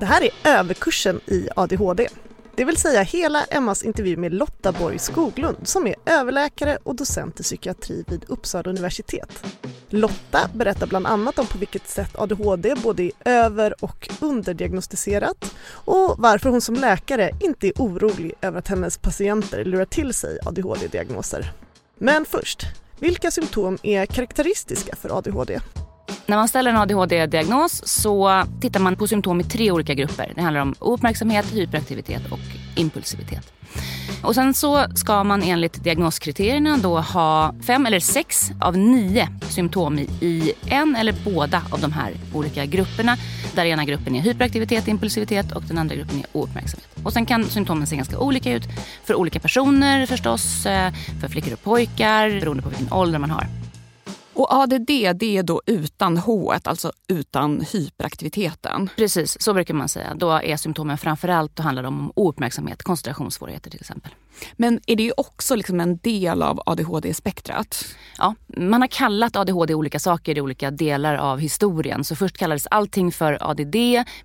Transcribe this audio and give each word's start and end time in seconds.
Det 0.00 0.06
här 0.06 0.22
är 0.22 0.30
överkursen 0.58 1.20
i 1.26 1.48
ADHD. 1.56 2.08
Det 2.54 2.64
vill 2.64 2.76
säga 2.76 3.02
hela 3.02 3.44
Emmas 3.44 3.82
intervju 3.82 4.16
med 4.16 4.34
Lotta 4.34 4.72
Borg 4.72 4.98
Skoglund 4.98 5.68
som 5.68 5.86
är 5.86 5.94
överläkare 6.06 6.78
och 6.82 6.96
docent 6.96 7.40
i 7.40 7.42
psykiatri 7.42 8.04
vid 8.08 8.24
Uppsala 8.28 8.70
universitet. 8.70 9.44
Lotta 9.88 10.50
berättar 10.54 10.86
bland 10.86 11.06
annat 11.06 11.38
om 11.38 11.46
på 11.46 11.58
vilket 11.58 11.88
sätt 11.88 12.16
ADHD 12.16 12.74
både 12.74 13.02
är 13.02 13.12
över 13.24 13.84
och 13.84 14.08
underdiagnostiserat 14.20 15.54
och 15.70 16.14
varför 16.18 16.50
hon 16.50 16.60
som 16.60 16.74
läkare 16.74 17.30
inte 17.40 17.66
är 17.66 17.72
orolig 17.76 18.32
över 18.40 18.58
att 18.58 18.68
hennes 18.68 18.98
patienter 18.98 19.64
lurar 19.64 19.84
till 19.84 20.14
sig 20.14 20.38
ADHD-diagnoser. 20.44 21.52
Men 21.98 22.24
först, 22.24 22.62
vilka 22.98 23.30
symptom 23.30 23.78
är 23.82 24.06
karaktäristiska 24.06 24.96
för 24.96 25.18
ADHD? 25.18 25.60
När 26.26 26.36
man 26.36 26.48
ställer 26.48 26.70
en 26.70 26.76
ADHD-diagnos 26.76 27.82
så 27.86 28.44
tittar 28.60 28.80
man 28.80 28.96
på 28.96 29.06
symptom 29.06 29.40
i 29.40 29.44
tre 29.44 29.70
olika 29.70 29.94
grupper. 29.94 30.32
Det 30.34 30.42
handlar 30.42 30.60
om 30.60 30.74
ouppmärksamhet, 30.78 31.52
hyperaktivitet 31.52 32.22
och 32.30 32.38
impulsivitet. 32.76 33.52
Och 34.22 34.34
sen 34.34 34.54
så 34.54 34.86
ska 34.94 35.24
man 35.24 35.42
enligt 35.42 35.84
diagnoskriterierna 35.84 36.76
då 36.76 37.00
ha 37.00 37.54
fem 37.66 37.86
eller 37.86 38.00
sex 38.00 38.50
av 38.60 38.78
nio 38.78 39.28
symptom 39.48 39.98
i 39.98 40.52
en 40.66 40.96
eller 40.96 41.14
båda 41.24 41.62
av 41.70 41.80
de 41.80 41.92
här 41.92 42.12
olika 42.34 42.64
grupperna. 42.64 43.16
Där 43.54 43.64
ena 43.64 43.84
gruppen 43.84 44.16
är 44.16 44.20
hyperaktivitet, 44.20 44.88
impulsivitet 44.88 45.52
och 45.52 45.62
den 45.62 45.78
andra 45.78 45.94
gruppen 45.94 46.18
är 46.18 46.26
ouppmärksamhet. 46.32 46.88
Och 47.04 47.12
sen 47.12 47.26
kan 47.26 47.44
symptomen 47.44 47.86
se 47.86 47.96
ganska 47.96 48.18
olika 48.18 48.52
ut 48.52 48.64
för 49.04 49.14
olika 49.14 49.40
personer 49.40 50.06
förstås, 50.06 50.66
eh, 50.66 50.92
för 51.20 51.28
flickor 51.28 51.52
och 51.52 51.62
pojkar 51.62 52.40
beroende 52.40 52.62
på 52.62 52.68
vilken 52.68 52.92
ålder 52.92 53.18
man 53.18 53.30
har. 53.30 53.46
Och 54.36 54.52
ADD 54.54 54.86
det 55.14 55.36
är 55.36 55.42
då 55.42 55.62
utan 55.66 56.16
H, 56.16 56.54
alltså 56.64 56.92
utan 57.08 57.60
hyperaktiviteten. 57.72 58.90
Precis, 58.96 59.42
så 59.42 59.54
brukar 59.54 59.74
man 59.74 59.88
säga. 59.88 60.14
Då 60.14 60.30
är 60.30 60.56
symptomen 60.56 60.98
framförallt, 60.98 61.56
då 61.56 61.62
handlar 61.62 61.82
det 61.82 61.88
om 61.88 62.12
ouppmärksamhet, 62.16 62.82
koncentrationssvårigheter 62.82 63.70
till 63.70 63.80
exempel. 63.80 64.12
Men 64.56 64.80
är 64.86 64.96
det 64.96 65.12
också 65.16 65.54
liksom 65.56 65.80
en 65.80 65.96
del 65.96 66.42
av 66.42 66.62
ADHD-spektrat? 66.66 67.84
Ja, 68.18 68.34
man 68.56 68.80
har 68.80 68.88
kallat 68.88 69.36
ADHD 69.36 69.74
olika 69.74 69.98
saker 69.98 70.38
i 70.38 70.40
olika 70.40 70.70
delar 70.70 71.14
av 71.14 71.38
historien. 71.38 72.04
Så 72.04 72.16
först 72.16 72.36
kallades 72.36 72.66
allting 72.70 73.12
för 73.12 73.50
ADD 73.50 73.76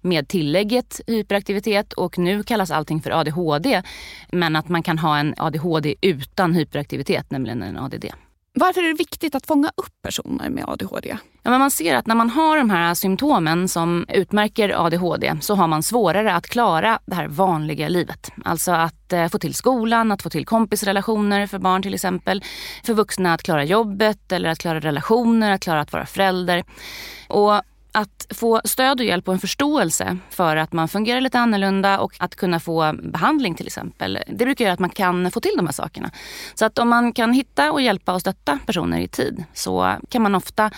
med 0.01 0.27
tillägget 0.27 1.01
hyperaktivitet 1.07 1.93
och 1.93 2.17
nu 2.17 2.43
kallas 2.43 2.71
allting 2.71 3.01
för 3.01 3.11
ADHD. 3.11 3.83
Men 4.31 4.55
att 4.55 4.69
man 4.69 4.83
kan 4.83 4.99
ha 4.99 5.17
en 5.17 5.35
ADHD 5.37 5.95
utan 6.01 6.53
hyperaktivitet, 6.53 7.31
nämligen 7.31 7.63
en 7.63 7.77
ADD. 7.77 8.05
Varför 8.53 8.83
är 8.83 8.87
det 8.87 8.93
viktigt 8.93 9.35
att 9.35 9.45
fånga 9.45 9.71
upp 9.75 10.01
personer 10.03 10.49
med 10.49 10.65
ADHD? 10.67 11.17
Ja, 11.43 11.51
men 11.51 11.59
man 11.59 11.71
ser 11.71 11.95
att 11.95 12.07
när 12.07 12.15
man 12.15 12.29
har 12.29 12.57
de 12.57 12.69
här 12.69 12.93
symptomen 12.93 13.67
som 13.67 14.05
utmärker 14.09 14.85
ADHD 14.85 15.35
så 15.41 15.55
har 15.55 15.67
man 15.67 15.83
svårare 15.83 16.33
att 16.33 16.47
klara 16.47 16.99
det 17.05 17.15
här 17.15 17.27
vanliga 17.27 17.89
livet. 17.89 18.31
Alltså 18.45 18.71
att 18.71 19.13
eh, 19.13 19.27
få 19.27 19.39
till 19.39 19.53
skolan, 19.53 20.11
att 20.11 20.21
få 20.21 20.29
till 20.29 20.45
kompisrelationer 20.45 21.47
för 21.47 21.59
barn 21.59 21.81
till 21.81 21.93
exempel. 21.93 22.43
För 22.85 22.93
vuxna 22.93 23.33
att 23.33 23.43
klara 23.43 23.63
jobbet 23.63 24.31
eller 24.31 24.49
att 24.49 24.59
klara 24.59 24.79
relationer, 24.79 25.51
att 25.51 25.61
klara 25.61 25.81
att 25.81 25.93
vara 25.93 26.05
förälder. 26.05 26.63
Och 27.27 27.61
att 27.91 28.27
få 28.29 28.61
stöd 28.65 28.99
och 28.99 29.05
hjälp 29.05 29.27
och 29.27 29.33
en 29.33 29.39
förståelse 29.39 30.17
för 30.29 30.55
att 30.55 30.73
man 30.73 30.87
fungerar 30.87 31.21
lite 31.21 31.39
annorlunda 31.39 31.99
och 31.99 32.15
att 32.19 32.35
kunna 32.35 32.59
få 32.59 32.93
behandling 33.03 33.55
till 33.55 33.67
exempel. 33.67 34.19
Det 34.27 34.45
brukar 34.45 34.65
göra 34.65 34.73
att 34.73 34.79
man 34.79 34.89
kan 34.89 35.31
få 35.31 35.39
till 35.39 35.53
de 35.57 35.65
här 35.65 35.73
sakerna. 35.73 36.11
Så 36.53 36.65
att 36.65 36.79
om 36.79 36.89
man 36.89 37.13
kan 37.13 37.33
hitta 37.33 37.71
och 37.71 37.81
hjälpa 37.81 38.13
och 38.13 38.21
stötta 38.21 38.59
personer 38.65 38.99
i 38.99 39.07
tid 39.07 39.43
så 39.53 39.95
kan 40.09 40.21
man 40.21 40.35
ofta 40.35 40.71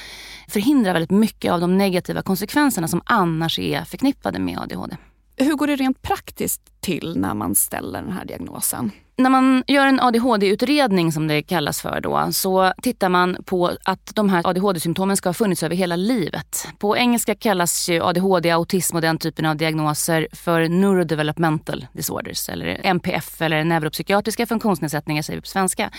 förhindra 0.48 0.94
väldigt 0.94 1.12
mycket 1.12 1.52
av 1.52 1.60
de 1.60 1.78
negativa 1.78 2.22
konsekvenserna 2.22 2.88
som 2.88 3.02
annars 3.06 3.60
är 3.60 3.84
förknippade 3.84 4.40
med 4.40 4.60
ADHD. 4.60 4.98
Hur 5.38 5.56
går 5.56 5.68
det 5.68 5.76
rent 5.76 6.02
praktiskt 6.02 6.82
till 6.82 7.14
när 7.18 7.34
man 7.34 7.56
ställer 7.56 8.02
den 8.02 8.12
här 8.12 8.26
diagnosen? 8.26 8.92
När 9.16 9.30
man 9.30 9.64
gör 9.68 9.88
en 9.88 10.00
ADHD-utredning 10.00 11.12
som 11.12 11.28
det 11.28 11.42
kallas 11.42 11.82
för 11.82 12.02
då, 12.02 12.28
så 12.32 12.74
tittar 12.82 13.10
man 13.10 13.38
på 13.46 13.72
att 13.84 14.12
de 14.16 14.30
här 14.30 14.48
ADHD-symptomen 14.48 15.18
ska 15.18 15.30
ha 15.30 15.34
funnits 15.34 15.64
över 15.64 15.76
hela 15.76 15.96
livet. 15.96 16.68
På 16.78 16.98
engelska 16.98 17.36
kallas 17.36 17.90
ju 17.90 18.04
ADHD, 18.04 18.52
autism 18.52 18.96
och 18.96 19.02
den 19.02 19.18
typen 19.18 19.46
av 19.46 19.58
diagnoser 19.58 20.28
för 20.32 20.70
neurodevelopmental 20.70 21.88
disorders 21.94 22.50
eller 22.50 22.80
NPF 22.84 23.42
eller 23.42 23.64
neuropsykiatriska 23.64 24.46
funktionsnedsättningar 24.46 25.22
säger 25.22 25.38
vi 25.38 25.42
på 25.42 25.48
svenska. 25.48 25.92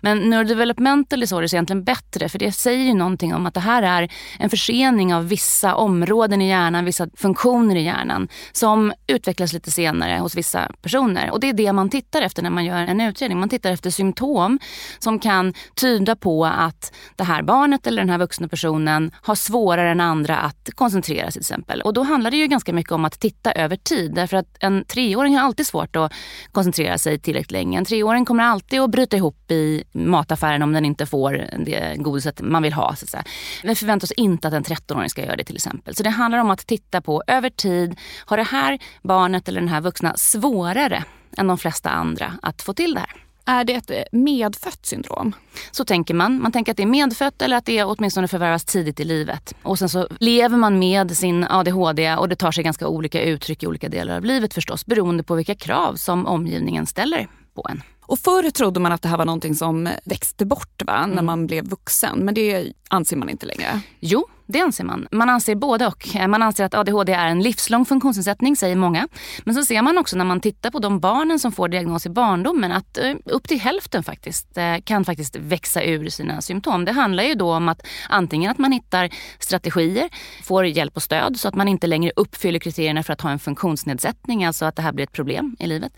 Men 0.00 0.30
neurodevelopmental 0.30 1.20
disorders 1.20 1.52
är 1.52 1.56
egentligen 1.56 1.84
bättre 1.84 2.28
för 2.28 2.38
det 2.38 2.52
säger 2.52 2.84
ju 2.84 2.94
någonting 2.94 3.34
om 3.34 3.46
att 3.46 3.54
det 3.54 3.60
här 3.60 3.82
är 3.82 4.12
en 4.38 4.50
försening 4.50 5.14
av 5.14 5.28
vissa 5.28 5.74
områden 5.74 6.42
i 6.42 6.48
hjärnan, 6.48 6.84
vissa 6.84 7.08
funktioner 7.16 7.76
i 7.76 7.82
hjärnan 7.82 8.28
som 8.52 8.92
utvecklas 9.06 9.52
lite 9.52 9.70
senare 9.70 10.18
hos 10.18 10.36
vissa 10.36 10.72
personer. 10.82 11.30
Och 11.30 11.40
det 11.40 11.48
är 11.48 11.52
det 11.52 11.72
man 11.72 11.90
tittar 11.90 12.22
efter 12.22 12.42
när 12.42 12.50
man 12.50 12.59
man 12.60 12.66
gör 12.66 12.76
en 12.76 13.00
utredning. 13.00 13.40
Man 13.40 13.48
tittar 13.48 13.70
efter 13.70 13.90
symptom 13.90 14.58
som 14.98 15.18
kan 15.18 15.54
tyda 15.74 16.16
på 16.16 16.46
att 16.46 16.92
det 17.16 17.24
här 17.24 17.42
barnet 17.42 17.86
eller 17.86 18.02
den 18.02 18.10
här 18.10 18.18
vuxna 18.18 18.48
personen 18.48 19.10
har 19.22 19.34
svårare 19.34 19.90
än 19.90 20.00
andra 20.00 20.36
att 20.36 20.68
koncentrera 20.74 21.24
sig 21.24 21.32
till 21.32 21.40
exempel. 21.40 21.82
Och 21.82 21.92
då 21.94 22.02
handlar 22.02 22.30
det 22.30 22.36
ju 22.36 22.46
ganska 22.46 22.72
mycket 22.72 22.92
om 22.92 23.04
att 23.04 23.20
titta 23.20 23.52
över 23.52 23.76
tid. 23.76 24.14
Därför 24.14 24.36
att 24.36 24.56
en 24.60 24.84
treåring 24.84 25.36
har 25.36 25.44
alltid 25.44 25.66
svårt 25.66 25.96
att 25.96 26.12
koncentrera 26.52 26.98
sig 26.98 27.18
tillräckligt 27.18 27.50
länge. 27.50 27.78
En 27.78 27.84
treåring 27.84 28.24
kommer 28.24 28.44
alltid 28.44 28.80
att 28.80 28.90
bryta 28.90 29.16
ihop 29.16 29.50
i 29.50 29.84
mataffären 29.92 30.62
om 30.62 30.72
den 30.72 30.84
inte 30.84 31.06
får 31.06 31.32
det 31.58 31.96
godiset 31.96 32.40
man 32.40 32.62
vill 32.62 32.72
ha. 32.72 32.96
Så 32.96 33.04
att 33.04 33.10
säga. 33.10 33.24
Vi 33.62 33.74
förväntar 33.74 34.06
oss 34.06 34.12
inte 34.12 34.48
att 34.48 34.54
en 34.54 34.64
13-åring 34.64 35.10
ska 35.10 35.24
göra 35.24 35.36
det 35.36 35.44
till 35.44 35.56
exempel. 35.56 35.94
Så 35.94 36.02
det 36.02 36.10
handlar 36.10 36.38
om 36.38 36.50
att 36.50 36.66
titta 36.66 37.00
på 37.00 37.22
över 37.26 37.50
tid. 37.50 37.98
Har 38.26 38.36
det 38.36 38.42
här 38.42 38.78
barnet 39.02 39.48
eller 39.48 39.60
den 39.60 39.68
här 39.68 39.80
vuxna 39.80 40.16
svårare 40.16 41.04
än 41.36 41.46
de 41.46 41.58
flesta 41.58 41.90
andra 41.90 42.32
att 42.42 42.62
få 42.62 42.74
till 42.74 42.94
det 42.94 43.00
här. 43.00 43.24
Är 43.44 43.64
det 43.64 43.74
ett 43.74 43.90
medfött 44.12 44.86
syndrom? 44.86 45.32
Så 45.70 45.84
tänker 45.84 46.14
man. 46.14 46.42
Man 46.42 46.52
tänker 46.52 46.72
att 46.72 46.76
det 46.76 46.82
är 46.82 46.86
medfött 46.86 47.42
eller 47.42 47.56
att 47.56 47.66
det 47.66 47.84
åtminstone 47.84 48.28
förvärvas 48.28 48.64
tidigt 48.64 49.00
i 49.00 49.04
livet. 49.04 49.54
Och 49.62 49.78
sen 49.78 49.88
så 49.88 50.08
lever 50.20 50.56
man 50.56 50.78
med 50.78 51.16
sin 51.16 51.44
ADHD 51.44 52.14
och 52.14 52.28
det 52.28 52.36
tar 52.36 52.52
sig 52.52 52.64
ganska 52.64 52.88
olika 52.88 53.22
uttryck 53.22 53.62
i 53.62 53.66
olika 53.66 53.88
delar 53.88 54.16
av 54.16 54.24
livet 54.24 54.54
förstås 54.54 54.86
beroende 54.86 55.22
på 55.22 55.34
vilka 55.34 55.54
krav 55.54 55.94
som 55.94 56.26
omgivningen 56.26 56.86
ställer 56.86 57.28
på 57.54 57.66
en. 57.70 57.82
Och 58.00 58.18
förr 58.18 58.50
trodde 58.50 58.80
man 58.80 58.92
att 58.92 59.02
det 59.02 59.08
här 59.08 59.16
var 59.16 59.24
någonting 59.24 59.54
som 59.54 59.88
växte 60.04 60.44
bort 60.44 60.82
va? 60.86 61.06
när 61.06 61.12
mm. 61.12 61.26
man 61.26 61.46
blev 61.46 61.64
vuxen. 61.64 62.18
Men 62.18 62.34
det 62.34 62.72
anser 62.88 63.16
man 63.16 63.28
inte 63.28 63.46
längre. 63.46 63.80
Jo, 64.00 64.26
det 64.50 64.60
anser 64.60 64.84
man. 64.84 65.08
Man 65.10 65.28
anser 65.28 65.54
både 65.54 65.86
och. 65.86 66.06
Man 66.28 66.42
anser 66.42 66.64
att 66.64 66.74
ADHD 66.74 67.12
är 67.12 67.28
en 67.28 67.42
livslång 67.42 67.84
funktionsnedsättning, 67.84 68.56
säger 68.56 68.76
många. 68.76 69.08
Men 69.44 69.54
så 69.54 69.64
ser 69.64 69.82
man 69.82 69.98
också 69.98 70.16
när 70.16 70.24
man 70.24 70.40
tittar 70.40 70.70
på 70.70 70.78
de 70.78 71.00
barnen 71.00 71.38
som 71.38 71.52
får 71.52 71.68
diagnos 71.68 72.06
i 72.06 72.10
barndomen 72.10 72.72
att 72.72 72.98
eh, 72.98 73.14
upp 73.24 73.48
till 73.48 73.60
hälften 73.60 74.02
faktiskt 74.02 74.58
eh, 74.58 74.76
kan 74.84 75.04
faktiskt 75.04 75.36
växa 75.36 75.82
ur 75.82 76.08
sina 76.08 76.40
symptom. 76.40 76.84
Det 76.84 76.92
handlar 76.92 77.22
ju 77.22 77.34
då 77.34 77.54
om 77.54 77.68
att 77.68 77.86
antingen 78.08 78.50
att 78.50 78.58
man 78.58 78.72
hittar 78.72 79.10
strategier, 79.38 80.08
får 80.42 80.66
hjälp 80.66 80.96
och 80.96 81.02
stöd 81.02 81.40
så 81.40 81.48
att 81.48 81.54
man 81.54 81.68
inte 81.68 81.86
längre 81.86 82.12
uppfyller 82.16 82.58
kriterierna 82.58 83.02
för 83.02 83.12
att 83.12 83.20
ha 83.20 83.30
en 83.30 83.38
funktionsnedsättning, 83.38 84.44
alltså 84.44 84.64
att 84.64 84.76
det 84.76 84.82
här 84.82 84.92
blir 84.92 85.04
ett 85.04 85.12
problem 85.12 85.56
i 85.58 85.66
livet. 85.66 85.92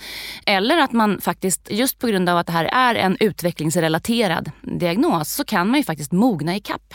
Eller 0.47 0.79
att 0.79 0.93
man 0.93 1.21
faktiskt, 1.21 1.69
just 1.71 1.99
på 1.99 2.07
grund 2.07 2.29
av 2.29 2.39
att 2.39 2.47
det 2.47 2.53
här 2.53 2.65
är 2.65 2.95
en 2.95 3.17
utvecklingsrelaterad 3.21 4.51
diagnos, 4.63 5.35
så 5.35 5.45
kan 5.45 5.69
man 5.69 5.81
ju 5.81 5.85
faktiskt 5.85 6.13
mogna 6.13 6.57
i 6.57 6.61
kapp. 6.61 6.95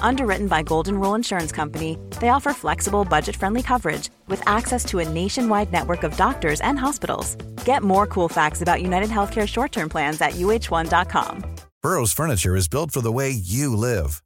Underwritten 0.00 0.48
by 0.48 0.62
Golden 0.62 0.98
Rule 0.98 1.14
Insurance 1.14 1.52
Company, 1.52 1.98
they 2.20 2.30
offer 2.30 2.52
flexible, 2.52 3.04
budget 3.04 3.36
friendly 3.36 3.62
coverage 3.62 4.08
with 4.28 4.42
access 4.46 4.84
to 4.86 5.00
a 5.00 5.08
nationwide 5.08 5.70
network 5.72 6.02
of 6.02 6.16
doctors 6.16 6.60
and 6.62 6.78
hospitals. 6.78 7.34
Get 7.64 7.82
more 7.82 8.06
cool 8.06 8.28
facts 8.28 8.62
about 8.62 8.80
United 8.80 9.10
Healthcare 9.10 9.46
short 9.46 9.72
term 9.72 9.88
plans 9.88 10.20
at 10.20 10.32
uh1.com. 10.32 11.44
Burrow's 11.82 12.12
Furniture 12.12 12.56
is 12.56 12.68
built 12.68 12.90
for 12.90 13.00
the 13.00 13.12
way 13.12 13.30
you 13.30 13.76
live. 13.76 14.22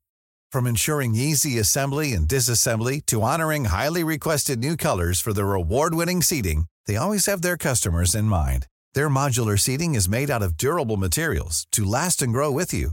From 0.52 0.66
ensuring 0.66 1.14
easy 1.14 1.58
assembly 1.58 2.12
and 2.12 2.26
disassembly 2.26 3.04
to 3.06 3.22
honoring 3.22 3.66
highly 3.66 4.04
requested 4.04 4.58
new 4.60 4.76
colors 4.76 5.20
for 5.20 5.32
their 5.32 5.54
award 5.54 5.94
winning 5.94 6.22
seating, 6.22 6.66
they 6.86 6.96
always 6.96 7.26
have 7.26 7.42
their 7.42 7.56
customers 7.56 8.14
in 8.14 8.24
mind. 8.24 8.66
Their 8.94 9.08
modular 9.08 9.58
seating 9.58 9.94
is 9.94 10.08
made 10.08 10.30
out 10.30 10.42
of 10.42 10.56
durable 10.56 10.96
materials 10.96 11.66
to 11.72 11.84
last 11.84 12.22
and 12.22 12.32
grow 12.32 12.50
with 12.50 12.72
you. 12.72 12.92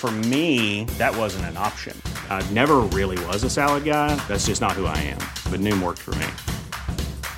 For 0.00 0.10
me, 0.10 0.84
that 0.96 1.14
wasn't 1.14 1.44
an 1.50 1.58
option. 1.58 1.94
I 2.30 2.40
never 2.52 2.76
really 2.98 3.22
was 3.26 3.44
a 3.44 3.50
salad 3.50 3.84
guy. 3.84 4.16
That's 4.28 4.46
just 4.46 4.62
not 4.62 4.72
who 4.72 4.86
I 4.86 4.96
am. 4.96 5.18
But 5.52 5.60
Noom 5.60 5.82
worked 5.82 5.98
for 5.98 6.14
me. 6.14 6.26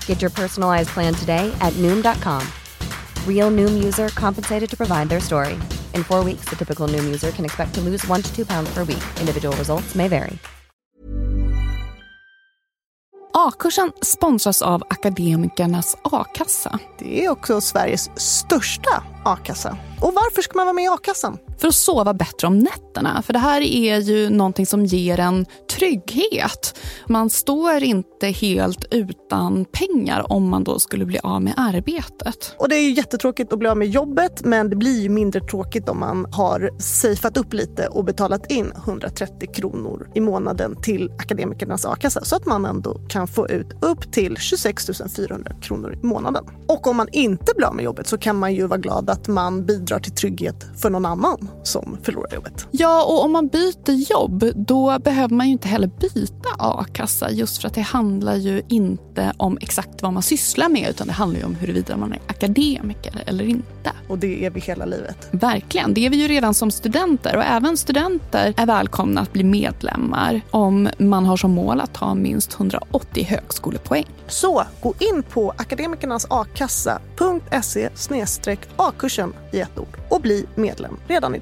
Get 0.07 0.23
your 0.23 0.31
personalized 0.31 0.91
plan 0.91 1.13
today 1.13 1.53
at 1.61 1.73
Noom.com. 1.83 2.47
Real 3.27 3.51
Noom 3.51 3.83
user 3.83 4.11
compensated 4.11 4.71
to 4.71 4.77
provide 4.77 5.09
their 5.09 5.19
story. 5.19 5.55
In 5.93 6.05
four 6.05 6.23
weeks, 6.23 6.45
the 6.49 6.55
typical 6.55 6.87
Noom 6.87 7.05
user 7.05 7.33
can 7.33 7.45
expect 7.45 7.75
to 7.75 7.81
lose 7.81 8.07
one 8.07 8.23
to 8.23 8.33
two 8.33 8.47
pounds 8.47 8.73
per 8.73 8.85
week. 8.85 9.03
Individual 9.19 9.57
results 9.57 9.97
may 9.97 10.07
vary. 10.07 10.39
A-kursen 13.35 13.93
sponsras 14.03 14.63
av 14.63 14.83
Akademikernas 14.91 15.97
a-kassa. 16.05 16.79
Det 16.99 17.25
är 17.25 17.29
också 17.29 17.61
Sveriges 17.61 18.11
största 18.17 19.03
a-kassa. 19.25 19.77
Och 20.01 20.15
varför 20.15 20.43
ska 20.43 20.59
man 20.59 20.67
vara 20.67 20.75
med 20.75 20.85
i 20.85 20.89
a-kassan? 20.89 21.39
För 21.63 21.69
att 21.69 21.75
sova 21.75 22.15
bättre 22.15 22.47
om 22.47 22.59
nätterna. 22.59 23.23
För 23.23 23.33
det 23.33 23.39
här 23.39 23.61
är 23.61 23.99
ju 23.99 24.31
någonting 24.31 24.67
som 24.67 24.85
ger 24.85 25.21
en 25.21 25.47
trygghet. 25.79 26.79
Man 27.07 27.31
står 27.31 27.83
inte 27.83 28.27
helt 28.27 28.85
utan 28.91 29.65
pengar 29.65 30.33
om 30.33 30.49
man 30.49 30.65
då 30.65 30.79
skulle 30.79 31.05
bli 31.05 31.19
av 31.19 31.43
med 31.43 31.55
arbetet. 31.57 32.55
Och 32.59 32.69
det 32.69 32.77
är 32.77 32.83
ju 32.83 32.91
jättetråkigt 32.91 33.53
att 33.53 33.59
bli 33.59 33.69
av 33.69 33.77
med 33.77 33.89
jobbet 33.89 34.45
men 34.45 34.71
det 34.71 34.77
blir 34.77 35.03
ju 35.03 35.09
mindre 35.09 35.41
tråkigt 35.41 35.89
om 35.89 36.01
man 36.01 36.27
har 36.33 36.71
safeat 36.79 37.37
upp 37.37 37.53
lite 37.53 37.87
och 37.87 38.05
betalat 38.05 38.51
in 38.51 38.73
130 38.77 39.49
kronor 39.55 40.11
i 40.15 40.21
månaden 40.21 40.77
till 40.83 41.11
akademikernas 41.19 41.87
a-kassa 41.87 42.25
så 42.25 42.37
att 42.37 42.47
man 42.47 42.67
ändå 42.67 43.01
kan 43.09 43.29
få 43.29 43.49
ut 43.49 43.67
upp 43.81 44.13
till 44.13 44.37
26 44.37 44.91
400 45.17 45.53
kronor 45.63 45.99
i 46.03 46.07
månaden. 46.07 46.45
Och 46.67 46.87
om 46.87 46.97
man 46.97 47.09
inte 47.13 47.53
blir 47.57 47.67
av 47.67 47.75
med 47.75 47.85
jobbet 47.85 48.07
så 48.07 48.19
kan 48.19 48.39
man 48.39 48.55
ju 48.55 48.67
vara 48.67 48.81
glad 48.81 49.11
att 49.11 49.29
man 49.29 49.67
bidrar 49.67 49.99
till 49.99 50.13
trygghet 50.13 50.67
för 50.77 50.91
någon 50.91 51.07
annan 51.07 51.49
som 51.63 51.99
förlorar 52.03 52.35
jobbet. 52.35 52.67
Ja, 52.71 53.05
och 53.05 53.25
om 53.25 53.33
man 53.33 53.49
byter 53.49 54.11
jobb 54.11 54.45
då 54.55 54.99
behöver 54.99 55.35
man 55.35 55.47
ju 55.47 55.53
inte 55.53 55.69
heller 55.69 55.91
byta 56.01 56.49
a-kassa 56.59 57.31
just 57.31 57.61
för 57.61 57.69
att 57.69 57.75
det 57.75 57.81
handlar 57.81 58.37
ju 58.37 58.63
inte 58.69 59.33
om 59.37 59.59
exakt 59.61 60.03
vad 60.03 60.13
man 60.13 60.23
sysslar 60.23 60.69
med 60.69 60.91
utan 60.91 61.07
det 61.07 61.13
handlar 61.13 61.41
ju 61.41 61.47
om 61.47 61.55
huruvida 61.55 61.97
man 61.97 62.13
är 62.13 62.21
akademiker 62.27 63.23
eller 63.27 63.45
inte. 63.45 63.93
Och 64.09 64.19
det 64.19 64.47
är 64.47 64.51
vi 64.51 64.61
hela 64.61 64.85
livet. 64.85 65.29
Verkligen, 65.31 65.95
det 65.95 66.07
är 66.07 66.11
vi 66.11 66.17
ju 66.17 66.29
redan 66.29 66.55
som 66.55 66.71
studenter 66.71 67.37
och 67.37 67.45
även 67.45 67.77
studenter 67.77 68.55
är 68.57 68.67
välkomna 68.67 69.21
att 69.21 69.33
bli 69.33 69.45
medlemmar 69.45 70.41
om 70.51 70.89
man 70.99 71.25
har 71.25 71.37
som 71.37 71.51
mål 71.51 71.81
att 71.81 71.95
ta 71.95 72.15
minst 72.15 72.55
180 72.55 73.25
högskolepoäng. 73.25 74.07
Så 74.27 74.65
gå 74.81 74.95
in 74.99 75.23
på 75.23 75.55
akademikernasakassa.se 75.57 77.89
a-kursen 78.77 79.33
i 79.53 79.61
ett 79.61 79.79
ord 79.79 79.99
och 80.09 80.21
bli 80.21 80.47
medlem 80.55 80.97
redan 81.07 81.35
idag. 81.35 81.42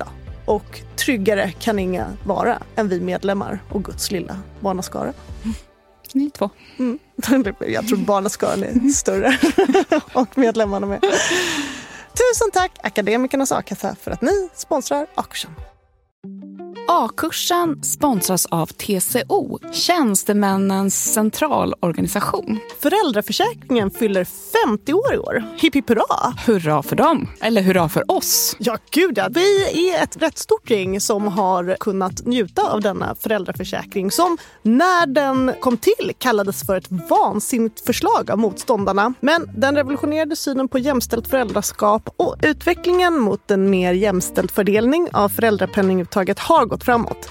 Och 0.50 0.80
tryggare 0.96 1.52
kan 1.58 1.78
inga 1.78 2.16
vara 2.24 2.62
än 2.76 2.88
vi 2.88 3.00
medlemmar 3.00 3.58
och 3.68 3.84
Guds 3.84 4.10
lilla 4.10 4.38
barnaskara. 4.60 5.12
Ni 6.14 6.30
två. 6.30 6.50
Mm. 6.78 6.98
Jag 7.58 7.88
tror 7.88 7.98
barnaskaran 7.98 8.64
är 8.64 8.88
större 8.88 9.38
och 10.12 10.38
medlemmarna 10.38 10.86
med. 10.86 11.00
Tusen 12.12 12.50
tack 12.52 12.70
Akademikernas 12.82 13.52
a-kassa 13.52 13.96
för 14.00 14.10
att 14.10 14.22
ni 14.22 14.48
sponsrar 14.54 15.06
A-kursen. 15.14 15.50
A-kursen 16.92 17.82
sponsras 17.82 18.46
av 18.46 18.66
TCO, 18.66 19.58
Tjänstemännens 19.72 21.12
centralorganisation. 21.12 22.58
Föräldraförsäkringen 22.82 23.90
fyller 23.90 24.24
50 24.66 24.92
år 24.92 25.14
i 25.14 25.18
år. 25.18 25.44
Hipp 25.56 25.74
hipp 25.74 25.88
hurra! 25.88 26.34
Hurra 26.46 26.82
för 26.82 26.96
dem! 26.96 27.28
Eller 27.40 27.62
hurra 27.62 27.88
för 27.88 28.10
oss! 28.10 28.56
Ja, 28.58 28.76
gud 28.90 29.18
ja. 29.18 29.28
Vi 29.30 29.90
är 29.90 30.02
ett 30.02 30.22
rätt 30.22 30.38
stort 30.38 30.70
gäng 30.70 31.00
som 31.00 31.28
har 31.28 31.76
kunnat 31.80 32.26
njuta 32.26 32.72
av 32.72 32.80
denna 32.80 33.14
föräldraförsäkring 33.14 34.10
som 34.10 34.38
när 34.62 35.06
den 35.06 35.52
kom 35.60 35.76
till 35.76 36.12
kallades 36.18 36.66
för 36.66 36.76
ett 36.76 36.88
vansinnigt 37.10 37.86
förslag 37.86 38.30
av 38.30 38.38
motståndarna. 38.38 39.14
Men 39.20 39.50
den 39.56 39.76
revolutionerade 39.76 40.36
synen 40.36 40.68
på 40.68 40.78
jämställt 40.78 41.28
föräldraskap 41.28 42.08
och 42.16 42.36
utvecklingen 42.42 43.18
mot 43.18 43.50
en 43.50 43.70
mer 43.70 43.92
jämställd 43.92 44.50
fördelning 44.50 45.08
av 45.12 45.28
föräldrapenninguttaget 45.28 46.38
har 46.38 46.66
gått 46.66 46.79
framåt. 46.84 47.28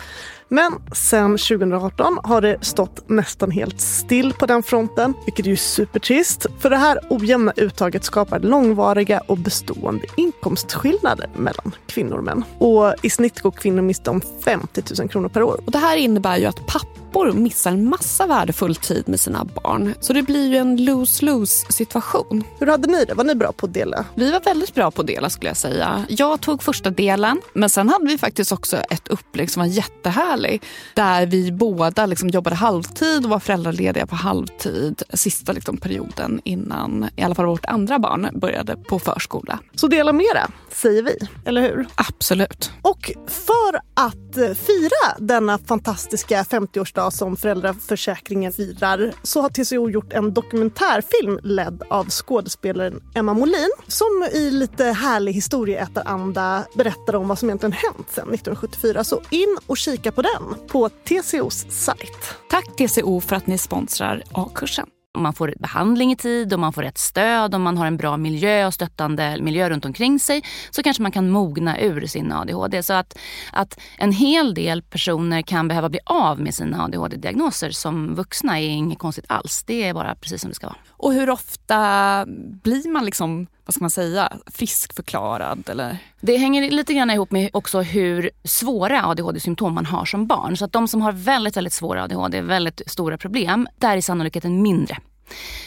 Men 0.52 0.74
sen 0.92 1.32
2018 1.32 2.18
har 2.24 2.42
det 2.42 2.58
stått 2.62 3.10
nästan 3.10 3.52
helt 3.52 3.82
still 3.82 4.34
på 4.34 4.46
den 4.46 4.64
fronten, 4.64 5.14
vilket 5.26 5.46
är 5.46 5.50
ju 5.50 5.56
supertrist. 5.56 6.46
För 6.60 6.70
det 6.70 6.78
här 6.78 7.00
ojämna 7.10 7.54
uttaget 7.56 8.04
skapar 8.04 8.40
långvariga 8.40 9.22
och 9.28 9.38
bestående 9.38 10.06
inkomstskillnader 10.18 11.30
mellan 11.36 11.76
kvinnor 11.88 12.18
och 12.18 12.24
män. 12.24 12.44
Och 12.58 12.94
i 13.02 13.10
snitt 13.10 13.40
går 13.40 13.52
kvinnor 13.52 13.82
miste 13.82 14.10
om 14.10 14.22
50 14.46 14.84
000 15.00 15.10
kronor 15.10 15.30
per 15.30 15.44
år. 15.44 15.62
Och 15.66 15.72
det 15.72 15.78
här 15.78 15.98
innebär 15.98 16.38
ju 16.38 16.46
att 16.46 16.68
pappor 17.10 17.32
missar 17.32 17.72
en 17.72 17.90
massa 17.90 18.28
värdefull 18.28 18.76
tid 18.76 19.10
med 19.10 19.20
sina 19.20 19.46
barn. 19.46 19.94
Så 20.00 20.14
det 20.14 20.24
blir 20.24 20.48
ju 20.48 20.58
en 20.58 20.78
lose-lose 20.78 21.72
situation. 21.72 22.44
Hur 22.60 22.68
hade 22.68 22.88
ni 22.88 23.06
det? 23.06 23.14
Var 23.14 23.24
ni 23.24 23.36
bra 23.36 23.52
på 23.52 23.66
att 23.66 23.74
dela? 23.74 24.06
Vi 24.16 24.32
var 24.32 24.40
väldigt 24.40 24.76
bra 24.76 24.92
på 24.92 25.02
att 25.02 25.08
dela 25.08 25.30
skulle 25.30 25.50
jag 25.50 25.58
säga. 25.58 26.06
Jag 26.10 26.42
tog 26.42 26.64
första 26.64 26.90
delen, 26.90 27.42
men 27.54 27.70
sen 27.70 27.90
hade 27.90 28.06
vi 28.06 28.18
faktiskt 28.18 28.52
också 28.52 28.78
ett 28.78 29.08
upplägg 29.08 29.52
som 29.52 29.60
var 29.60 29.68
jättehärlig. 29.68 30.64
Där 30.96 31.26
vi 31.26 31.52
båda 31.52 32.06
liksom 32.06 32.30
jobbade 32.30 32.56
halvtid 32.56 33.24
och 33.26 33.30
var 33.30 33.40
föräldralediga 33.40 34.08
på 34.08 34.16
halvtid 34.16 35.04
sista 35.14 35.52
liksom 35.52 35.78
perioden 35.78 36.42
innan 36.44 37.10
i 37.16 37.22
alla 37.24 37.36
fall 37.36 37.46
vårt 37.46 37.66
andra 37.66 38.00
barn 38.00 38.30
började 38.34 38.76
på 38.76 39.00
förskola. 39.00 39.60
Så 39.76 39.88
dela 39.88 40.14
mera, 40.14 40.52
säger 40.70 41.04
vi. 41.04 41.18
Eller 41.46 41.62
hur? 41.62 41.88
Absolut. 41.96 42.72
Och 42.82 43.12
för 43.28 43.76
att 43.94 44.58
fira 44.58 45.18
denna 45.20 45.58
fantastiska 45.58 46.44
50-årsdag 46.44 46.99
som 47.10 47.38
föräldraförsäkringen 47.38 48.54
firar 48.54 49.14
så 49.24 49.42
har 49.42 49.50
TCO 49.50 49.90
gjort 49.90 50.14
en 50.14 50.34
dokumentärfilm 50.34 51.40
ledd 51.44 51.84
av 51.90 52.10
skådespelaren 52.10 53.04
Emma 53.16 53.34
Molin 53.34 53.72
som 53.88 54.28
i 54.34 54.52
lite 54.52 54.84
härlig 54.84 55.34
historieätaranda 55.34 56.66
berättar 56.76 57.16
om 57.16 57.28
vad 57.28 57.40
som 57.40 57.50
egentligen 57.50 57.74
hänt 57.74 58.08
sedan 58.10 58.34
1974. 58.34 59.04
Så 59.04 59.22
in 59.30 59.58
och 59.68 59.78
kika 59.78 60.12
på 60.12 60.22
den 60.22 60.68
på 60.68 60.90
TCOs 60.90 61.66
sajt. 61.70 62.36
Tack 62.50 62.76
TCO 62.78 63.22
för 63.22 63.36
att 63.36 63.48
ni 63.48 63.58
sponsrar 63.58 64.24
A-kursen. 64.32 64.88
Om 65.18 65.24
man 65.24 65.34
får 65.34 65.54
behandling 65.60 66.12
i 66.12 66.16
tid, 66.16 66.54
om 66.54 66.62
man 66.62 66.74
får 66.74 66.82
rätt 66.82 66.98
stöd, 66.98 67.56
om 67.56 67.62
man 67.62 67.78
har 67.78 67.86
en 67.86 67.98
bra 67.98 68.18
miljö 68.18 68.66
och 68.68 68.74
stöttande 68.74 69.38
miljö 69.42 69.70
runt 69.70 69.86
omkring 69.86 70.20
sig 70.20 70.44
så 70.72 70.84
kanske 70.84 71.04
man 71.04 71.12
kan 71.12 71.30
mogna 71.30 71.80
ur 71.80 72.06
sin 72.06 72.32
ADHD. 72.32 72.84
Så 72.84 72.94
att, 72.94 73.18
att 73.52 73.80
en 73.98 74.12
hel 74.12 74.54
del 74.54 74.82
personer 74.82 75.42
kan 75.42 75.68
behöva 75.68 75.90
bli 75.90 76.00
av 76.06 76.40
med 76.40 76.56
sina 76.56 76.84
ADHD-diagnoser 76.84 77.70
som 77.70 78.16
vuxna 78.16 78.60
är 78.60 78.68
inget 78.68 79.00
konstigt 79.00 79.26
alls. 79.28 79.64
Det 79.68 79.84
är 79.84 79.94
bara 79.94 80.16
precis 80.16 80.42
som 80.42 80.50
det 80.50 80.56
ska 80.56 80.68
vara. 80.68 80.78
Och 80.90 81.14
hur 81.14 81.30
ofta 81.30 82.26
blir 82.64 82.90
man 82.90 83.06
liksom, 83.06 83.48
vad 83.70 83.74
ska 83.74 83.84
man 83.84 83.90
säga, 83.90 84.34
friskförklarad 84.46 85.70
eller? 85.70 85.98
Det 86.22 86.38
hänger 86.38 86.72
lite 86.72 86.94
grann 86.94 87.12
ihop 87.12 87.32
med 87.32 87.50
också 87.54 87.82
hur 87.82 88.32
svåra 88.44 89.06
ADHD-symptom 89.06 89.74
man 89.74 89.86
har 89.86 90.06
som 90.06 90.28
barn. 90.28 90.58
Så 90.58 90.66
att 90.66 90.72
de 90.72 90.88
som 90.88 91.02
har 91.02 91.12
väldigt, 91.12 91.58
väldigt 91.58 91.74
svåra 91.74 92.04
ADHD, 92.04 92.42
väldigt 92.42 92.82
stora 92.86 93.18
problem, 93.18 93.68
där 93.78 93.98
är 93.98 94.02
sannolikheten 94.02 94.62
mindre. 94.62 94.98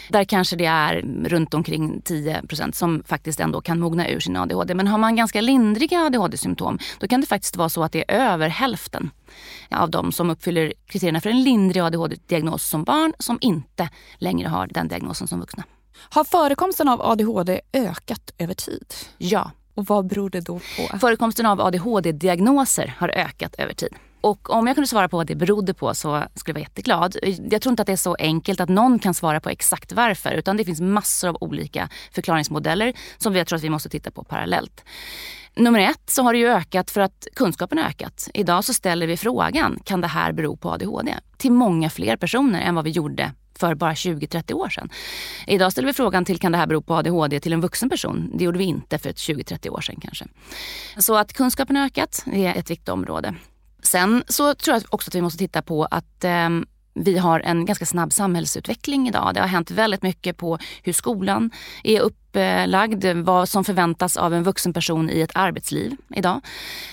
Där 0.09 0.23
kanske 0.23 0.55
det 0.55 0.65
är 0.65 1.01
runt 1.25 1.53
omkring 1.53 2.01
10% 2.05 2.71
som 2.71 3.03
faktiskt 3.05 3.39
ändå 3.39 3.61
kan 3.61 3.79
mogna 3.79 4.09
ur 4.09 4.19
sin 4.19 4.37
ADHD. 4.37 4.73
Men 4.73 4.87
har 4.87 4.97
man 4.97 5.15
ganska 5.15 5.41
lindriga 5.41 5.99
ADHD-symptom 5.99 6.79
då 6.99 7.07
kan 7.07 7.21
det 7.21 7.27
faktiskt 7.27 7.57
vara 7.57 7.69
så 7.69 7.83
att 7.83 7.91
det 7.91 8.11
är 8.11 8.15
över 8.15 8.49
hälften 8.49 9.11
av 9.69 9.89
de 9.89 10.11
som 10.11 10.29
uppfyller 10.29 10.73
kriterierna 10.85 11.21
för 11.21 11.29
en 11.29 11.43
lindrig 11.43 11.81
ADHD-diagnos 11.81 12.69
som 12.69 12.83
barn 12.83 13.13
som 13.19 13.37
inte 13.41 13.89
längre 14.17 14.47
har 14.47 14.67
den 14.67 14.87
diagnosen 14.87 15.27
som 15.27 15.39
vuxna. 15.39 15.63
Har 15.95 16.23
förekomsten 16.23 16.87
av 16.87 17.01
ADHD 17.01 17.61
ökat 17.73 18.33
över 18.37 18.53
tid? 18.53 18.93
Ja. 19.17 19.51
Och 19.75 19.85
vad 19.85 20.07
beror 20.07 20.29
det 20.29 20.41
då 20.41 20.59
på? 20.59 20.99
Förekomsten 20.99 21.45
av 21.45 21.61
ADHD-diagnoser 21.61 22.95
har 22.97 23.09
ökat 23.09 23.55
över 23.57 23.73
tid. 23.73 23.95
Och 24.21 24.49
om 24.49 24.67
jag 24.67 24.75
kunde 24.75 24.87
svara 24.87 25.09
på 25.09 25.17
vad 25.17 25.27
det 25.27 25.35
berodde 25.35 25.73
på 25.73 25.93
så 25.93 26.23
skulle 26.35 26.51
jag 26.51 26.53
vara 26.53 26.61
jätteglad. 26.61 27.15
Jag 27.51 27.61
tror 27.61 27.71
inte 27.71 27.81
att 27.81 27.87
det 27.87 27.93
är 27.93 27.97
så 27.97 28.15
enkelt 28.19 28.59
att 28.59 28.69
någon 28.69 28.99
kan 28.99 29.13
svara 29.13 29.39
på 29.39 29.49
exakt 29.49 29.91
varför. 29.91 30.31
Utan 30.31 30.57
det 30.57 30.65
finns 30.65 30.81
massor 30.81 31.29
av 31.29 31.37
olika 31.41 31.89
förklaringsmodeller 32.11 32.93
som 33.17 33.35
jag 33.35 33.47
tror 33.47 33.57
att 33.57 33.63
vi 33.63 33.69
måste 33.69 33.89
titta 33.89 34.11
på 34.11 34.23
parallellt. 34.23 34.83
Nummer 35.55 35.79
ett 35.79 36.09
så 36.09 36.23
har 36.23 36.33
det 36.33 36.39
ju 36.39 36.47
ökat 36.47 36.91
för 36.91 37.01
att 37.01 37.27
kunskapen 37.35 37.77
har 37.77 37.85
ökat. 37.85 38.29
Idag 38.33 38.65
så 38.65 38.73
ställer 38.73 39.07
vi 39.07 39.17
frågan, 39.17 39.79
kan 39.83 40.01
det 40.01 40.07
här 40.07 40.31
bero 40.31 40.57
på 40.57 40.71
ADHD? 40.71 41.15
Till 41.37 41.51
många 41.51 41.89
fler 41.89 42.17
personer 42.17 42.61
än 42.61 42.75
vad 42.75 42.83
vi 42.83 42.91
gjorde 42.91 43.31
för 43.59 43.75
bara 43.75 43.93
20-30 43.93 44.53
år 44.53 44.69
sedan. 44.69 44.89
Idag 45.47 45.71
ställer 45.71 45.87
vi 45.87 45.93
frågan 45.93 46.25
till 46.25 46.39
kan 46.39 46.51
det 46.51 46.57
här 46.57 46.67
bero 46.67 46.81
på 46.81 46.95
ADHD 46.95 47.39
till 47.39 47.53
en 47.53 47.61
vuxen 47.61 47.89
person. 47.89 48.31
Det 48.37 48.43
gjorde 48.43 48.57
vi 48.57 48.63
inte 48.63 48.97
för 48.97 49.09
20-30 49.09 49.69
år 49.69 49.81
sedan 49.81 49.95
kanske. 50.01 50.25
Så 50.97 51.15
att 51.15 51.33
kunskapen 51.33 51.75
har 51.75 51.85
ökat, 51.85 52.23
det 52.25 52.45
är 52.45 52.55
ett 52.55 52.69
viktigt 52.71 52.89
område. 52.89 53.35
Sen 53.83 54.23
så 54.27 54.55
tror 54.55 54.75
jag 54.75 54.83
också 54.89 55.09
att 55.09 55.15
vi 55.15 55.21
måste 55.21 55.39
titta 55.39 55.61
på 55.61 55.85
att 55.85 56.23
eh, 56.23 56.49
vi 56.93 57.17
har 57.17 57.39
en 57.39 57.65
ganska 57.65 57.85
snabb 57.85 58.13
samhällsutveckling 58.13 59.07
idag. 59.07 59.31
Det 59.33 59.39
har 59.39 59.47
hänt 59.47 59.71
väldigt 59.71 60.01
mycket 60.01 60.37
på 60.37 60.57
hur 60.83 60.93
skolan 60.93 61.51
är 61.83 61.99
upplagd, 61.99 63.05
vad 63.05 63.49
som 63.49 63.63
förväntas 63.63 64.17
av 64.17 64.33
en 64.33 64.43
vuxen 64.43 64.73
person 64.73 65.09
i 65.09 65.21
ett 65.21 65.31
arbetsliv 65.35 65.95
idag. 66.15 66.41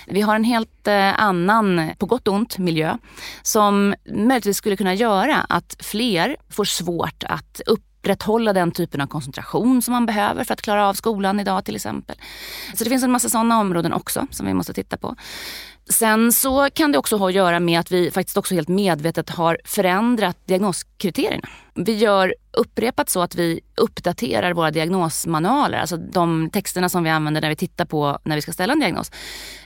Vi 0.06 0.20
har 0.20 0.34
en 0.34 0.44
helt 0.44 0.86
eh, 0.86 1.20
annan, 1.20 1.90
på 1.98 2.06
gott 2.06 2.28
och 2.28 2.34
ont, 2.34 2.58
miljö 2.58 2.96
som 3.42 3.94
möjligtvis 4.10 4.56
skulle 4.56 4.76
kunna 4.76 4.94
göra 4.94 5.36
att 5.48 5.76
fler 5.80 6.36
får 6.50 6.64
svårt 6.64 7.24
att 7.26 7.60
upp 7.66 7.89
upprätthålla 8.00 8.52
den 8.52 8.72
typen 8.72 9.00
av 9.00 9.06
koncentration 9.06 9.82
som 9.82 9.92
man 9.92 10.06
behöver 10.06 10.44
för 10.44 10.54
att 10.54 10.62
klara 10.62 10.88
av 10.88 10.94
skolan 10.94 11.40
idag 11.40 11.64
till 11.64 11.76
exempel. 11.76 12.16
Så 12.74 12.84
det 12.84 12.90
finns 12.90 13.04
en 13.04 13.10
massa 13.10 13.28
sådana 13.28 13.60
områden 13.60 13.92
också 13.92 14.26
som 14.30 14.46
vi 14.46 14.54
måste 14.54 14.72
titta 14.72 14.96
på. 14.96 15.16
Sen 15.90 16.32
så 16.32 16.70
kan 16.70 16.92
det 16.92 16.98
också 16.98 17.16
ha 17.16 17.28
att 17.28 17.34
göra 17.34 17.60
med 17.60 17.80
att 17.80 17.90
vi 17.90 18.10
faktiskt 18.10 18.36
också 18.36 18.54
helt 18.54 18.68
medvetet 18.68 19.30
har 19.30 19.58
förändrat 19.64 20.36
diagnoskriterierna. 20.46 21.48
Vi 21.74 21.96
gör 21.96 22.34
upprepat 22.52 23.08
så 23.08 23.22
att 23.22 23.34
vi 23.34 23.60
uppdaterar 23.76 24.52
våra 24.52 24.70
diagnosmanualer, 24.70 25.78
alltså 25.78 25.96
de 25.96 26.50
texterna 26.50 26.88
som 26.88 27.04
vi 27.04 27.10
använder 27.10 27.40
när 27.40 27.48
vi 27.48 27.56
tittar 27.56 27.84
på 27.84 28.18
när 28.24 28.36
vi 28.36 28.42
ska 28.42 28.52
ställa 28.52 28.72
en 28.72 28.80
diagnos. 28.80 29.10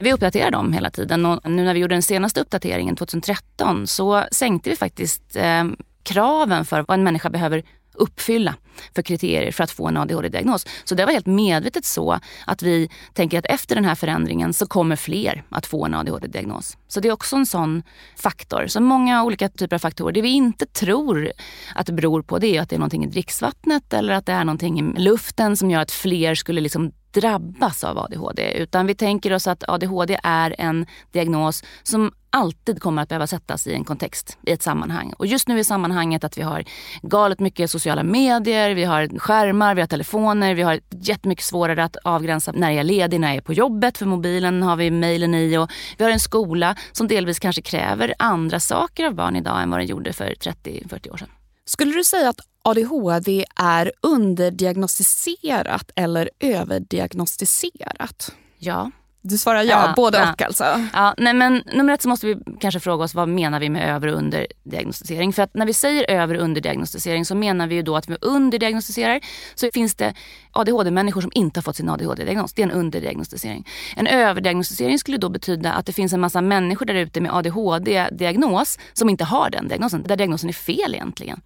Vi 0.01 0.13
uppdaterar 0.13 0.51
dem 0.51 0.73
hela 0.73 0.91
tiden 0.91 1.27
och 1.27 1.51
nu 1.51 1.65
när 1.65 1.75
vi 1.75 1.81
gjorde 1.81 1.95
den 1.95 2.03
senaste 2.03 2.41
uppdateringen 2.41 2.97
2013 2.97 3.87
så 3.87 4.25
sänkte 4.33 4.71
vi 4.71 4.77
faktiskt 4.77 5.37
eh, 5.37 5.65
kraven 6.03 6.65
för 6.65 6.85
vad 6.89 6.95
en 6.95 7.05
människa 7.05 7.31
behöver 7.31 7.63
uppfylla 7.95 8.55
för 8.95 9.03
kriterier 9.03 9.53
för 9.53 9.65
att 9.65 9.71
få 9.71 9.89
en 9.89 9.97
ADHD-diagnos. 9.97 10.67
Så 10.85 10.95
det 10.95 11.05
var 11.05 11.13
helt 11.13 11.27
medvetet 11.27 11.85
så 11.85 12.19
att 12.47 12.63
vi 12.63 12.89
tänker 13.13 13.39
att 13.39 13.47
efter 13.47 13.75
den 13.75 13.85
här 13.85 13.95
förändringen 13.95 14.53
så 14.53 14.67
kommer 14.67 14.97
fler 14.97 15.45
att 15.49 15.67
få 15.67 15.85
en 15.85 15.95
ADHD-diagnos. 15.95 16.77
Så 16.89 17.01
det 17.01 17.09
är 17.09 17.13
också 17.13 17.37
en 17.37 17.47
sån 17.47 17.83
faktor. 18.17 18.67
Så 18.67 18.81
många 18.81 19.25
olika 19.25 19.49
typer 19.49 19.77
av 19.77 19.81
faktorer. 19.81 20.13
Det 20.13 20.23
vi 20.23 20.29
inte 20.29 20.67
tror 20.67 21.33
att 21.75 21.87
det 21.87 21.93
beror 21.93 22.23
på 22.23 22.39
det 22.39 22.57
är 22.57 22.63
att 22.63 22.71
det 22.71 22.77
är 22.77 22.79
någonting 22.79 23.05
i 23.05 23.09
dricksvattnet 23.09 23.93
eller 23.93 24.15
att 24.15 24.27
det 24.27 24.33
är 24.33 24.45
någonting 24.45 24.81
i 24.81 25.01
luften 25.01 25.57
som 25.57 25.71
gör 25.71 25.81
att 25.81 25.91
fler 25.91 26.35
skulle 26.35 26.61
liksom 26.61 26.93
drabbas 27.15 27.85
av 27.85 27.99
ADHD. 27.99 28.53
Utan 28.53 28.87
vi 28.87 28.95
tänker 28.95 29.33
oss 29.33 29.47
att 29.47 29.69
ADHD 29.69 30.19
är 30.23 30.55
en 30.59 30.87
diagnos 31.13 31.65
som 31.83 32.13
alltid 32.35 32.81
kommer 32.81 33.03
att 33.03 33.09
behöva 33.09 33.27
sättas 33.27 33.67
i 33.67 33.75
en 33.75 33.85
kontext, 33.85 34.39
i 34.47 34.53
ett 34.53 34.63
sammanhang. 34.63 35.13
Och 35.19 35.27
just 35.27 35.49
nu 35.49 35.59
är 35.59 35.65
sammanhanget 35.65 36.25
att 36.25 36.39
vi 36.39 36.43
har 36.43 36.65
galet 37.03 37.41
mycket 37.41 37.71
sociala 37.71 38.03
medier, 38.03 38.75
vi 38.75 38.85
har 38.85 39.19
skärmar, 39.19 39.75
vi 39.75 39.81
har 39.81 39.89
telefoner, 39.89 40.55
vi 40.55 40.63
har 40.63 40.81
jättemycket 40.91 41.45
svårare 41.45 41.85
att 41.85 41.97
avgränsa 42.05 42.53
när 42.53 42.71
jag 42.71 42.81
är 42.81 42.85
ledig, 42.85 43.21
när 43.21 43.29
jag 43.29 43.37
är 43.37 43.41
på 43.41 43.53
jobbet. 43.53 43.99
För 43.99 44.07
mobilen 44.07 44.63
har 44.63 44.77
vi 44.77 44.91
mejlen 44.91 45.35
i 45.35 45.59
och 45.59 45.71
vi 45.97 46.05
har 46.05 46.11
en 46.11 46.21
skola 46.21 46.77
som 46.93 47.09
delvis 47.09 47.39
kanske 47.39 47.63
kräver 47.63 48.15
andra 48.19 48.61
saker 48.61 49.05
av 49.05 49.15
barn 49.15 49.37
idag 49.37 49.63
än 49.63 49.71
vad 49.71 49.81
den 49.81 49.87
gjorde 49.87 50.13
för 50.13 50.35
30-40 50.35 51.13
år 51.13 51.17
sedan. 51.17 51.29
Skulle 51.65 51.93
du 51.93 52.05
säga 52.05 52.29
att 52.29 52.41
ADHD 52.63 53.45
är 53.57 53.93
underdiagnostiserat 54.03 55.91
eller 55.95 56.31
överdiagnostiserat? 56.41 58.35
Ja. 58.59 58.91
Du 59.27 59.39
svarar 59.39 59.63
ja, 59.63 59.87
ja 59.87 59.93
både 59.97 60.19
ja. 60.19 60.33
och 60.33 60.43
alltså? 60.43 60.65
Ja, 60.93 61.15
nej 61.19 61.35
men 61.35 61.63
nummer 61.73 61.93
ett 61.93 62.03
så 62.03 62.09
måste 62.09 62.27
vi 62.27 62.37
kanske 62.61 62.81
fråga 62.81 63.05
oss 63.05 63.15
vad 63.15 63.29
menar 63.29 63.61
vi 63.61 63.69
med 63.69 63.95
över 63.95 64.09
och 64.09 64.19
underdiagnostisering? 64.19 65.33
För 65.33 65.43
att 65.43 65.55
när 65.55 65.67
vi 65.67 65.75
säger 65.75 66.11
över 66.11 66.35
och 66.35 66.43
underdiagnostisering 66.43 67.25
så 67.25 67.35
menar 67.35 67.67
vi 67.67 67.75
ju 67.75 67.83
då 67.83 67.97
att 67.97 68.09
vi 68.09 68.17
underdiagnostiserar 68.21 69.21
så 69.55 69.71
finns 69.75 69.95
det 69.95 70.15
ADHD-människor 70.51 71.21
som 71.21 71.31
inte 71.35 71.59
har 71.59 71.63
fått 71.63 71.77
sin 71.77 71.89
ADHD-diagnos. 71.89 72.53
Det 72.53 72.63
är 72.63 72.67
en 72.67 72.73
underdiagnostisering. 72.73 73.69
En 73.97 74.07
överdiagnostisering 74.07 74.99
skulle 74.99 75.17
då 75.17 75.29
betyda 75.29 75.73
att 75.73 75.87
det 75.87 75.93
finns 75.93 76.13
en 76.13 76.21
massa 76.21 76.41
människor 76.41 76.87
där 76.87 76.95
ute 76.95 77.21
med 77.21 77.35
ADHD-diagnos 77.35 78.79
som 78.93 79.09
inte 79.09 79.25
har 79.25 79.51
den 79.51 79.69
diagnosen, 79.69 80.03
där 80.03 80.17
diagnosen 80.17 80.49
är 80.49 80.53
fel 80.53 80.95
egentligen. 80.95 81.41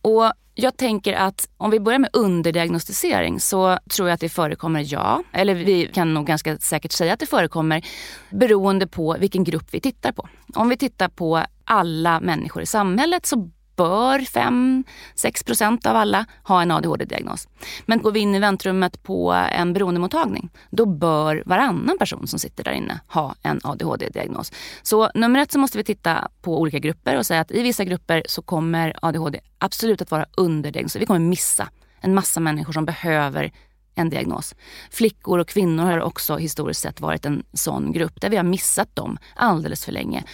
Och 0.00 0.32
jag 0.54 0.76
tänker 0.76 1.12
att 1.12 1.48
om 1.56 1.70
vi 1.70 1.80
börjar 1.80 1.98
med 1.98 2.10
underdiagnostisering 2.12 3.40
så 3.40 3.78
tror 3.90 4.08
jag 4.08 4.14
att 4.14 4.20
det 4.20 4.28
förekommer, 4.28 4.92
ja. 4.92 5.22
Eller 5.32 5.54
vi 5.54 5.90
kan 5.94 6.14
nog 6.14 6.26
ganska 6.26 6.58
säkert 6.58 6.92
säga 6.92 7.12
att 7.12 7.20
det 7.20 7.26
förekommer 7.26 7.86
beroende 8.30 8.86
på 8.86 9.16
vilken 9.20 9.44
grupp 9.44 9.68
vi 9.70 9.80
tittar 9.80 10.12
på. 10.12 10.28
Om 10.54 10.68
vi 10.68 10.76
tittar 10.76 11.08
på 11.08 11.42
alla 11.64 12.20
människor 12.20 12.62
i 12.62 12.66
samhället 12.66 13.26
så 13.26 13.50
bör 13.76 14.18
5-6% 14.18 15.86
av 15.86 15.96
alla 15.96 16.26
ha 16.42 16.62
en 16.62 16.70
ADHD-diagnos. 16.70 17.48
Men 17.86 18.02
går 18.02 18.12
vi 18.12 18.20
in 18.20 18.34
i 18.34 18.38
väntrummet 18.38 19.02
på 19.02 19.32
en 19.32 19.72
beroendemottagning, 19.72 20.50
då 20.70 20.86
bör 20.86 21.42
varannan 21.46 21.98
person 21.98 22.26
som 22.26 22.38
sitter 22.38 22.64
där 22.64 22.72
inne 22.72 23.00
ha 23.08 23.34
en 23.42 23.60
ADHD-diagnos. 23.64 24.52
Så 24.82 25.10
nummer 25.14 25.40
ett 25.40 25.52
så 25.52 25.58
måste 25.58 25.78
vi 25.78 25.84
titta 25.84 26.28
på 26.42 26.60
olika 26.60 26.78
grupper 26.78 27.18
och 27.18 27.26
säga 27.26 27.40
att 27.40 27.50
i 27.50 27.62
vissa 27.62 27.84
grupper 27.84 28.22
så 28.26 28.42
kommer 28.42 28.94
ADHD 29.02 29.40
absolut 29.58 30.02
att 30.02 30.10
vara 30.10 30.26
underdiagnos. 30.36 30.96
Vi 30.96 31.06
kommer 31.06 31.20
missa 31.20 31.68
en 32.00 32.14
massa 32.14 32.40
människor 32.40 32.72
som 32.72 32.84
behöver 32.84 33.52
en 33.94 34.10
diagnos. 34.10 34.54
Flickor 34.90 35.38
och 35.38 35.48
kvinnor 35.48 35.84
har 35.84 36.00
också 36.00 36.36
historiskt 36.36 36.80
sett 36.80 37.00
varit 37.00 37.24
en 37.24 37.44
sån 37.52 37.92
grupp 37.92 38.20
där 38.20 38.30
vi 38.30 38.36
har 38.36 38.44
missat 38.44 38.96
dem 38.96 39.18
alldeles 39.34 39.84
för 39.84 39.92
länge. 39.92 40.24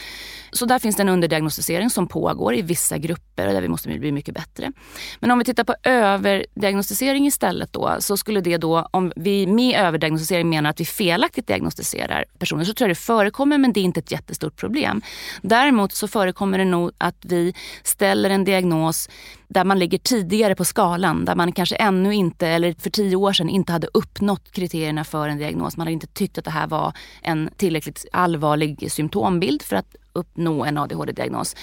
Så 0.52 0.66
där 0.66 0.78
finns 0.78 0.96
det 0.96 1.02
en 1.02 1.08
underdiagnostisering 1.08 1.90
som 1.90 2.08
pågår 2.08 2.54
i 2.54 2.62
vissa 2.62 2.98
grupper 2.98 3.46
och 3.46 3.52
där 3.52 3.60
vi 3.60 3.68
måste 3.68 3.98
bli 3.98 4.12
mycket 4.12 4.34
bättre. 4.34 4.72
Men 5.20 5.30
om 5.30 5.38
vi 5.38 5.44
tittar 5.44 5.64
på 5.64 5.74
överdiagnostisering 5.82 7.26
istället 7.26 7.72
då 7.72 7.96
så 7.98 8.16
skulle 8.16 8.40
det 8.40 8.56
då, 8.56 8.88
om 8.90 9.12
vi 9.16 9.46
med 9.46 9.80
överdiagnostisering 9.80 10.48
menar 10.48 10.70
att 10.70 10.80
vi 10.80 10.84
felaktigt 10.84 11.46
diagnostiserar 11.46 12.24
personer 12.38 12.64
så 12.64 12.74
tror 12.74 12.88
jag 12.88 12.96
det 12.96 13.00
förekommer 13.00 13.58
men 13.58 13.72
det 13.72 13.80
är 13.80 13.82
inte 13.82 14.00
ett 14.00 14.12
jättestort 14.12 14.56
problem. 14.56 15.02
Däremot 15.42 15.92
så 15.92 16.08
förekommer 16.08 16.58
det 16.58 16.64
nog 16.64 16.90
att 16.98 17.16
vi 17.20 17.54
ställer 17.82 18.30
en 18.30 18.44
diagnos 18.44 19.08
där 19.48 19.64
man 19.64 19.78
ligger 19.78 19.98
tidigare 19.98 20.54
på 20.54 20.64
skalan, 20.64 21.24
där 21.24 21.34
man 21.34 21.52
kanske 21.52 21.76
ännu 21.76 22.14
inte, 22.14 22.48
eller 22.48 22.74
för 22.78 22.90
tio 22.90 23.16
år 23.16 23.32
sedan, 23.32 23.48
inte 23.48 23.72
hade 23.72 23.88
uppnått 23.94 24.52
kriterierna 24.52 25.04
för 25.04 25.28
en 25.28 25.38
diagnos. 25.38 25.76
Man 25.76 25.86
hade 25.86 25.92
inte 25.92 26.06
tyckt 26.06 26.38
att 26.38 26.44
det 26.44 26.50
här 26.50 26.66
var 26.66 26.92
en 27.22 27.50
tillräckligt 27.56 28.06
allvarlig 28.12 28.92
symptombild 28.92 29.62
för 29.62 29.76
att 29.76 29.96
uppnå 30.12 30.64
en 30.64 30.78
ADHD-diagnos. 30.78 31.56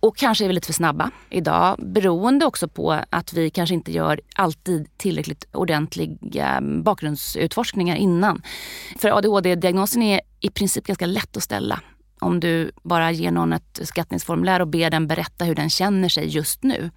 Och 0.00 0.16
kanske 0.16 0.44
är 0.44 0.48
vi 0.48 0.54
lite 0.54 0.66
för 0.66 0.72
snabba 0.72 1.10
idag 1.30 1.76
beroende 1.78 2.46
också 2.46 2.68
på 2.68 3.00
att 3.10 3.32
vi 3.32 3.50
kanske 3.50 3.74
inte 3.74 3.92
gör 3.92 4.20
alltid 4.34 4.98
tillräckligt 4.98 5.44
ordentliga 5.52 6.56
eh, 6.56 6.82
bakgrundsutforskningar 6.82 7.96
innan. 7.96 8.42
För 8.98 9.08
ADHD-diagnosen 9.18 10.02
är 10.02 10.20
i 10.40 10.50
princip 10.50 10.86
ganska 10.86 11.06
lätt 11.06 11.36
att 11.36 11.42
ställa 11.42 11.80
om 12.20 12.40
du 12.40 12.70
bara 12.82 13.10
ger 13.10 13.30
någon 13.30 13.52
ett 13.52 13.80
skattningsformulär 13.82 14.60
och 14.60 14.68
ber 14.68 14.90
den 14.90 15.06
berätta 15.06 15.44
hur 15.44 15.54
den 15.54 15.70
känner 15.70 16.08
sig 16.08 16.26
just 16.28 16.62
nu. 16.62 16.90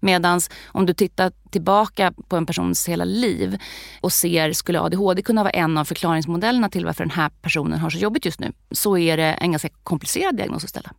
Medan 0.00 0.40
om 0.66 0.86
du 0.86 0.94
tittar 0.94 1.32
tillbaka 1.50 2.12
på 2.28 2.36
en 2.36 2.46
persons 2.46 2.88
hela 2.88 3.04
liv 3.04 3.58
och 4.00 4.12
ser, 4.12 4.52
skulle 4.52 4.80
ADHD 4.80 5.22
kunna 5.22 5.42
vara 5.42 5.50
en 5.50 5.78
av 5.78 5.84
förklaringsmodellerna 5.84 6.68
till 6.68 6.84
varför 6.84 7.04
den 7.04 7.10
här 7.10 7.30
personen 7.42 7.78
har 7.78 7.90
så 7.90 7.98
jobbigt 7.98 8.24
just 8.24 8.40
nu, 8.40 8.52
så 8.70 8.98
är 8.98 9.16
det 9.16 9.32
en 9.32 9.52
ganska 9.52 9.68
komplicerad 9.82 10.36
diagnos 10.36 10.64
att 10.64 10.70
ställa. 10.70 10.92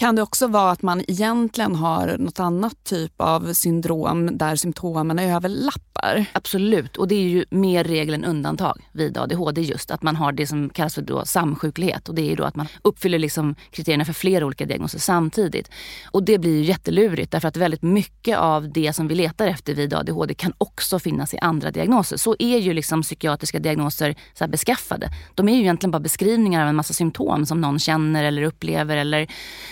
Kan 0.00 0.16
det 0.16 0.22
också 0.22 0.46
vara 0.46 0.70
att 0.70 0.82
man 0.82 1.04
egentligen 1.08 1.74
har 1.74 2.16
något 2.18 2.40
annat 2.40 2.84
typ 2.84 3.12
av 3.16 3.52
syndrom 3.52 4.38
där 4.38 4.56
symptomen 4.56 5.18
överlappar? 5.18 6.24
Absolut, 6.32 6.96
och 6.96 7.08
det 7.08 7.14
är 7.14 7.28
ju 7.28 7.44
mer 7.50 7.84
regel 7.84 8.14
än 8.14 8.24
undantag 8.24 8.80
vid 8.92 9.18
ADHD 9.18 9.60
just 9.60 9.90
att 9.90 10.02
man 10.02 10.16
har 10.16 10.32
det 10.32 10.46
som 10.46 10.70
kallas 10.70 10.94
för 10.94 11.02
då 11.02 11.24
samsjuklighet 11.24 12.08
och 12.08 12.14
det 12.14 12.22
är 12.22 12.30
ju 12.30 12.36
då 12.36 12.44
att 12.44 12.56
man 12.56 12.66
uppfyller 12.82 13.18
liksom 13.18 13.54
kriterierna 13.70 14.04
för 14.04 14.12
flera 14.12 14.46
olika 14.46 14.66
diagnoser 14.66 14.98
samtidigt. 14.98 15.70
Och 16.10 16.22
det 16.22 16.38
blir 16.38 16.56
ju 16.56 16.62
jättelurigt 16.62 17.32
därför 17.32 17.48
att 17.48 17.56
väldigt 17.56 17.82
mycket 17.82 18.38
av 18.38 18.72
det 18.72 18.92
som 18.92 19.08
vi 19.08 19.14
letar 19.14 19.46
efter 19.46 19.74
vid 19.74 19.94
ADHD 19.94 20.34
kan 20.34 20.52
också 20.58 20.98
finnas 20.98 21.34
i 21.34 21.38
andra 21.38 21.70
diagnoser. 21.70 22.16
Så 22.16 22.36
är 22.38 22.58
ju 22.58 22.72
liksom 22.72 23.02
psykiatriska 23.02 23.58
diagnoser 23.58 24.14
så 24.34 24.48
beskaffade. 24.48 25.08
De 25.34 25.48
är 25.48 25.54
ju 25.54 25.60
egentligen 25.60 25.90
bara 25.90 26.00
beskrivningar 26.00 26.62
av 26.62 26.68
en 26.68 26.76
massa 26.76 26.94
symptom 26.94 27.46
som 27.46 27.60
någon 27.60 27.78
känner 27.78 28.24
eller 28.24 28.42
upplever 28.42 28.96
eller 28.96 29.26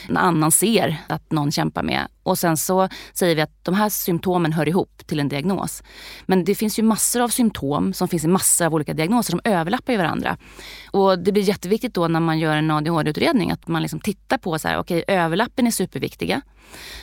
en 0.09 0.17
annan 0.17 0.51
ser 0.51 0.97
att 1.09 1.33
någon 1.33 1.53
kämpar 1.53 1.83
med. 1.83 2.09
Och 2.23 2.39
sen 2.39 2.57
så 2.57 2.89
säger 3.13 3.37
vi 3.37 3.43
att 3.43 3.65
de 3.65 3.75
här 3.75 3.89
symptomen 3.89 4.53
hör 4.53 4.69
ihop 4.69 5.07
till 5.07 5.21
en 5.21 5.29
diagnos. 5.29 5.83
Men 6.27 6.45
det 6.45 6.55
finns 6.55 6.79
ju 6.79 6.83
massor 6.83 7.21
av 7.21 7.29
symptom 7.29 7.93
som 7.93 8.09
finns 8.09 8.25
i 8.25 8.29
massor 8.29 8.67
av 8.67 8.75
olika 8.75 8.95
diagnoser 8.95 9.31
som 9.31 9.41
överlappar 9.45 9.93
ju 9.93 9.99
varandra. 9.99 10.37
Och 10.91 11.19
det 11.19 11.33
blir 11.33 11.43
jätteviktigt 11.43 11.95
då 11.95 12.09
när 12.09 12.21
man 12.21 12.39
gör 12.39 12.57
en 12.57 12.71
ADHD-utredning 12.71 13.51
att 13.51 13.69
man 13.69 13.83
liksom 13.83 14.01
tittar 14.01 14.39
på 14.39 14.59
så 14.59 14.69
här, 14.69 14.79
okej 14.79 15.03
okay, 15.03 15.17
överlappen 15.17 15.67
är 15.67 15.71
superviktiga. 15.71 16.43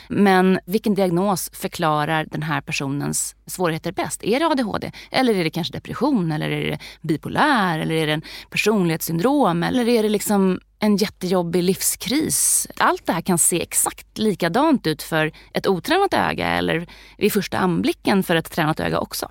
Men 0.08 0.58
vilken 0.66 0.94
diagnos 0.94 1.50
förklarar 1.52 2.26
den 2.30 2.42
här 2.42 2.60
personens 2.60 3.36
svårigheter 3.46 3.92
bäst? 3.92 4.24
Är 4.24 4.40
det 4.40 4.46
ADHD? 4.46 4.92
Eller 5.10 5.34
är 5.34 5.44
det 5.44 5.50
kanske 5.50 5.72
depression? 5.72 6.32
Eller 6.32 6.50
är 6.50 6.70
det 6.70 6.78
bipolär? 7.00 7.78
Eller 7.78 7.94
är 7.94 8.06
det 8.06 8.12
en 8.12 8.22
personlighetssyndrom? 8.50 9.62
Eller 9.62 9.88
är 9.88 10.02
det 10.02 10.08
liksom 10.08 10.60
en 10.78 10.96
jättejobbig 10.96 11.62
livskris? 11.62 12.66
Allt 12.76 13.06
det 13.06 13.12
här 13.12 13.20
kan 13.20 13.38
se 13.38 13.62
exakt 13.62 14.18
likadant 14.18 14.86
ut 14.86 15.02
för 15.02 15.32
ett 15.52 15.66
otränat 15.66 16.14
öga 16.14 16.48
eller 16.48 16.86
vid 17.18 17.32
första 17.32 17.58
anblicken 17.58 18.22
för 18.22 18.36
ett 18.36 18.50
tränat 18.50 18.80
öga 18.80 18.98
också. 18.98 19.30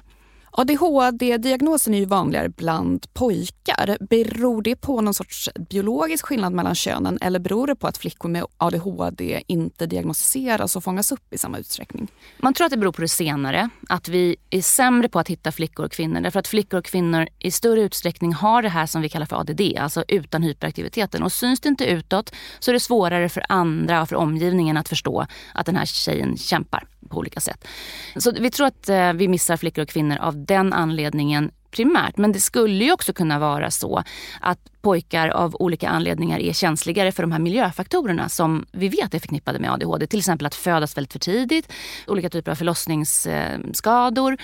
ADHD-diagnosen 0.58 1.94
är 1.94 1.98
ju 1.98 2.06
vanligare 2.06 2.50
bland 2.50 3.14
pojkar. 3.14 3.98
Beror 4.00 4.62
det 4.62 4.76
på 4.76 5.02
någon 5.02 5.14
sorts 5.14 5.50
biologisk 5.70 6.26
skillnad 6.26 6.54
mellan 6.54 6.76
könen 6.76 7.18
eller 7.22 7.40
beror 7.40 7.68
det 7.68 7.76
på 7.76 7.88
att 7.88 7.98
flickor 7.98 8.30
med 8.30 8.46
ADHD 8.58 9.44
inte 9.48 9.86
diagnostiseras 9.86 10.76
och 10.76 10.84
fångas 10.84 11.12
upp 11.12 11.34
i 11.34 11.38
samma 11.38 11.58
utsträckning? 11.58 12.08
Man 12.38 12.54
tror 12.54 12.66
att 12.66 12.72
det 12.72 12.78
beror 12.78 12.92
på 12.92 13.02
det 13.02 13.08
senare. 13.08 13.70
Att 13.90 14.08
vi 14.08 14.36
är 14.50 14.62
sämre 14.62 15.10
på 15.10 15.20
att 15.20 15.28
hitta 15.28 15.52
flickor 15.52 15.86
och 15.86 15.92
kvinnor. 15.92 16.22
Därför 16.22 16.40
att 16.40 16.48
flickor 16.48 16.78
och 16.78 16.86
kvinnor 16.86 17.28
i 17.40 17.52
större 17.52 17.82
utsträckning 17.82 18.34
har 18.34 18.62
det 18.62 18.70
här 18.70 18.86
som 18.86 19.02
vi 19.02 19.10
kallar 19.10 19.26
för 19.26 19.36
ADD, 19.36 19.62
alltså 19.80 20.04
utan 20.08 20.44
hyperaktiviteten. 20.44 21.24
Och 21.24 21.32
syns 21.32 21.60
det 21.60 21.70
inte 21.70 21.86
utåt 21.86 22.32
så 22.60 22.72
är 22.72 22.74
det 22.74 22.80
svårare 22.80 23.30
för 23.30 23.46
andra 23.50 24.02
och 24.02 24.10
för 24.10 24.16
omgivningen 24.16 24.78
att 24.78 24.90
förstå 24.90 25.26
att 25.54 25.66
den 25.66 25.76
här 25.76 25.86
tjejen 25.86 26.38
kämpar 26.38 26.88
på 27.10 27.18
olika 27.18 27.40
sätt. 27.40 27.68
Så 28.16 28.32
vi 28.32 28.52
tror 28.52 28.68
att 28.68 28.90
eh, 28.90 29.14
vi 29.14 29.28
missar 29.28 29.58
flickor 29.58 29.82
och 29.82 29.90
kvinnor 29.90 30.18
av 30.18 30.46
den 30.46 30.74
anledningen 30.74 31.52
primärt. 31.76 32.18
Men 32.18 32.32
det 32.32 32.40
skulle 32.40 32.84
ju 32.84 32.92
också 32.92 33.14
kunna 33.14 33.40
vara 33.40 33.72
så 33.72 34.04
att 34.42 34.60
pojkar 34.86 35.30
av 35.30 35.56
olika 35.60 35.90
anledningar 35.90 36.40
är 36.40 36.54
känsligare 36.54 37.12
för 37.12 37.24
de 37.24 37.32
här 37.32 37.40
miljöfaktorerna 37.40 38.30
som 38.30 38.66
vi 38.72 38.88
vet 38.88 39.14
är 39.14 39.20
förknippade 39.20 39.60
med 39.60 39.72
ADHD. 39.72 40.08
Till 40.08 40.20
exempel 40.20 40.46
att 40.46 40.56
födas 40.56 40.98
väldigt 40.98 41.12
för 41.14 41.20
tidigt, 41.20 41.72
olika 42.08 42.30
typer 42.30 42.52
av 42.52 42.56
förlossningsskador, 42.56 44.38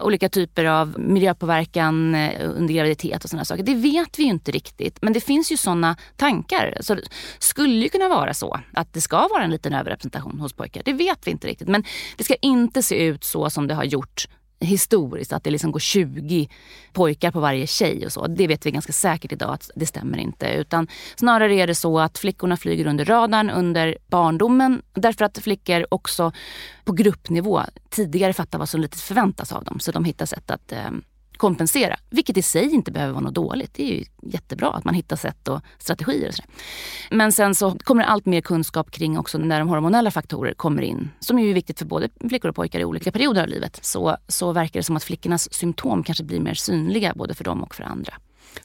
olika 0.00 0.28
typer 0.28 0.64
av 0.64 0.94
miljöpåverkan 0.98 2.14
eh, 2.14 2.50
under 2.56 2.74
graviditet 2.74 3.24
och 3.24 3.30
sådana 3.30 3.44
saker. 3.44 3.62
Det 3.62 3.74
vet 3.74 4.18
vi 4.18 4.22
ju 4.22 4.28
inte 4.28 4.50
riktigt. 4.50 4.98
Men 5.02 5.12
det 5.12 5.20
finns 5.20 5.52
ju 5.52 5.56
sådana 5.56 5.96
tankar. 6.16 6.78
Så 6.80 6.94
det 6.94 7.02
skulle 7.38 7.74
ju 7.74 7.88
kunna 7.88 8.08
vara 8.08 8.34
så 8.34 8.60
att 8.72 8.92
det 8.92 9.00
ska 9.00 9.28
vara 9.28 9.44
en 9.44 9.50
liten 9.50 9.72
överrepresentation 9.72 10.40
hos 10.40 10.52
pojkar. 10.52 10.82
Det 10.84 10.92
vet 10.92 11.26
vi 11.26 11.30
inte 11.30 11.46
riktigt. 11.46 11.68
Men 11.68 11.84
det 12.16 12.24
ska 12.24 12.34
inte 12.34 12.82
se 12.82 13.04
ut 13.04 13.24
så 13.24 13.50
som 13.50 13.66
det 13.66 13.74
har 13.74 13.84
gjort 13.84 14.28
historiskt, 14.60 15.32
att 15.32 15.44
det 15.44 15.50
liksom 15.50 15.72
går 15.72 15.80
20 15.80 16.48
pojkar 16.92 17.30
på 17.30 17.40
varje 17.40 17.66
tjej 17.66 18.06
och 18.06 18.12
så. 18.12 18.26
Det 18.26 18.46
vet 18.46 18.66
vi 18.66 18.70
ganska 18.70 18.92
säkert 18.92 19.32
idag 19.32 19.54
att 19.54 19.70
det 19.74 19.86
stämmer 19.86 20.18
inte. 20.18 20.52
Utan 20.52 20.88
snarare 21.16 21.54
är 21.54 21.66
det 21.66 21.74
så 21.74 21.98
att 21.98 22.18
flickorna 22.18 22.56
flyger 22.56 22.86
under 22.86 23.04
radarn 23.04 23.50
under 23.50 23.98
barndomen 24.06 24.82
därför 24.94 25.24
att 25.24 25.38
flickor 25.38 25.86
också 25.90 26.32
på 26.84 26.92
gruppnivå 26.92 27.62
tidigare 27.90 28.32
fattar 28.32 28.58
vad 28.58 28.68
som 28.68 28.80
lite 28.80 28.98
förväntas 28.98 29.52
av 29.52 29.64
dem. 29.64 29.80
Så 29.80 29.92
de 29.92 30.04
hittar 30.04 30.26
sätt 30.26 30.50
att 30.50 30.72
eh, 30.72 30.90
kompensera. 31.38 31.96
Vilket 32.10 32.36
i 32.36 32.42
sig 32.42 32.70
inte 32.70 32.92
behöver 32.92 33.12
vara 33.12 33.24
något 33.24 33.34
dåligt. 33.34 33.74
Det 33.74 33.82
är 33.82 33.96
ju 33.98 34.04
jättebra 34.22 34.70
att 34.70 34.84
man 34.84 34.94
hittar 34.94 35.16
sätt 35.16 35.48
och 35.48 35.60
strategier. 35.78 36.28
Och 36.28 36.34
så. 36.34 36.42
Men 37.10 37.32
sen 37.32 37.54
så 37.54 37.78
kommer 37.78 38.02
det 38.02 38.08
allt 38.08 38.26
mer 38.26 38.40
kunskap 38.40 38.90
kring 38.90 39.18
också 39.18 39.38
när 39.38 39.58
de 39.58 39.68
hormonella 39.68 40.10
faktorer 40.10 40.54
kommer 40.54 40.82
in. 40.82 41.10
Som 41.20 41.38
ju 41.38 41.50
är 41.50 41.54
viktigt 41.54 41.78
för 41.78 41.86
både 41.86 42.08
flickor 42.28 42.48
och 42.48 42.56
pojkar 42.56 42.80
i 42.80 42.84
olika 42.84 43.12
perioder 43.12 43.42
av 43.42 43.48
livet. 43.48 43.78
Så, 43.82 44.16
så 44.28 44.52
verkar 44.52 44.80
det 44.80 44.84
som 44.84 44.96
att 44.96 45.04
flickornas 45.04 45.54
symptom 45.54 46.02
kanske 46.02 46.24
blir 46.24 46.40
mer 46.40 46.54
synliga 46.54 47.12
både 47.16 47.34
för 47.34 47.44
dem 47.44 47.62
och 47.62 47.74
för 47.74 47.84
andra. 47.84 48.14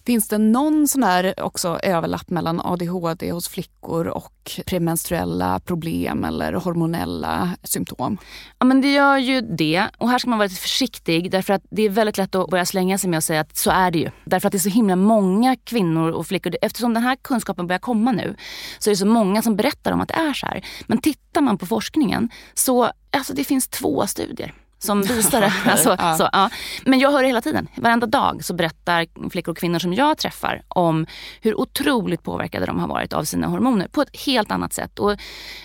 Finns 0.06 0.28
det 0.28 0.38
någon 0.38 0.88
sån 0.88 1.04
här 1.04 1.34
också 1.38 1.80
överlapp 1.84 2.30
mellan 2.30 2.62
ADHD 2.62 3.32
hos 3.32 3.48
flickor 3.48 4.08
och 4.08 4.52
premenstruella 4.66 5.60
problem 5.60 6.24
eller 6.24 6.54
hormonella 6.54 7.50
symptom? 7.64 8.18
Ja 8.60 8.66
men 8.66 8.82
det 8.82 8.94
gör 8.94 9.18
ju 9.18 9.42
det. 9.42 9.88
Och 9.98 10.10
här 10.10 10.20
ska 10.20 10.30
man 10.30 10.40
vara 10.40 10.48
lite 10.48 10.62
försiktig 10.62 11.32
därför 11.32 11.54
att 11.54 11.64
det 11.70 11.82
är 11.82 11.90
väldigt 11.90 12.18
lätt 12.18 12.36
att 12.36 12.50
börja 12.50 12.66
slänga 12.66 12.98
sig 12.98 13.10
med 13.10 13.18
att 13.18 13.24
säga 13.24 13.42
att 13.42 13.58
så 13.58 13.72
är 13.72 13.92
det 13.92 14.00
ju. 14.00 14.10
Därför 14.26 14.48
att 14.48 14.52
det 14.52 14.58
är 14.58 14.60
så 14.60 14.70
himla 14.70 14.96
många 14.96 15.56
kvinnor 15.56 16.12
och 16.12 16.28
flickor. 16.28 16.56
Eftersom 16.62 16.94
den 16.94 17.04
här 17.04 17.16
kunskapen 17.16 17.68
börjar 17.68 17.80
komma 17.80 18.12
nu 18.12 18.36
så 18.80 18.90
är 18.90 18.92
det 18.92 18.98
så 18.98 19.06
många 19.06 19.42
som 19.42 19.56
berättar 19.56 19.92
om 19.92 20.02
att 20.02 20.08
det 20.08 20.14
är 20.14 20.34
så 20.34 20.46
här. 20.46 20.66
Men 20.88 20.98
tittar 20.98 21.42
man 21.42 21.58
på 21.58 21.66
forskningen 21.66 22.30
så 22.54 22.92
alltså 23.12 23.34
det 23.34 23.44
finns 23.44 23.68
två 23.68 24.08
studier 24.08 24.54
som 24.84 25.02
visar 25.02 25.42
det. 25.42 25.54
Alltså, 25.66 25.96
ja. 26.00 26.16
Så, 26.16 26.30
ja. 26.32 26.50
Men 26.86 27.00
jag 27.00 27.12
hör 27.12 27.22
det 27.22 27.28
hela 27.28 27.42
tiden. 27.42 27.68
Varenda 27.76 28.08
dag 28.08 28.44
så 28.44 28.54
berättar 28.54 29.30
flickor 29.30 29.52
och 29.52 29.58
kvinnor 29.58 29.80
som 29.80 29.94
jag 29.94 30.18
träffar 30.18 30.62
om 30.68 31.06
hur 31.42 31.60
otroligt 31.60 32.24
påverkade 32.24 32.66
de 32.66 32.80
har 32.80 32.88
varit 32.88 33.14
av 33.14 33.24
sina 33.24 33.48
hormoner 33.48 33.88
på 33.88 34.02
ett 34.02 34.18
helt 34.26 34.52
annat 34.52 34.74
sätt. 34.74 35.00
Och 35.00 35.16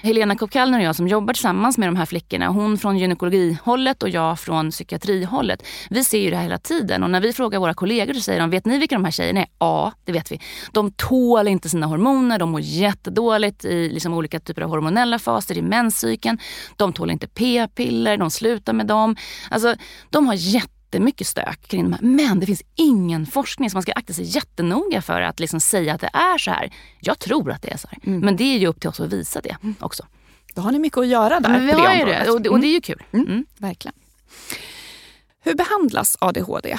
Helena 0.02 0.36
Kopkallner 0.36 0.78
och 0.78 0.84
jag 0.84 0.96
som 0.96 1.08
jobbar 1.08 1.34
tillsammans 1.34 1.78
med 1.78 1.88
de 1.88 1.96
här 1.96 2.06
flickorna, 2.06 2.48
hon 2.48 2.78
från 2.78 2.98
gynekologihållet 2.98 4.02
och 4.02 4.08
jag 4.08 4.40
från 4.40 4.70
psykiatrihållet. 4.70 5.62
Vi 5.90 6.04
ser 6.04 6.18
ju 6.18 6.30
det 6.30 6.36
här 6.36 6.42
hela 6.42 6.58
tiden 6.58 7.02
och 7.02 7.10
när 7.10 7.20
vi 7.20 7.32
frågar 7.32 7.58
våra 7.58 7.74
kollegor 7.74 8.14
så 8.14 8.20
säger 8.20 8.40
de, 8.40 8.50
vet 8.50 8.66
ni 8.66 8.78
vilka 8.78 8.94
de 8.94 9.04
här 9.04 9.12
tjejerna 9.12 9.40
är? 9.40 9.46
Ja, 9.58 9.92
det 10.04 10.12
vet 10.12 10.32
vi. 10.32 10.40
De 10.72 10.90
tål 10.90 11.48
inte 11.48 11.68
sina 11.68 11.86
hormoner, 11.86 12.38
de 12.38 12.50
mår 12.50 12.60
jättedåligt 12.60 13.64
i 13.64 13.88
liksom 13.88 14.14
olika 14.14 14.40
typer 14.40 14.62
av 14.62 14.70
hormonella 14.70 15.18
faser 15.18 15.58
i 15.58 15.62
menscykeln. 15.62 16.38
De 16.76 16.92
tål 16.92 17.10
inte 17.10 17.26
p-piller, 17.26 18.16
de 18.16 18.30
slutar 18.30 18.72
med 18.72 18.86
dem 18.86 19.07
Alltså, 19.50 19.76
de 20.10 20.26
har 20.26 20.34
jättemycket 20.34 21.26
stök 21.26 21.68
kring 21.68 21.82
de 21.82 21.92
här. 21.92 22.02
Men 22.02 22.40
det 22.40 22.46
finns 22.46 22.62
ingen 22.74 23.26
forskning, 23.26 23.70
så 23.70 23.76
man 23.76 23.82
ska 23.82 23.92
akta 23.92 24.12
sig 24.12 24.24
jättenoga 24.24 25.02
för 25.02 25.20
att 25.20 25.40
liksom 25.40 25.60
säga 25.60 25.94
att 25.94 26.00
det 26.00 26.10
är 26.12 26.38
så 26.38 26.50
här. 26.50 26.72
Jag 27.00 27.18
tror 27.18 27.50
att 27.50 27.62
det 27.62 27.72
är 27.72 27.76
så 27.76 27.88
här. 27.88 27.98
Mm. 28.06 28.20
Men 28.20 28.36
det 28.36 28.44
är 28.44 28.58
ju 28.58 28.66
upp 28.66 28.80
till 28.80 28.90
oss 28.90 29.00
att 29.00 29.12
visa 29.12 29.40
det 29.40 29.56
mm. 29.62 29.74
också. 29.80 30.06
Då 30.54 30.62
har 30.62 30.72
ni 30.72 30.78
mycket 30.78 30.98
att 30.98 31.06
göra 31.06 31.40
där. 31.40 31.50
Men 31.50 31.66
vi 31.66 31.72
har 31.72 31.94
ju 31.94 32.04
det 32.04 32.30
och, 32.30 32.42
det 32.42 32.48
och, 32.48 32.60
det 32.60 32.66
är 32.66 32.72
ju 32.72 32.80
kul. 32.80 33.02
Mm. 33.12 33.26
mm. 33.26 33.46
Verkligen. 33.56 33.94
Hur 35.44 35.54
behandlas 35.54 36.16
ADHD? 36.20 36.78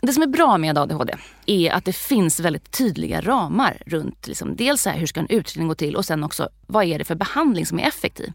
Det 0.00 0.12
som 0.12 0.22
är 0.22 0.26
bra 0.26 0.58
med 0.58 0.78
ADHD 0.78 1.14
är 1.46 1.70
att 1.70 1.84
det 1.84 1.92
finns 1.92 2.40
väldigt 2.40 2.70
tydliga 2.70 3.20
ramar 3.20 3.82
runt 3.86 4.26
liksom, 4.26 4.56
dels 4.56 4.86
här, 4.86 4.98
hur 4.98 5.06
ska 5.06 5.20
en 5.20 5.28
utredning 5.28 5.68
gå 5.68 5.74
till 5.74 5.96
och 5.96 6.04
sen 6.04 6.24
också 6.24 6.48
vad 6.66 6.84
är 6.84 6.98
det 6.98 7.04
för 7.04 7.14
behandling 7.14 7.66
som 7.66 7.78
är 7.78 7.82
effektiv. 7.88 8.32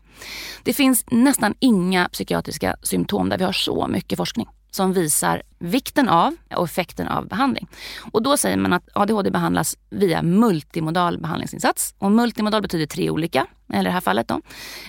Det 0.63 0.73
finns 0.73 1.05
nästan 1.11 1.55
inga 1.59 2.09
psykiatriska 2.09 2.75
symptom 2.81 3.29
där 3.29 3.37
vi 3.37 3.43
har 3.43 3.51
så 3.51 3.87
mycket 3.87 4.17
forskning 4.17 4.47
som 4.75 4.93
visar 4.93 5.41
vikten 5.59 6.09
av 6.09 6.35
och 6.55 6.65
effekten 6.65 7.07
av 7.07 7.27
behandling. 7.27 7.67
Och 8.11 8.23
då 8.23 8.37
säger 8.37 8.57
man 8.57 8.73
att 8.73 8.89
ADHD 8.93 9.31
behandlas 9.31 9.77
via 9.89 10.21
multimodal 10.21 11.17
behandlingsinsats. 11.17 11.95
Och 11.97 12.11
multimodal 12.11 12.61
betyder 12.61 12.85
tre 12.85 13.09
olika, 13.09 13.45
eller 13.69 13.81
i 13.81 13.83
det 13.83 13.91
här 13.91 14.01
fallet. 14.01 14.27
Då. 14.27 14.41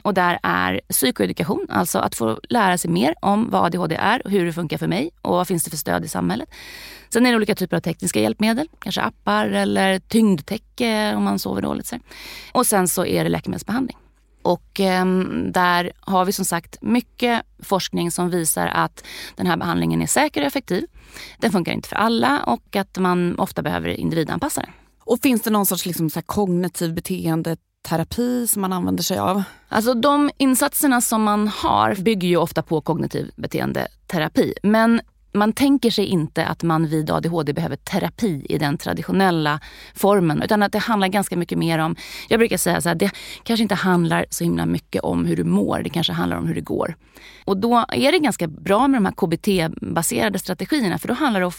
Och 0.03 0.15
där 0.15 0.39
är 0.43 0.81
psykoedukation, 0.89 1.67
alltså 1.71 1.99
att 1.99 2.15
få 2.15 2.41
lära 2.49 2.79
sig 2.79 2.91
mer 2.91 3.15
om 3.21 3.51
vad 3.51 3.65
ADHD 3.65 3.95
är 3.95 4.27
och 4.27 4.31
hur 4.31 4.47
det 4.47 4.53
funkar 4.53 4.79
för 4.79 4.87
mig 4.87 5.11
och 5.23 5.37
vad 5.37 5.49
finns 5.49 5.65
det 5.65 5.71
för 5.71 5.77
stöd 5.77 6.05
i 6.05 6.09
samhället. 6.09 6.49
Sen 7.09 7.27
är 7.27 7.31
det 7.31 7.37
olika 7.37 7.55
typer 7.55 7.77
av 7.77 7.81
tekniska 7.81 8.21
hjälpmedel, 8.21 8.69
kanske 8.79 9.01
appar 9.01 9.47
eller 9.47 9.99
tyngdtäcke 9.99 11.15
om 11.17 11.25
man 11.25 11.39
sover 11.39 11.63
dåligt. 11.63 11.93
Och 12.53 12.67
sen 12.67 12.89
så 12.89 13.07
är 13.07 13.25
det 13.25 13.31
läkemedelsbehandling. 13.31 13.97
Och 14.45 14.81
eh, 14.81 15.07
där 15.53 15.93
har 16.01 16.25
vi 16.25 16.33
som 16.33 16.45
sagt 16.45 16.79
mycket 16.81 17.43
forskning 17.59 18.11
som 18.11 18.31
visar 18.31 18.67
att 18.67 19.05
den 19.37 19.47
här 19.47 19.57
behandlingen 19.57 20.03
är 20.03 20.07
säker 20.07 20.41
och 20.41 20.47
effektiv. 20.47 20.87
Den 21.39 21.53
funkar 21.53 21.73
inte 21.73 21.89
för 21.89 21.97
alla 21.97 22.45
och 22.47 22.77
att 22.77 22.99
man 22.99 23.39
ofta 23.39 23.63
behöver 23.63 23.89
individanpassa 23.89 24.61
den. 24.61 24.71
Och 25.05 25.19
finns 25.23 25.43
det 25.43 25.51
någon 25.51 25.67
sorts 25.67 25.87
liksom 25.87 26.11
så 26.11 26.23
kognitiv 26.23 26.95
beteendeterapi 26.95 28.47
som 28.49 28.63
man 28.63 28.73
använder 28.73 29.03
sig 29.03 29.19
av? 29.19 29.43
Alltså 29.69 29.95
de 29.95 30.31
insatserna 30.37 31.01
som 31.01 31.23
man 31.23 31.49
har 31.49 31.95
bygger 31.95 32.29
ju 32.29 32.37
ofta 32.37 32.63
på 32.63 32.81
kognitiv 32.81 33.31
beteendeterapi. 33.37 34.55
Men 34.63 35.01
man 35.35 35.53
tänker 35.53 35.91
sig 35.91 36.05
inte 36.05 36.47
att 36.47 36.63
man 36.63 36.87
vid 36.87 37.11
ADHD 37.11 37.53
behöver 37.53 37.77
terapi 37.77 38.47
i 38.49 38.59
den 38.59 38.79
traditionella 38.79 39.61
formen. 39.95 40.43
Utan 40.43 40.63
att 40.63 40.73
det 40.73 40.79
handlar 40.79 41.09
ganska 41.09 41.37
mycket 41.37 41.59
mer 41.59 41.79
om, 41.79 41.97
jag 42.29 42.41
brukar 42.41 42.57
säga 42.57 42.81
så 42.81 42.89
här, 42.89 42.97
det 42.97 43.11
kanske 43.43 43.63
inte 43.63 43.75
handlar 43.75 44.27
så 44.31 44.45
himla 44.45 44.67
mycket 44.67 45.03
om 45.03 45.25
hur 45.25 45.37
du 45.37 45.45
mår, 45.45 45.81
det 45.85 45.91
kanske 45.91 46.13
handlar 46.13 46.37
om 46.37 46.47
hur 46.47 46.55
det 46.55 46.61
går. 46.61 46.97
Och 47.45 47.57
då 47.57 47.85
är 47.89 48.13
det 48.13 48.19
ganska 48.19 48.47
bra 48.47 48.89
med 48.89 48.97
de 48.97 49.05
här 49.05 49.13
KBT-baserade 49.13 50.39
strategierna 50.39 50.99
för 50.99 51.09
då 51.09 51.15
handlar 51.15 51.41
det, 51.41 51.47
om, 51.47 51.53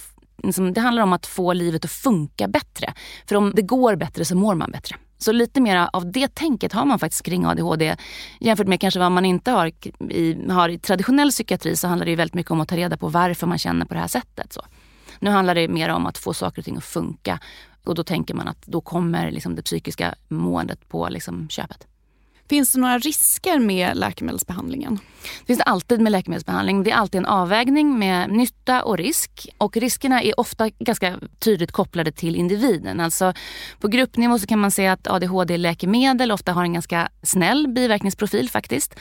liksom, 0.44 0.74
det 0.74 0.82
handlar 0.82 1.04
om 1.04 1.14
att 1.14 1.26
få 1.26 1.54
livet 1.54 1.86
att 1.86 1.92
funka 1.92 2.48
bättre. 2.48 2.94
För 3.28 3.36
om 3.36 3.52
det 3.56 3.62
går 3.62 3.96
bättre 3.96 4.26
så 4.26 4.36
mår 4.36 4.56
man 4.56 4.72
bättre. 4.72 4.96
Så 5.26 5.32
lite 5.32 5.62
mer 5.62 5.90
av 5.94 6.12
det 6.12 6.36
tänket 6.36 6.74
har 6.74 6.86
man 6.86 7.00
faktiskt 7.00 7.26
kring 7.26 7.46
ADHD 7.46 7.96
jämfört 8.40 8.68
med 8.68 8.80
kanske 8.80 9.00
vad 9.00 9.12
man 9.12 9.26
inte 9.26 9.52
har 9.52 9.72
i, 10.10 10.38
har 10.50 10.70
i 10.70 10.78
traditionell 10.78 11.30
psykiatri 11.30 11.76
så 11.76 11.88
handlar 11.88 12.06
det 12.06 12.16
väldigt 12.16 12.34
mycket 12.34 12.52
om 12.52 12.62
att 12.62 12.68
ta 12.68 12.78
reda 12.78 12.98
på 12.98 13.08
varför 13.08 13.48
man 13.48 13.58
känner 13.58 13.86
på 13.86 13.94
det 13.94 14.00
här 14.00 14.08
sättet. 14.08 14.54
Så. 14.54 14.62
Nu 15.20 15.30
handlar 15.30 15.56
det 15.56 15.68
mer 15.68 15.90
om 15.90 16.06
att 16.06 16.18
få 16.18 16.34
saker 16.34 16.62
och 16.62 16.66
ting 16.66 16.78
att 16.78 16.84
funka 16.84 17.40
och 17.84 17.96
då 17.96 18.04
tänker 18.04 18.34
man 18.34 18.48
att 18.48 18.66
då 18.66 18.82
kommer 18.82 19.32
liksom 19.32 19.56
det 19.56 19.62
psykiska 19.62 20.16
måendet 20.28 20.90
på 20.90 21.10
liksom 21.10 21.50
köpet. 21.50 21.88
Finns 22.50 22.72
det 22.72 22.80
några 22.80 23.00
risker 23.00 23.60
med 23.60 23.98
läkemedelsbehandlingen? 23.98 25.00
Det 25.40 25.46
finns 25.48 25.60
det 25.60 25.64
alltid 25.64 26.02
med 26.02 26.12
läkemedelsbehandling. 26.12 26.84
Det 26.84 26.92
är 26.92 26.96
alltid 26.96 27.20
en 27.20 27.26
avvägning 27.26 28.00
med 28.00 28.30
nytta 28.30 28.84
och 28.84 28.98
risk. 28.98 29.50
Och 29.58 29.78
riskerna 29.78 30.22
är 30.22 30.40
ofta 30.40 30.70
ganska 30.70 31.20
tydligt 31.40 31.72
kopplade 31.72 32.12
till 32.12 32.36
individen. 32.36 33.00
Alltså 33.00 33.34
på 33.80 33.88
gruppnivå 33.88 34.40
så 34.40 34.48
kan 34.48 34.60
man 34.60 34.72
säga 34.72 34.92
att 34.92 35.08
ADHD-läkemedel 35.08 36.32
ofta 36.32 36.54
har 36.54 36.64
en 36.64 36.74
ganska 36.74 37.10
snäll 37.24 37.68
biverkningsprofil 37.68 38.50
faktiskt. 38.50 38.96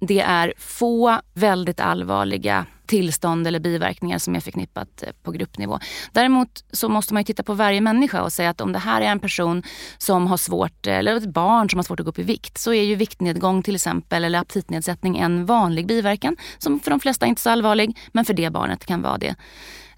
Det 0.00 0.20
är 0.20 0.54
få 0.58 1.20
väldigt 1.34 1.80
allvarliga 1.80 2.66
tillstånd 2.88 3.46
eller 3.46 3.60
biverkningar 3.60 4.18
som 4.18 4.36
är 4.36 4.40
förknippat 4.40 5.02
eh, 5.02 5.08
på 5.22 5.32
gruppnivå. 5.32 5.78
Däremot 6.12 6.64
så 6.72 6.88
måste 6.88 7.14
man 7.14 7.24
titta 7.24 7.42
på 7.42 7.54
varje 7.54 7.80
människa 7.80 8.22
och 8.22 8.32
säga 8.32 8.50
att 8.50 8.60
om 8.60 8.72
det 8.72 8.78
här 8.78 9.00
är 9.00 9.06
en 9.06 9.20
person 9.20 9.62
som 9.98 10.26
har 10.26 10.36
svårt, 10.36 10.86
eh, 10.86 10.98
eller 10.98 11.16
ett 11.16 11.32
barn 11.32 11.70
som 11.70 11.78
har 11.78 11.84
svårt 11.84 12.00
att 12.00 12.06
gå 12.06 12.10
upp 12.10 12.18
i 12.18 12.22
vikt, 12.22 12.58
så 12.58 12.72
är 12.72 12.82
ju 12.82 12.94
viktnedgång 12.94 13.62
till 13.62 13.74
exempel 13.74 14.24
eller 14.24 14.38
aptitnedsättning 14.38 15.18
en 15.18 15.46
vanlig 15.46 15.86
biverkan 15.86 16.36
som 16.58 16.80
för 16.80 16.90
de 16.90 17.00
flesta 17.00 17.26
inte 17.26 17.40
är 17.40 17.42
så 17.42 17.50
allvarlig, 17.50 17.98
men 18.12 18.24
för 18.24 18.34
det 18.34 18.50
barnet 18.50 18.86
kan 18.86 19.02
vara 19.02 19.18
det. 19.18 19.34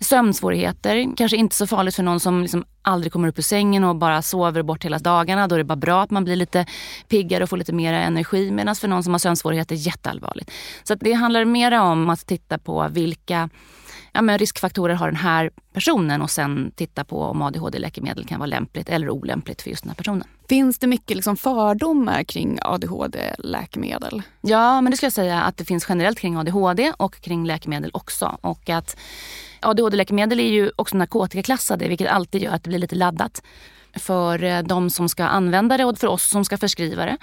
Sömnsvårigheter, 0.00 1.16
kanske 1.16 1.36
inte 1.36 1.56
så 1.56 1.66
farligt 1.66 1.94
för 1.94 2.02
någon 2.02 2.20
som 2.20 2.42
liksom 2.42 2.64
aldrig 2.82 3.12
kommer 3.12 3.28
upp 3.28 3.38
ur 3.38 3.42
sängen 3.42 3.84
och 3.84 3.96
bara 3.96 4.22
sover 4.22 4.62
bort 4.62 4.84
hela 4.84 4.98
dagarna. 4.98 5.48
Då 5.48 5.54
är 5.54 5.58
det 5.58 5.64
bara 5.64 5.76
bra 5.76 6.02
att 6.02 6.10
man 6.10 6.24
blir 6.24 6.36
lite 6.36 6.66
piggare 7.08 7.42
och 7.42 7.50
får 7.50 7.56
lite 7.56 7.72
mer 7.72 7.92
energi. 7.92 8.50
Medan 8.50 8.76
för 8.76 8.88
någon 8.88 9.02
som 9.02 9.14
har 9.14 9.18
sömnsvårigheter 9.18 9.74
jätteallvarligt. 9.74 10.50
Så 10.84 10.94
det 10.94 11.12
handlar 11.12 11.44
mer 11.44 11.80
om 11.80 12.10
att 12.10 12.26
titta 12.26 12.58
på 12.58 12.88
vilka 12.90 13.48
ja, 14.12 14.22
men 14.22 14.38
riskfaktorer 14.38 14.94
har 14.94 15.06
den 15.06 15.16
här 15.16 15.50
personen 15.72 16.22
och 16.22 16.30
sen 16.30 16.72
titta 16.74 17.04
på 17.04 17.22
om 17.22 17.42
ADHD-läkemedel 17.42 18.26
kan 18.26 18.38
vara 18.38 18.46
lämpligt 18.46 18.88
eller 18.88 19.10
olämpligt 19.10 19.62
för 19.62 19.70
just 19.70 19.82
den 19.82 19.90
här 19.90 19.96
personen. 19.96 20.26
Finns 20.48 20.78
det 20.78 20.86
mycket 20.86 21.16
liksom 21.16 21.36
fördomar 21.36 22.24
kring 22.24 22.58
ADHD-läkemedel? 22.62 24.22
Ja, 24.40 24.80
men 24.80 24.90
det 24.90 24.96
skulle 24.96 25.06
jag 25.06 25.12
säga 25.12 25.42
att 25.42 25.56
det 25.56 25.64
finns 25.64 25.86
generellt 25.88 26.18
kring 26.18 26.36
ADHD 26.36 26.92
och 26.96 27.20
kring 27.20 27.46
läkemedel 27.46 27.90
också. 27.94 28.38
Och 28.40 28.68
att 28.68 28.96
ADHD-läkemedel 29.60 30.40
är 30.40 30.50
ju 30.50 30.70
också 30.76 30.96
narkotikaklassade 30.96 31.88
vilket 31.88 32.08
alltid 32.08 32.42
gör 32.42 32.52
att 32.52 32.66
blir 32.70 32.78
lite 32.78 32.94
laddat 32.94 33.42
för 33.94 34.44
eh, 34.44 34.62
de 34.62 34.90
som 34.90 35.08
ska 35.08 35.24
använda 35.24 35.76
det 35.76 35.84
och 35.84 35.98
för 35.98 36.06
oss 36.06 36.30
som 36.30 36.44
ska 36.44 36.58
förskriva 36.58 37.04
det. 37.06 37.16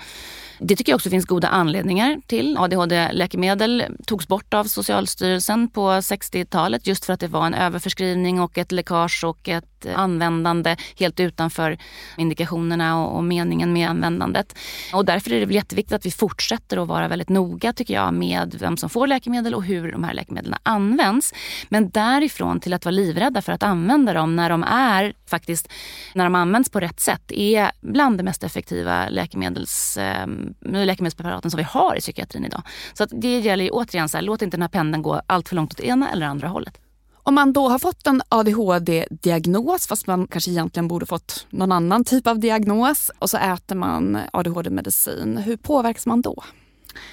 Det 0.60 0.76
tycker 0.76 0.92
jag 0.92 0.96
också 0.98 1.10
finns 1.10 1.26
goda 1.26 1.48
anledningar 1.48 2.18
till. 2.28 2.58
ADHD-läkemedel 2.58 3.84
togs 4.06 4.28
bort 4.28 4.54
av 4.54 4.64
Socialstyrelsen 4.64 5.70
på 5.70 5.90
60-talet 5.90 6.88
just 6.88 7.06
för 7.06 7.14
att 7.14 7.20
det 7.20 7.28
var 7.28 7.46
en 7.46 7.54
överförskrivning 7.54 8.42
och 8.42 8.58
ett 8.58 8.72
läckage 8.72 9.24
och 9.24 9.50
ett 9.50 9.77
användande 9.86 10.76
helt 11.00 11.20
utanför 11.20 11.78
indikationerna 12.18 13.06
och, 13.06 13.24
meningen 13.24 13.74
med 13.74 13.90
användandet. 13.90 14.58
Och 14.94 15.06
därför 15.06 15.34
är 15.34 15.40
det 15.40 15.46
väl 15.46 15.56
jätteviktigt 15.56 15.94
att 15.94 16.06
vi 16.06 16.12
fortsätter 16.12 16.78
att 16.78 16.88
vara 16.88 17.08
väldigt 17.08 17.30
noga 17.30 17.74
tycker 17.74 17.94
jag 17.94 18.14
med 18.14 18.56
vem 18.60 18.78
som 18.78 18.90
får 18.90 19.08
läkemedel 19.08 19.56
och 19.56 19.64
hur 19.64 19.92
de 19.92 20.04
här 20.04 20.14
läkemedlen 20.14 20.56
används. 20.64 21.34
Men 21.70 21.90
därifrån 21.90 22.60
till 22.60 22.74
att 22.74 22.86
vara 22.86 22.92
livrädda 22.92 23.42
för 23.42 23.52
att 23.52 23.64
använda 23.64 24.14
dem 24.14 24.36
när 24.36 24.50
de 24.50 24.64
är 24.64 25.14
faktiskt, 25.26 25.72
när 26.14 26.24
de 26.24 26.36
används 26.36 26.70
på 26.70 26.80
rätt 26.80 27.00
sätt, 27.00 27.32
är 27.32 27.72
bland 27.82 28.18
de 28.20 28.24
mest 28.24 28.44
effektiva 28.44 29.10
läkemedels 29.10 29.98
eh, 29.98 30.28
läkemedelspreparaten 30.62 31.52
som 31.52 31.58
vi 31.58 31.64
har 31.64 31.96
i 31.96 32.00
psykiatrin 32.00 32.46
idag. 32.46 32.62
Så 32.94 33.04
att 33.04 33.10
det 33.14 33.40
gäller 33.40 33.64
ju 33.64 33.70
återigen, 33.70 34.10
så 34.10 34.18
här, 34.18 34.22
låt 34.22 34.42
inte 34.42 34.58
den 34.58 34.62
här 34.62 34.70
pendeln 34.70 35.04
gå 35.04 35.22
allt 35.28 35.50
för 35.50 35.56
långt 35.56 35.74
åt 35.74 35.80
ena 35.80 36.12
eller 36.12 36.26
andra 36.26 36.48
hållet. 36.48 36.80
Om 37.28 37.36
man 37.36 37.54
då 37.54 37.70
har 37.70 37.80
fått 37.80 38.08
en 38.08 38.22
ADHD-diagnos 38.30 39.88
fast 39.88 40.08
man 40.08 40.28
kanske 40.28 40.52
egentligen 40.52 40.88
borde 40.88 41.06
fått 41.06 41.48
någon 41.50 41.72
annan 41.72 42.04
typ 42.04 42.28
av 42.28 42.40
diagnos 42.40 43.12
och 43.20 43.30
så 43.30 43.38
äter 43.38 43.76
man 43.76 44.18
ADHD-medicin. 44.34 45.38
Hur 45.38 45.58
påverkas 45.58 46.06
man 46.06 46.22
då? 46.22 46.44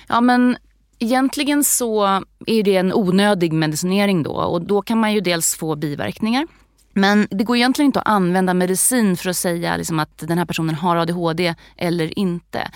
Ja 0.08 0.20
men 0.20 0.56
egentligen 0.98 1.64
så 1.64 2.04
är 2.46 2.62
det 2.62 2.76
en 2.76 2.92
onödig 2.92 3.52
medicinering 3.52 4.22
då 4.22 4.32
och 4.32 4.62
då 4.62 4.82
kan 4.82 5.00
man 5.00 5.12
ju 5.12 5.20
dels 5.20 5.54
få 5.54 5.76
biverkningar 5.76 6.46
men 6.92 7.26
det 7.30 7.44
går 7.44 7.56
egentligen 7.56 7.86
inte 7.86 8.00
att 8.00 8.08
använda 8.08 8.54
medicin 8.54 9.16
för 9.16 9.30
att 9.30 9.36
säga 9.36 9.76
liksom 9.76 9.98
att 9.98 10.18
den 10.18 10.38
här 10.38 10.44
personen 10.44 10.74
har 10.74 10.96
ADHD 10.96 11.54
eller 11.76 12.18
inte. 12.18 12.70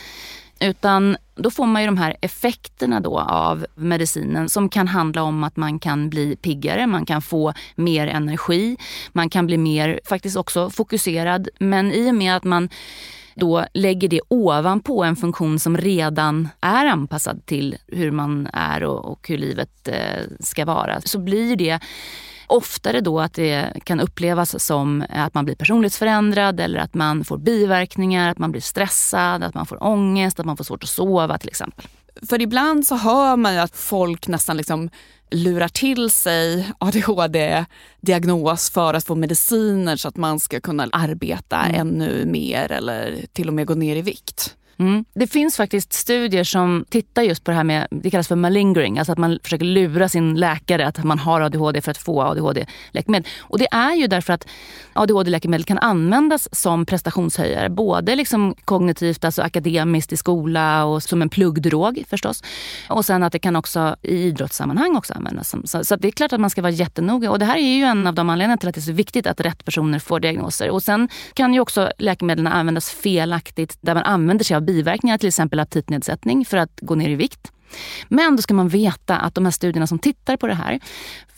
Utan 0.60 1.16
då 1.38 1.50
får 1.50 1.66
man 1.66 1.82
ju 1.82 1.86
de 1.86 1.98
här 1.98 2.16
effekterna 2.20 3.00
då 3.00 3.18
av 3.20 3.66
medicinen 3.74 4.48
som 4.48 4.68
kan 4.68 4.88
handla 4.88 5.22
om 5.22 5.44
att 5.44 5.56
man 5.56 5.78
kan 5.78 6.10
bli 6.10 6.36
piggare, 6.36 6.86
man 6.86 7.06
kan 7.06 7.22
få 7.22 7.52
mer 7.74 8.06
energi, 8.06 8.76
man 9.12 9.30
kan 9.30 9.46
bli 9.46 9.58
mer 9.58 10.00
faktiskt 10.04 10.36
också 10.36 10.70
fokuserad. 10.70 11.48
Men 11.58 11.92
i 11.92 12.10
och 12.10 12.14
med 12.14 12.36
att 12.36 12.44
man 12.44 12.68
då 13.34 13.64
lägger 13.74 14.08
det 14.08 14.20
ovanpå 14.28 15.04
en 15.04 15.16
funktion 15.16 15.58
som 15.58 15.76
redan 15.76 16.48
är 16.60 16.86
anpassad 16.86 17.46
till 17.46 17.76
hur 17.86 18.10
man 18.10 18.48
är 18.52 18.84
och, 18.84 19.12
och 19.12 19.28
hur 19.28 19.38
livet 19.38 19.88
eh, 19.88 20.22
ska 20.40 20.64
vara 20.64 21.00
så 21.00 21.18
blir 21.18 21.56
det 21.56 21.80
oftare 22.48 23.00
då 23.00 23.20
att 23.20 23.34
det 23.34 23.84
kan 23.84 24.00
upplevas 24.00 24.64
som 24.64 25.04
att 25.10 25.34
man 25.34 25.44
blir 25.44 25.54
personlighetsförändrad 25.54 26.60
eller 26.60 26.78
att 26.78 26.94
man 26.94 27.24
får 27.24 27.38
biverkningar, 27.38 28.30
att 28.30 28.38
man 28.38 28.50
blir 28.50 28.62
stressad, 28.62 29.42
att 29.44 29.54
man 29.54 29.66
får 29.66 29.84
ångest, 29.84 30.40
att 30.40 30.46
man 30.46 30.56
får 30.56 30.64
svårt 30.64 30.82
att 30.82 30.88
sova 30.88 31.38
till 31.38 31.48
exempel. 31.48 31.86
För 32.28 32.42
ibland 32.42 32.86
så 32.86 32.96
hör 32.96 33.36
man 33.36 33.54
ju 33.54 33.58
att 33.58 33.76
folk 33.76 34.28
nästan 34.28 34.56
liksom 34.56 34.90
lurar 35.30 35.68
till 35.68 36.10
sig 36.10 36.72
ADHD-diagnos 36.78 38.70
för 38.70 38.94
att 38.94 39.04
få 39.04 39.14
mediciner 39.14 39.96
så 39.96 40.08
att 40.08 40.16
man 40.16 40.40
ska 40.40 40.60
kunna 40.60 40.88
arbeta 40.92 41.56
mm. 41.56 41.80
ännu 41.80 42.24
mer 42.26 42.72
eller 42.72 43.26
till 43.32 43.48
och 43.48 43.54
med 43.54 43.66
gå 43.66 43.74
ner 43.74 43.96
i 43.96 44.02
vikt. 44.02 44.54
Mm. 44.78 45.04
Det 45.14 45.26
finns 45.26 45.56
faktiskt 45.56 45.92
studier 45.92 46.44
som 46.44 46.84
tittar 46.88 47.22
just 47.22 47.44
på 47.44 47.50
det 47.50 47.56
här 47.56 47.64
med, 47.64 47.86
det 47.90 48.10
kallas 48.10 48.28
för 48.28 48.36
malingering, 48.36 48.98
alltså 48.98 49.12
att 49.12 49.18
man 49.18 49.38
försöker 49.42 49.64
lura 49.64 50.08
sin 50.08 50.34
läkare 50.34 50.86
att 50.86 51.04
man 51.04 51.18
har 51.18 51.40
ADHD 51.40 51.80
för 51.80 51.90
att 51.90 51.98
få 51.98 52.22
ADHD-läkemedel. 52.22 53.26
Och 53.40 53.58
det 53.58 53.66
är 53.70 53.94
ju 53.94 54.06
därför 54.06 54.32
att 54.32 54.46
ADHD-läkemedel 54.92 55.64
kan 55.64 55.78
användas 55.78 56.48
som 56.52 56.86
prestationshöjare, 56.86 57.70
både 57.70 58.16
liksom 58.16 58.54
kognitivt, 58.64 59.24
alltså 59.24 59.42
akademiskt 59.42 60.12
i 60.12 60.16
skola 60.16 60.84
och 60.84 61.02
som 61.02 61.22
en 61.22 61.28
pluggdrog 61.28 62.04
förstås. 62.08 62.42
Och 62.88 63.04
sen 63.04 63.22
att 63.22 63.32
det 63.32 63.38
kan 63.38 63.56
också 63.56 63.96
i 64.02 64.16
idrottssammanhang 64.16 64.96
också 64.96 65.14
användas. 65.14 65.54
Så, 65.64 65.84
så 65.84 65.96
det 65.96 66.08
är 66.08 66.12
klart 66.12 66.32
att 66.32 66.40
man 66.40 66.50
ska 66.50 66.62
vara 66.62 66.72
jättenoga. 66.72 67.30
Och 67.30 67.38
det 67.38 67.44
här 67.44 67.56
är 67.56 67.76
ju 67.76 67.84
en 67.84 68.06
av 68.06 68.14
de 68.14 68.30
anledningarna 68.30 68.58
till 68.58 68.68
att 68.68 68.74
det 68.74 68.80
är 68.80 68.82
så 68.82 68.92
viktigt 68.92 69.26
att 69.26 69.40
rätt 69.40 69.64
personer 69.64 69.98
får 69.98 70.20
diagnoser. 70.20 70.70
Och 70.70 70.82
sen 70.82 71.08
kan 71.34 71.54
ju 71.54 71.60
också 71.60 71.92
läkemedlen 71.98 72.46
användas 72.46 72.90
felaktigt 72.90 73.78
där 73.80 73.94
man 73.94 74.02
använder 74.04 74.44
sig 74.44 74.56
av 74.56 74.67
biverkningar, 74.68 75.18
till 75.18 75.28
exempel 75.28 75.60
aptitnedsättning 75.60 76.44
för 76.44 76.56
att 76.56 76.80
gå 76.80 76.94
ner 76.94 77.08
i 77.08 77.14
vikt. 77.14 77.52
Men 78.08 78.36
då 78.36 78.42
ska 78.42 78.54
man 78.54 78.68
veta 78.68 79.16
att 79.16 79.34
de 79.34 79.44
här 79.44 79.52
studierna 79.52 79.86
som 79.86 79.98
tittar 79.98 80.36
på 80.36 80.46
det 80.46 80.54
här 80.54 80.80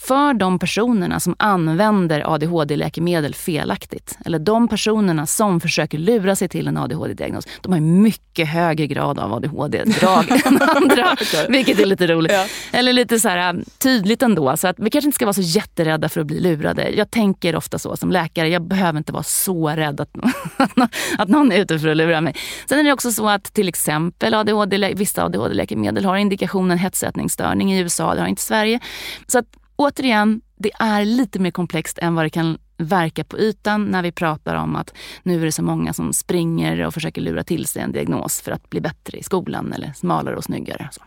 för 0.01 0.35
de 0.35 0.59
personerna 0.59 1.21
som 1.21 1.35
använder 1.39 2.35
ADHD-läkemedel 2.35 3.35
felaktigt, 3.35 4.19
eller 4.25 4.39
de 4.39 4.69
personerna 4.69 5.27
som 5.27 5.61
försöker 5.61 5.99
lura 5.99 6.37
sig 6.37 6.49
till 6.49 6.69
en 6.69 6.77
ADHD-diagnos, 6.77 7.47
de 7.61 7.73
har 7.73 7.81
mycket 7.81 8.49
högre 8.49 8.87
grad 8.87 9.19
av 9.19 9.33
ADHD-drag 9.33 10.31
än 10.45 10.63
andra. 10.63 11.17
Vilket 11.49 11.79
är 11.79 11.87
lite 11.87 12.07
roligt. 12.07 12.33
Ja. 12.33 12.47
Eller 12.73 12.93
lite 12.93 13.21
så 13.21 13.29
här, 13.29 13.55
äh, 13.55 13.61
tydligt 13.79 14.23
ändå. 14.23 14.57
Så 14.57 14.69
att 14.69 14.77
vi 14.79 14.91
kanske 14.91 15.07
inte 15.07 15.17
ska 15.17 15.27
vara 15.27 15.33
så 15.33 15.41
jätterädda 15.41 16.09
för 16.09 16.21
att 16.21 16.27
bli 16.27 16.41
lurade. 16.41 16.89
Jag 16.89 17.11
tänker 17.11 17.57
ofta 17.57 17.79
så 17.79 17.97
som 17.97 18.11
läkare, 18.11 18.49
jag 18.49 18.63
behöver 18.63 18.99
inte 18.99 19.13
vara 19.13 19.23
så 19.23 19.69
rädd 19.69 20.01
att, 20.01 20.11
att 21.19 21.29
någon 21.29 21.53
är 21.53 21.57
ute 21.57 21.79
för 21.79 21.89
att 21.89 21.97
lura 21.97 22.21
mig. 22.21 22.37
Sen 22.69 22.79
är 22.79 22.85
det 22.85 22.93
också 22.93 23.13
så 23.13 23.29
att 23.29 23.45
till 23.45 23.69
exempel 23.69 24.35
ADHD, 24.35 24.95
vissa 24.95 25.25
ADHD-läkemedel 25.25 26.05
har 26.05 26.17
indikationen 26.21 26.79
hetsätningsstörning 26.79 27.73
i 27.73 27.81
USA, 27.81 28.15
det 28.15 28.21
har 28.21 28.29
inte 28.29 28.43
Sverige. 28.43 28.81
Så 29.27 29.39
att 29.39 29.47
återigen, 29.77 30.41
det 30.57 30.71
är 30.79 31.05
lite 31.05 31.39
mer 31.39 31.51
komplext 31.51 31.99
än 31.99 32.15
vad 32.15 32.25
det 32.25 32.31
kan 32.31 32.59
verka 32.77 33.25
på 33.25 33.39
ytan 33.39 33.85
när 33.85 34.03
vi 34.03 34.13
pratar 34.13 34.55
om 34.55 34.77
att 34.77 34.95
nu 35.23 35.41
är 35.41 35.45
det 35.45 35.53
så 35.53 35.63
många 35.63 35.93
som 35.93 36.13
springer 36.13 36.87
och 36.87 36.95
försöker 36.95 37.21
lura 37.21 37.45
till 37.45 37.67
sig 37.67 37.83
en 37.83 37.93
diagnos 37.93 38.41
för 38.41 38.53
att 38.53 38.71
bli 38.71 38.81
bättre 38.81 39.19
i 39.19 39.23
skolan 39.23 39.73
eller 39.73 39.93
smalare 39.93 40.37
och 40.37 40.45
snyggare. 40.45 40.89
Så. 40.93 41.03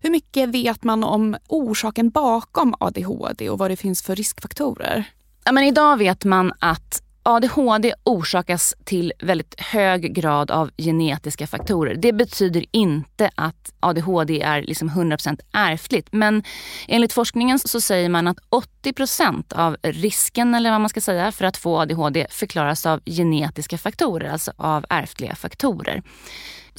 Hur 0.00 0.10
mycket 0.10 0.48
vet 0.48 0.84
man 0.84 1.04
om 1.04 1.36
orsaken 1.48 2.10
bakom 2.10 2.74
ADHD 2.80 3.50
och 3.50 3.58
vad 3.58 3.70
det 3.70 3.76
finns 3.76 4.02
för 4.02 4.16
riskfaktorer? 4.16 5.04
Ja, 5.44 5.52
men 5.52 5.64
idag 5.64 5.96
vet 5.96 6.24
man 6.24 6.52
att 6.58 7.02
ADHD 7.22 7.94
orsakas 8.04 8.74
till 8.84 9.12
väldigt 9.18 9.60
hög 9.60 10.14
grad 10.14 10.50
av 10.50 10.70
genetiska 10.78 11.46
faktorer. 11.46 11.94
Det 11.94 12.12
betyder 12.12 12.64
inte 12.70 13.30
att 13.34 13.72
ADHD 13.80 14.40
är 14.40 14.62
liksom 14.62 14.90
100% 14.90 15.40
ärftligt. 15.52 16.08
Men 16.12 16.42
enligt 16.88 17.12
forskningen 17.12 17.58
så 17.58 17.80
säger 17.80 18.08
man 18.08 18.28
att 18.28 18.38
80% 18.84 19.54
av 19.54 19.76
risken 19.82 20.54
eller 20.54 20.70
vad 20.70 20.80
man 20.80 20.90
ska 20.90 21.00
säga 21.00 21.32
för 21.32 21.44
att 21.44 21.56
få 21.56 21.80
ADHD 21.80 22.26
förklaras 22.30 22.86
av 22.86 23.00
genetiska 23.06 23.78
faktorer, 23.78 24.30
alltså 24.30 24.52
av 24.56 24.84
ärftliga 24.88 25.34
faktorer. 25.34 26.02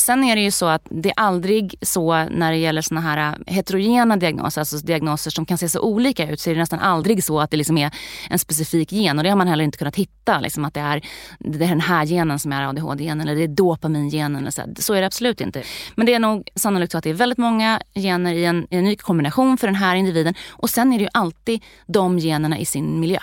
Sen 0.01 0.23
är 0.23 0.35
det 0.35 0.41
ju 0.41 0.51
så 0.51 0.65
att 0.65 0.87
det 0.89 1.09
är 1.09 1.13
aldrig 1.17 1.75
så 1.81 2.25
när 2.31 2.51
det 2.51 2.57
gäller 2.57 2.81
såna 2.81 3.01
här 3.01 3.35
äh, 3.47 3.53
heterogena 3.53 4.17
diagnoser, 4.17 4.61
alltså 4.61 4.77
diagnoser 4.77 5.31
som 5.31 5.45
kan 5.45 5.57
se 5.57 5.69
så 5.69 5.81
olika 5.81 6.29
ut, 6.29 6.39
så 6.39 6.49
är 6.49 6.53
det 6.53 6.59
nästan 6.59 6.79
aldrig 6.79 7.23
så 7.23 7.39
att 7.39 7.51
det 7.51 7.57
liksom 7.57 7.77
är 7.77 7.91
en 8.29 8.39
specifik 8.39 8.91
gen. 8.91 9.17
Och 9.17 9.23
det 9.23 9.29
har 9.29 9.37
man 9.37 9.47
heller 9.47 9.63
inte 9.63 9.77
kunnat 9.77 9.95
hitta, 9.95 10.39
liksom 10.39 10.65
att 10.65 10.73
det 10.73 10.79
är, 10.79 11.01
det 11.39 11.65
är 11.65 11.69
den 11.69 11.81
här 11.81 12.05
genen 12.05 12.39
som 12.39 12.51
är 12.51 12.67
ADHD-genen 12.67 13.21
eller 13.21 13.35
det 13.35 13.43
är 13.43 13.47
dopamingenen. 13.47 14.41
Eller 14.41 14.51
så. 14.51 14.61
så 14.75 14.93
är 14.93 15.01
det 15.01 15.07
absolut 15.07 15.41
inte. 15.41 15.63
Men 15.95 16.05
det 16.05 16.13
är 16.13 16.19
nog 16.19 16.49
sannolikt 16.55 16.91
så 16.91 16.97
att 16.97 17.03
det 17.03 17.09
är 17.09 17.13
väldigt 17.13 17.37
många 17.37 17.81
gener 17.95 18.33
i 18.33 18.45
en, 18.45 18.67
i 18.69 18.75
en 18.75 18.83
ny 18.83 18.95
kombination 18.95 19.57
för 19.57 19.67
den 19.67 19.75
här 19.75 19.95
individen. 19.95 20.33
Och 20.49 20.69
sen 20.69 20.93
är 20.93 20.97
det 20.97 21.03
ju 21.03 21.09
alltid 21.13 21.63
de 21.85 22.19
generna 22.19 22.59
i 22.59 22.65
sin 22.65 22.99
miljö. 22.99 23.19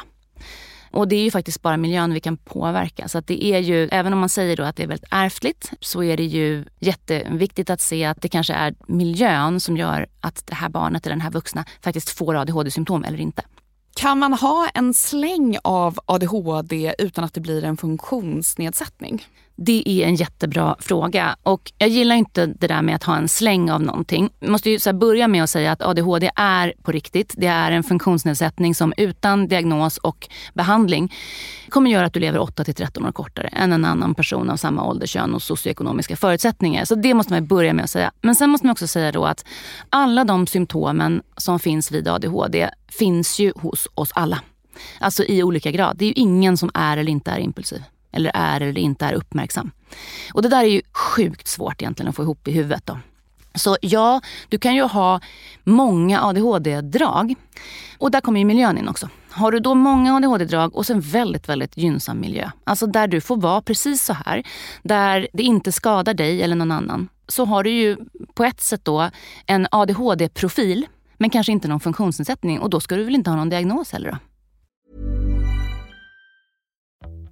Och 0.91 1.09
det 1.09 1.17
är 1.17 1.25
ju 1.25 1.31
faktiskt 1.31 1.63
bara 1.63 1.77
miljön 1.77 2.15
vi 2.15 2.21
kan 2.21 2.37
påverka. 2.37 3.09
Så 3.09 3.19
att 3.19 3.27
det 3.27 3.45
är 3.45 3.59
ju, 3.59 3.89
även 3.89 4.13
om 4.13 4.19
man 4.19 4.29
säger 4.29 4.57
då 4.57 4.63
att 4.63 4.77
det 4.77 4.83
är 4.83 4.87
väldigt 4.87 5.09
ärftligt, 5.11 5.73
så 5.81 6.03
är 6.03 6.17
det 6.17 6.25
ju 6.25 6.65
jätteviktigt 6.79 7.71
att 7.71 7.81
se 7.81 8.05
att 8.05 8.23
det 8.23 8.29
kanske 8.29 8.55
är 8.55 8.75
miljön 8.87 9.61
som 9.61 9.77
gör 9.77 10.07
att 10.21 10.47
det 10.47 10.55
här 10.55 10.69
barnet 10.69 11.07
eller 11.07 11.17
den 11.17 11.21
här 11.21 11.31
vuxna 11.31 11.65
faktiskt 11.81 12.11
får 12.11 12.37
ADHD-symptom 12.37 13.05
eller 13.05 13.21
inte. 13.21 13.43
Kan 13.97 14.19
man 14.19 14.33
ha 14.33 14.69
en 14.75 14.95
släng 14.95 15.59
av 15.65 15.99
ADHD 16.07 16.95
utan 16.99 17.25
att 17.25 17.35
det 17.35 17.41
blir 17.41 17.65
en 17.65 17.77
funktionsnedsättning? 17.77 19.27
Det 19.61 19.83
är 19.87 20.07
en 20.07 20.15
jättebra 20.15 20.77
fråga 20.79 21.37
och 21.43 21.73
jag 21.79 21.89
gillar 21.89 22.17
inte 22.17 22.47
det 22.47 22.67
där 22.67 22.83
med 22.83 22.95
att 22.95 23.05
ha 23.05 23.17
en 23.17 23.29
släng 23.29 23.71
av 23.71 23.83
någonting. 23.83 24.31
Jag 24.41 24.51
måste 24.51 24.71
ju 24.71 24.79
så 24.79 24.93
börja 24.93 25.29
med 25.29 25.43
att 25.43 25.51
säga 25.51 25.73
att 25.73 25.83
ADHD 25.83 26.31
är 26.35 26.75
på 26.83 26.93
riktigt. 26.93 27.35
Det 27.37 27.47
är 27.47 27.73
en 27.73 27.83
funktionsnedsättning 27.83 28.75
som 28.75 28.93
utan 28.97 29.49
diagnos 29.49 29.99
och 29.99 30.29
behandling 30.55 31.15
kommer 31.69 31.91
göra 31.91 32.07
att 32.07 32.13
du 32.13 32.21
lever 32.21 32.39
8 32.39 32.65
till 32.65 32.75
13 32.75 33.07
år 33.07 33.13
kortare 33.13 33.49
än 33.49 33.73
en 33.73 33.85
annan 33.85 34.15
person 34.15 34.51
av 34.51 34.57
samma 34.57 34.85
ålder, 34.85 35.07
kön 35.07 35.35
och 35.35 35.43
socioekonomiska 35.43 36.17
förutsättningar. 36.17 36.85
Så 36.85 36.95
det 36.95 37.15
måste 37.15 37.33
man 37.33 37.47
börja 37.47 37.73
med 37.73 37.85
att 37.85 37.91
säga. 37.91 38.13
Men 38.21 38.35
sen 38.35 38.51
måste 38.51 38.67
man 38.67 38.73
också 38.73 38.87
säga 38.87 39.13
då 39.13 39.25
att 39.25 39.45
alla 39.91 40.25
de 40.25 40.47
symptomen 40.47 41.23
som 41.37 41.59
finns 41.59 41.93
vid 41.93 42.09
ADHD 42.09 42.71
finns 42.89 43.39
ju 43.39 43.53
hos 43.57 43.89
oss 43.95 44.11
alla. 44.15 44.41
Alltså 44.99 45.25
i 45.25 45.43
olika 45.43 45.71
grad. 45.71 45.97
Det 45.99 46.05
är 46.05 46.07
ju 46.07 46.15
ingen 46.15 46.57
som 46.57 46.71
är 46.75 46.97
eller 46.97 47.13
inte 47.13 47.31
är 47.31 47.39
impulsiv 47.39 47.83
eller 48.13 48.31
är 48.35 48.61
eller 48.61 48.79
inte 48.79 49.07
är 49.07 49.13
uppmärksam. 49.13 49.71
Och 50.33 50.43
det 50.43 50.49
där 50.49 50.61
är 50.61 50.69
ju 50.69 50.83
sjukt 50.93 51.49
svårt 51.49 51.83
egentligen 51.83 52.09
att 52.09 52.17
få 52.17 52.23
ihop 52.23 52.49
i 52.49 52.53
huvudet. 52.53 52.87
Då. 52.87 52.99
Så 53.55 53.77
ja, 53.81 54.21
du 54.49 54.59
kan 54.59 54.75
ju 54.75 54.83
ha 54.83 55.21
många 55.65 56.23
ADHD-drag. 56.23 57.35
Och 57.99 58.11
där 58.11 58.21
kommer 58.21 58.39
ju 58.39 58.45
miljön 58.45 58.79
in 58.79 58.89
också. 58.89 59.09
Har 59.31 59.53
du 59.53 59.61
då 59.61 59.75
många 59.75 60.17
ADHD-drag 60.17 60.77
och 60.77 60.87
sen 60.87 61.01
väldigt, 61.01 61.49
väldigt 61.49 61.77
gynnsam 61.77 62.21
miljö, 62.21 62.51
alltså 62.65 62.87
där 62.87 63.09
du 63.09 63.21
får 63.21 63.37
vara 63.37 63.63
precis 63.63 64.05
så 64.05 64.13
här, 64.13 64.43
där 64.83 65.29
det 65.33 65.43
inte 65.43 65.73
skadar 65.73 66.15
dig 66.15 66.43
eller 66.43 66.57
någon 66.57 66.73
annan, 66.73 67.09
så 67.29 67.45
har 67.45 67.63
du 67.63 67.71
ju 67.71 67.97
på 68.35 68.45
ett 68.45 68.61
sätt 68.61 68.85
då 68.85 69.11
en 69.47 69.67
ADHD-profil, 69.71 70.87
men 71.17 71.31
kanske 71.31 71.53
inte 71.53 71.69
någon 71.69 71.81
funktionsnedsättning 71.81 72.61
och 72.61 72.71
då 72.71 72.81
ska 72.81 72.97
du 72.97 73.05
väl 73.05 73.15
inte 73.15 73.31
ha 73.31 73.37
någon 73.37 73.51
diagnos 73.51 73.93
heller 73.93 74.11
då? 74.11 74.17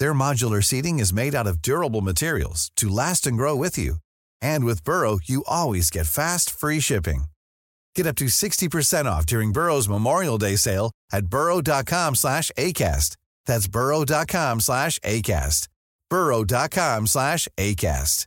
Their 0.00 0.14
modular 0.14 0.64
seating 0.64 0.98
is 0.98 1.12
made 1.12 1.34
out 1.34 1.46
of 1.46 1.60
durable 1.60 2.00
materials 2.00 2.72
to 2.76 2.88
last 2.88 3.26
and 3.26 3.36
grow 3.36 3.54
with 3.54 3.76
you. 3.76 3.96
And 4.40 4.64
with 4.64 4.82
Burrow, 4.82 5.18
you 5.22 5.44
always 5.46 5.90
get 5.90 6.06
fast, 6.06 6.50
free 6.50 6.80
shipping. 6.80 7.24
Get 7.94 8.06
up 8.06 8.16
to 8.16 8.24
60% 8.24 9.04
off 9.04 9.26
during 9.26 9.52
Burrow's 9.52 9.90
Memorial 9.90 10.38
Day 10.38 10.56
sale 10.56 10.90
at 11.12 11.26
burrow.com 11.26 12.14
slash 12.14 12.50
ACAST. 12.56 13.16
That's 13.44 13.68
burrow.com 13.68 14.60
slash 14.60 14.98
ACAST. 15.00 15.68
burrow.com 16.10 17.06
slash 17.06 17.48
ACAST. 17.58 18.26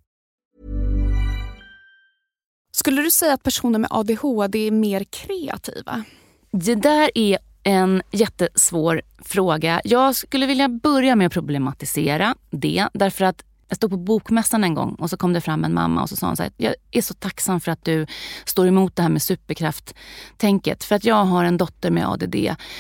Skulle 2.72 3.02
du 3.02 3.12
säga 3.12 3.34
att 3.34 3.44
personer 3.44 3.80
med 3.80 3.88
ADHD 3.92 4.68
är 4.68 4.72
mer 4.72 5.04
kreativa? 5.04 6.04
Det 6.52 6.76
där 6.76 7.12
är 7.16 7.38
en 7.64 8.02
jättesvår 8.12 9.02
fråga. 9.20 9.82
Jag 9.84 10.16
skulle 10.16 10.46
vilja 10.46 10.70
börja 10.70 11.16
med 11.16 11.28
att 11.28 11.34
problematisera 11.34 12.36
det. 12.50 12.88
Därför 12.94 13.26
att 13.26 13.44
jag 13.70 13.76
stod 13.78 13.92
på 13.92 13.98
bokmässan 13.98 14.64
en 14.64 14.74
gång 14.74 14.96
och 14.96 15.10
så 15.10 15.18
kom 15.18 15.34
det 15.34 15.42
fram 15.42 15.64
en 15.64 15.74
mamma 15.74 16.02
och 16.02 16.10
så 16.10 16.16
sa 16.16 16.28
hon 16.28 16.38
så 16.38 16.44
här, 16.44 16.52
jag 16.58 16.76
är 16.92 17.02
så 17.02 17.14
tacksam 17.14 17.62
för 17.62 17.72
att 17.72 17.86
du 17.86 18.08
står 18.46 18.68
emot 18.68 18.96
det 18.96 19.02
här 19.02 19.10
med 19.10 19.22
superkraft-tänket. 19.22 20.84
För 20.84 20.96
att 20.96 21.06
jag 21.06 21.26
har 21.26 21.44
en 21.44 21.58
dotter 21.58 21.92
med 21.92 22.10
ADD 22.10 22.36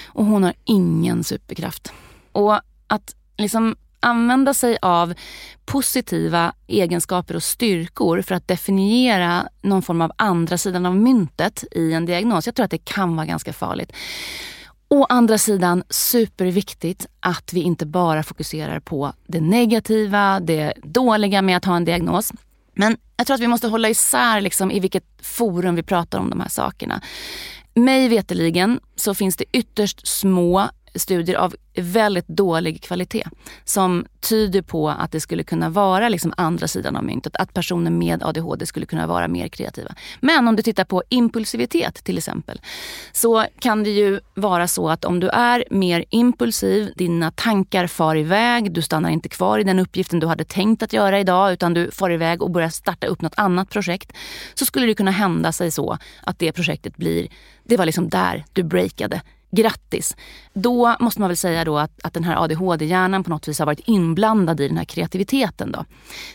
och 0.06 0.26
hon 0.26 0.44
har 0.44 0.54
ingen 0.64 1.24
superkraft. 1.24 1.94
Och 2.32 2.60
att 2.88 3.16
liksom 3.38 3.76
använda 4.00 4.54
sig 4.54 4.78
av 4.82 5.14
positiva 5.66 6.54
egenskaper 6.68 7.36
och 7.36 7.44
styrkor 7.44 8.22
för 8.22 8.36
att 8.36 8.48
definiera 8.48 9.48
någon 9.62 9.82
form 9.82 10.02
av 10.02 10.12
andra 10.16 10.58
sidan 10.58 10.86
av 10.86 10.96
myntet 10.96 11.64
i 11.72 11.94
en 11.94 12.06
diagnos. 12.06 12.46
Jag 12.46 12.56
tror 12.56 12.64
att 12.64 12.72
det 12.72 12.86
kan 12.86 13.16
vara 13.16 13.26
ganska 13.26 13.54
farligt. 13.54 13.94
Å 14.94 15.06
andra 15.10 15.38
sidan 15.38 15.84
superviktigt 15.90 17.08
att 17.20 17.54
vi 17.54 17.62
inte 17.62 17.86
bara 17.86 18.24
fokuserar 18.24 18.80
på 18.80 19.14
det 19.28 19.42
negativa, 19.42 20.40
det 20.40 20.74
dåliga 20.84 21.42
med 21.42 21.58
att 21.58 21.66
ha 21.66 21.76
en 21.76 21.86
diagnos. 21.86 22.32
Men 22.74 22.98
jag 23.18 23.28
tror 23.28 23.36
att 23.36 23.42
vi 23.42 23.48
måste 23.48 23.68
hålla 23.68 23.90
isär 23.90 24.42
liksom 24.42 24.72
i 24.72 24.80
vilket 24.80 25.04
forum 25.22 25.76
vi 25.76 25.84
pratar 25.84 26.20
om 26.20 26.30
de 26.30 26.40
här 26.40 26.50
sakerna. 26.50 27.02
Mig 27.74 28.08
veteligen 28.08 28.80
så 28.96 29.14
finns 29.14 29.36
det 29.36 29.46
ytterst 29.52 30.08
små 30.08 30.70
studier 30.96 31.36
av 31.36 31.56
väldigt 31.76 32.28
dålig 32.28 32.82
kvalitet 32.82 33.24
som 33.64 34.06
tyder 34.30 34.62
på 34.62 34.90
att 34.90 35.12
det 35.12 35.20
skulle 35.20 35.44
kunna 35.44 35.70
vara 35.70 36.10
liksom 36.10 36.34
andra 36.38 36.68
sidan 36.68 36.96
av 36.96 37.04
myntet. 37.04 37.36
Att 37.36 37.54
personer 37.54 37.92
med 37.92 38.24
ADHD 38.24 38.66
skulle 38.66 38.86
kunna 38.86 39.08
vara 39.08 39.28
mer 39.28 39.48
kreativa. 39.48 39.96
Men 40.20 40.48
om 40.48 40.56
du 40.56 40.64
tittar 40.64 40.84
på 40.84 41.04
impulsivitet 41.10 42.04
till 42.04 42.18
exempel 42.18 42.62
så 43.12 43.46
kan 43.60 43.84
det 43.84 43.90
ju 43.90 44.20
vara 44.34 44.68
så 44.68 44.90
att 44.90 45.06
om 45.06 45.20
du 45.20 45.30
är 45.30 45.64
mer 45.70 46.06
impulsiv, 46.10 46.94
dina 46.96 47.32
tankar 47.32 47.88
far 47.88 48.16
iväg, 48.16 48.72
du 48.72 48.82
stannar 48.82 49.10
inte 49.10 49.30
kvar 49.30 49.60
i 49.60 49.64
den 49.64 49.80
uppgiften 49.80 50.20
du 50.20 50.28
hade 50.28 50.44
tänkt 50.44 50.84
att 50.84 50.94
göra 50.94 51.20
idag 51.20 51.54
utan 51.54 51.74
du 51.74 51.92
far 51.92 52.10
iväg 52.10 52.42
och 52.42 52.52
börjar 52.52 52.70
starta 52.70 53.08
upp 53.08 53.22
något 53.22 53.34
annat 53.38 53.70
projekt. 53.70 54.14
Så 54.54 54.66
skulle 54.66 54.86
det 54.86 54.96
kunna 54.96 55.12
hända 55.12 55.52
sig 55.52 55.72
så 55.72 55.98
att 56.24 56.40
det 56.40 56.52
projektet 56.52 56.98
blir, 56.98 57.28
det 57.64 57.78
var 57.78 57.86
liksom 57.86 58.10
där 58.10 58.46
du 58.54 58.64
breakade 58.64 59.22
grattis. 59.56 60.16
Då 60.54 60.96
måste 61.00 61.20
man 61.20 61.30
väl 61.30 61.38
säga 61.38 61.66
då 61.66 61.78
att, 61.78 61.92
att 62.04 62.14
den 62.14 62.24
här 62.24 62.44
ADHD-hjärnan 62.44 63.24
på 63.24 63.30
något 63.30 63.48
vis 63.48 63.60
har 63.60 63.66
varit 63.66 63.88
inblandad 63.88 64.60
i 64.60 64.68
den 64.68 64.78
här 64.78 64.86
kreativiteten. 64.86 65.72
Då. 65.72 65.86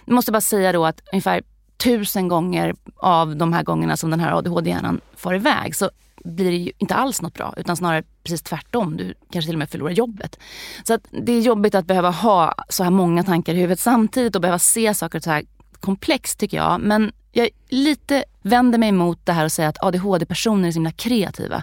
Jag 0.04 0.14
måste 0.14 0.32
bara 0.32 0.40
säga 0.40 0.72
då 0.72 0.86
att 0.86 1.00
ungefär 1.12 1.42
tusen 1.76 2.28
gånger 2.28 2.74
av 2.96 3.36
de 3.36 3.52
här 3.52 3.62
gångerna 3.62 3.96
som 3.96 4.10
den 4.10 4.20
här 4.20 4.32
ADHD-hjärnan 4.32 5.00
far 5.16 5.34
iväg 5.34 5.76
så 5.76 5.90
blir 6.24 6.50
det 6.50 6.56
ju 6.56 6.72
inte 6.78 6.94
alls 6.94 7.22
något 7.22 7.34
bra 7.34 7.54
utan 7.56 7.76
snarare 7.76 8.02
precis 8.22 8.42
tvärtom. 8.42 8.96
Du 8.96 9.14
kanske 9.32 9.48
till 9.48 9.54
och 9.54 9.58
med 9.58 9.70
förlorar 9.70 9.92
jobbet. 9.92 10.38
Så 10.84 10.94
att 10.94 11.00
det 11.10 11.32
är 11.32 11.40
jobbigt 11.40 11.74
att 11.74 11.86
behöva 11.86 12.10
ha 12.10 12.54
så 12.68 12.84
här 12.84 12.90
många 12.90 13.22
tankar 13.22 13.54
i 13.54 13.56
huvudet 13.56 13.80
samtidigt 13.80 14.34
och 14.34 14.42
behöva 14.42 14.58
se 14.58 14.94
saker 14.94 15.20
så 15.20 15.30
här 15.30 15.44
komplext 15.80 16.38
tycker 16.38 16.56
jag. 16.56 16.80
Men 16.80 17.12
jag 17.32 17.48
lite 17.68 18.24
vänder 18.42 18.78
mig 18.78 18.88
emot 18.88 19.26
det 19.26 19.32
här 19.32 19.44
att 19.44 19.52
säga 19.52 19.68
att 19.68 19.82
ADHD-personer 19.82 20.68
är 20.68 20.72
så 20.72 20.76
himla 20.76 20.92
kreativa. 20.92 21.62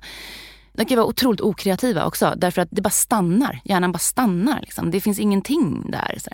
De 0.75 0.85
kan 0.85 0.97
vara 0.97 1.07
otroligt 1.07 1.41
okreativa 1.41 2.05
också 2.05 2.33
därför 2.37 2.61
att 2.61 2.67
det 2.71 2.81
bara 2.81 2.89
stannar. 2.89 3.61
Hjärnan 3.63 3.91
bara 3.91 3.99
stannar. 3.99 4.61
Liksom. 4.61 4.91
Det 4.91 5.01
finns 5.01 5.19
ingenting 5.19 5.91
där. 5.91 6.17
Så. 6.19 6.29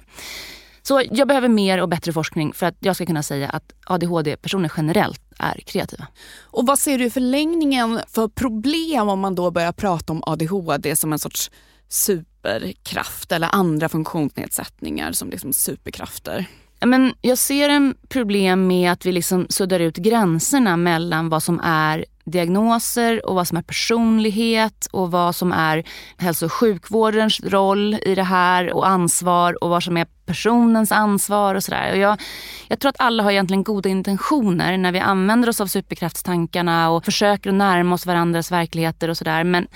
så 0.82 1.04
jag 1.12 1.28
behöver 1.28 1.48
mer 1.48 1.82
och 1.82 1.90
bättre 1.90 2.14
forskning 2.14 2.54
för 2.54 2.66
att 2.66 2.76
jag 2.80 2.96
ska 2.96 3.06
kunna 3.06 3.24
säga 3.24 3.50
att 3.50 3.74
ADHD-personer 3.86 4.72
generellt 4.78 5.22
är 5.40 5.60
kreativa. 5.66 6.08
Och 6.42 6.68
vad 6.68 6.80
ser 6.80 6.98
du 6.98 7.06
i 7.06 7.10
förlängningen 7.10 8.00
för 8.08 8.28
problem 8.28 9.10
om 9.10 9.20
man 9.20 9.36
då 9.36 9.52
börjar 9.52 9.72
prata 9.72 10.14
om 10.14 10.24
ADHD 10.26 10.96
som 10.96 11.14
en 11.14 11.20
sorts 11.20 11.52
superkraft 11.90 13.32
eller 13.32 13.56
andra 13.56 13.90
funktionsnedsättningar 13.90 15.12
som 15.12 15.30
liksom 15.30 15.54
superkrafter? 15.54 16.48
Men 16.86 17.14
jag 17.22 17.38
ser 17.38 17.70
en 17.70 17.96
problem 18.10 18.68
med 18.68 18.92
att 18.92 19.06
vi 19.06 19.12
liksom 19.12 19.46
suddar 19.50 19.80
ut 19.80 19.98
gränserna 19.98 20.78
mellan 20.78 21.30
vad 21.30 21.44
som 21.44 21.60
är 21.64 22.06
diagnoser 22.26 23.26
och 23.26 23.36
vad 23.36 23.48
som 23.48 23.58
är 23.58 23.62
personlighet 23.62 24.88
och 24.92 25.12
vad 25.12 25.36
som 25.36 25.52
är 25.52 25.84
hälso 26.18 26.46
och 26.46 26.54
sjukvårdens 26.54 27.40
roll 27.44 27.94
i 27.94 28.16
det 28.16 28.24
här 28.24 28.74
och 28.74 28.88
ansvar 28.88 29.64
och 29.64 29.70
vad 29.70 29.84
som 29.84 29.98
är 29.98 30.08
personens 30.26 30.92
ansvar 30.92 31.56
och 31.56 31.64
sådär. 31.64 31.96
Jag, 31.96 32.22
jag 32.68 32.80
tror 32.80 32.90
att 32.90 33.00
alla 33.00 33.24
har 33.24 33.32
egentligen 33.32 33.64
goda 33.64 33.90
intentioner 33.90 34.78
när 34.78 34.92
vi 34.92 35.00
använder 35.00 35.50
oss 35.50 35.62
av 35.62 35.68
superkraftstankarna 35.68 36.90
och 36.90 37.06
försöker 37.06 37.50
att 37.50 37.56
närma 37.56 37.96
oss 37.96 38.06
varandras 38.06 38.52
verkligheter 38.52 39.10
och 39.10 39.18
sådär. 39.18 39.44
Men 39.44 39.68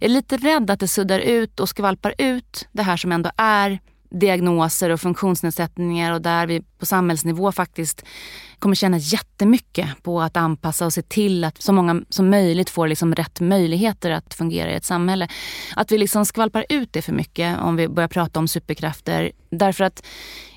jag 0.00 0.10
är 0.10 0.14
lite 0.14 0.36
rädd 0.36 0.70
att 0.70 0.80
det 0.80 0.88
suddar 0.88 1.18
ut 1.18 1.60
och 1.60 1.68
skvalpar 1.68 2.14
ut 2.18 2.68
det 2.72 2.82
här 2.82 2.96
som 2.96 3.12
ändå 3.12 3.30
är 3.36 3.78
diagnoser 4.12 4.90
och 4.90 5.00
funktionsnedsättningar 5.00 6.12
och 6.12 6.22
där 6.22 6.46
vi 6.46 6.62
på 6.78 6.86
samhällsnivå 6.86 7.52
faktiskt 7.52 8.04
kommer 8.58 8.74
tjäna 8.74 8.98
jättemycket 8.98 10.02
på 10.02 10.20
att 10.20 10.36
anpassa 10.36 10.86
och 10.86 10.92
se 10.92 11.02
till 11.02 11.44
att 11.44 11.62
så 11.62 11.72
många 11.72 12.02
som 12.08 12.30
möjligt 12.30 12.70
får 12.70 12.88
liksom 12.88 13.14
rätt 13.14 13.40
möjligheter 13.40 14.10
att 14.10 14.34
fungera 14.34 14.72
i 14.72 14.74
ett 14.74 14.84
samhälle. 14.84 15.28
Att 15.76 15.92
vi 15.92 15.98
liksom 15.98 16.26
skvalpar 16.26 16.66
ut 16.68 16.92
det 16.92 17.02
för 17.02 17.12
mycket 17.12 17.58
om 17.60 17.76
vi 17.76 17.88
börjar 17.88 18.08
prata 18.08 18.40
om 18.40 18.48
superkrafter. 18.48 19.32
Därför 19.50 19.84
att 19.84 20.06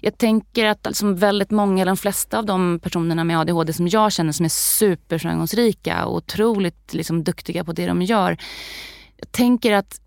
jag 0.01 0.17
tänker 0.17 0.65
att 0.65 0.87
alltså 0.87 1.11
väldigt 1.11 1.51
många, 1.51 1.81
eller 1.81 1.91
de 1.91 1.97
flesta 1.97 2.37
av 2.39 2.45
de 2.45 2.79
personerna 2.83 3.23
med 3.23 3.39
ADHD 3.39 3.73
som 3.73 3.87
jag 3.87 4.11
känner 4.11 4.31
som 4.31 4.45
är 4.45 4.49
superframgångsrika 4.49 6.05
och 6.05 6.15
otroligt 6.15 6.93
liksom 6.93 7.23
duktiga 7.23 7.63
på 7.63 7.73
det 7.73 7.87
de 7.87 8.01
gör. 8.01 8.37
Jag 9.17 9.31
tänker 9.31 9.73
att 9.73 9.99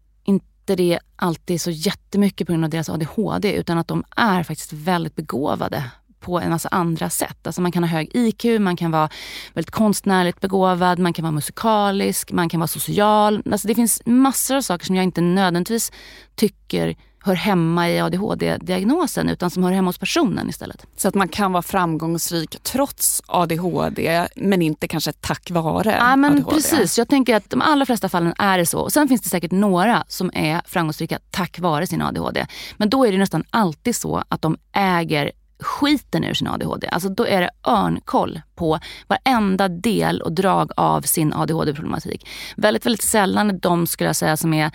inte 0.71 0.83
det 0.83 0.99
alltid 1.17 1.61
så 1.61 1.71
jättemycket 1.71 2.47
på 2.47 2.53
grund 2.53 2.65
av 2.65 2.71
deras 2.71 2.89
ADHD 2.89 3.53
utan 3.53 3.79
att 3.79 3.89
de 3.89 4.05
är 4.17 4.43
faktiskt 4.43 4.73
väldigt 4.73 5.17
begåvade 5.17 5.85
på 6.21 6.41
en 6.41 6.51
massa 6.51 6.69
andra 6.69 7.11
sätt. 7.11 7.47
Alltså 7.47 7.61
man 7.61 7.73
kan 7.73 7.85
ha 7.85 7.91
hög 7.91 8.11
IQ, 8.15 8.45
man 8.61 8.77
kan 8.77 8.91
vara 8.91 9.09
väldigt 9.55 9.71
konstnärligt 9.71 10.41
begåvad, 10.41 10.99
man 10.99 11.13
kan 11.13 11.23
vara 11.23 11.33
musikalisk, 11.33 12.33
man 12.33 12.49
kan 12.49 12.61
vara 12.61 12.69
social. 12.69 13.43
Alltså 13.51 13.69
det 13.69 13.75
finns 13.75 14.03
massor 14.07 14.57
av 14.57 14.61
saker 14.61 14.87
som 14.87 14.97
jag 14.97 15.03
inte 15.03 15.21
nödvändigtvis 15.21 15.93
tycker 16.35 16.97
hör 17.29 17.35
hemma 17.35 17.91
i 17.91 18.01
ADHD-diagnosen 18.01 19.29
utan 19.29 19.51
som 19.51 19.63
hör 19.65 19.73
hemma 19.73 19.89
hos 19.89 19.99
personen 19.99 20.49
istället. 20.49 20.87
Så 20.97 21.09
att 21.09 21.15
man 21.15 21.29
kan 21.29 21.53
vara 21.53 21.63
framgångsrik 21.63 22.57
trots 22.63 23.23
ADHD 23.27 24.29
men 24.37 24.63
inte 24.63 24.89
kanske 24.89 25.13
tack 25.13 25.51
vare 25.51 25.97
ja, 25.99 26.17
men 26.17 26.33
ADHD? 26.33 26.55
Precis, 26.55 26.99
jag 26.99 27.09
tänker 27.09 27.37
att 27.37 27.51
de 27.51 27.63
allra 27.63 27.87
flesta 27.87 28.09
fallen 28.09 28.35
är 28.39 28.59
det 28.59 28.67
så. 28.67 28.79
Och 28.79 28.93
sen 28.93 29.09
finns 29.09 29.21
det 29.21 29.29
säkert 29.29 29.51
några 29.53 30.05
som 30.09 30.31
är 30.35 30.63
framgångsrika 30.65 31.19
tack 31.31 31.59
vare 31.59 31.87
sin 31.87 32.03
ADHD. 32.03 32.47
Men 32.77 32.91
då 32.91 33.07
är 33.07 33.13
det 33.13 33.19
nästan 33.19 33.45
alltid 33.51 33.97
så 33.97 34.25
att 34.29 34.43
de 34.43 34.57
äger 34.73 35.33
skiten 35.61 36.25
ur 36.25 36.35
sin 36.35 36.49
ADHD. 36.49 36.89
Alltså 36.89 37.09
då 37.09 37.27
är 37.27 37.41
det 37.41 37.51
örnkoll 37.67 38.41
på 38.55 38.79
varenda 39.07 39.69
del 39.69 40.23
och 40.23 40.33
drag 40.33 40.71
av 40.77 41.03
sin 41.03 41.33
ADHD-problematik. 41.33 42.29
Väldigt, 42.57 42.87
väldigt 42.87 43.03
sällan 43.03 43.59
de 43.59 43.87
skulle 43.87 44.09
jag 44.09 44.17
säga 44.17 44.37
som 44.37 44.55
är 44.55 44.71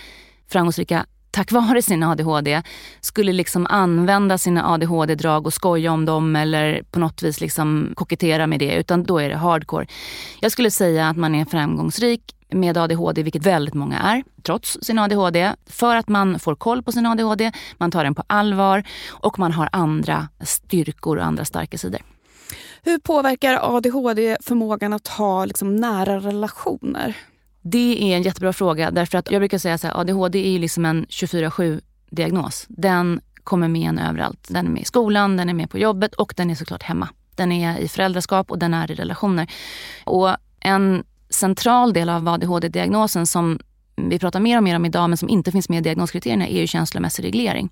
framgångsrika 0.48 1.06
tack 1.34 1.52
vare 1.52 1.82
sin 1.82 2.04
ADHD 2.04 2.62
skulle 3.02 3.34
liksom 3.34 3.68
använda 3.70 4.38
sina 4.38 4.74
ADHD-drag 4.74 5.46
och 5.46 5.54
skoja 5.54 5.92
om 5.92 6.06
dem 6.06 6.36
eller 6.36 6.84
på 6.92 7.00
något 7.00 7.24
vis 7.24 7.42
liksom 7.42 7.94
kokettera 7.96 8.48
med 8.48 8.60
det. 8.60 8.76
Utan 8.76 9.04
då 9.04 9.18
är 9.18 9.30
det 9.30 9.36
hardcore. 9.36 9.88
Jag 10.40 10.52
skulle 10.52 10.72
säga 10.72 11.10
att 11.10 11.18
man 11.18 11.36
är 11.36 11.46
framgångsrik 11.46 12.36
med 12.50 12.78
ADHD, 12.78 13.24
vilket 13.24 13.46
väldigt 13.46 13.74
många 13.74 14.00
är, 14.00 14.24
trots 14.44 14.78
sin 14.82 15.00
ADHD. 15.00 15.54
För 15.70 15.96
att 15.96 16.08
man 16.08 16.40
får 16.40 16.56
koll 16.56 16.84
på 16.84 16.92
sin 16.92 17.06
ADHD, 17.06 17.52
man 17.78 17.92
tar 17.92 18.04
den 18.04 18.16
på 18.16 18.24
allvar 18.28 18.84
och 19.10 19.40
man 19.40 19.52
har 19.52 19.70
andra 19.72 20.28
styrkor 20.42 21.18
och 21.18 21.26
andra 21.26 21.46
starka 21.46 21.78
sidor. 21.78 22.02
Hur 22.84 22.98
påverkar 22.98 23.76
ADHD 23.76 24.38
förmågan 24.42 24.94
att 24.94 25.08
ha 25.08 25.46
liksom 25.46 25.76
nära 25.76 26.20
relationer? 26.20 27.16
Det 27.66 28.12
är 28.14 28.16
en 28.18 28.24
jättebra 28.24 28.54
fråga 28.54 28.92
därför 28.92 29.18
att 29.18 29.32
jag 29.32 29.42
brukar 29.42 29.58
säga 29.58 29.76
att 29.76 29.86
ADHD 29.86 30.48
är 30.48 30.52
ju 30.52 30.60
liksom 30.60 30.86
en 30.86 31.06
24-7 31.06 31.82
diagnos. 32.10 32.66
Den 32.70 33.22
kommer 33.44 33.68
med 33.68 33.90
en 33.90 34.00
överallt. 34.00 34.48
Den 34.50 34.66
är 34.66 34.72
med 34.72 34.82
i 34.82 34.86
skolan, 34.86 35.38
den 35.38 35.50
är 35.50 35.54
med 35.54 35.70
på 35.70 35.78
jobbet 35.78 36.14
och 36.14 36.34
den 36.38 36.50
är 36.50 36.56
såklart 36.56 36.84
hemma. 36.84 37.10
Den 37.36 37.52
är 37.52 37.78
i 37.80 37.88
föräldraskap 37.88 38.52
och 38.52 38.60
den 38.60 38.74
är 38.74 38.92
i 38.92 38.96
relationer. 38.96 39.52
Och 40.04 40.36
en 40.60 41.04
central 41.30 41.94
del 41.94 42.10
av 42.10 42.28
ADHD-diagnosen 42.28 43.28
som 43.28 43.60
vi 43.96 44.20
pratar 44.20 44.40
mer 44.40 44.58
och 44.58 44.64
mer 44.64 44.76
om 44.76 44.86
idag 44.86 45.10
men 45.10 45.18
som 45.18 45.30
inte 45.30 45.52
finns 45.52 45.70
med 45.70 45.78
i 45.78 45.82
diagnoskriterierna 45.82 46.48
är 46.48 46.62
ju 46.62 46.68
känslomässig 46.68 47.24
reglering. 47.24 47.70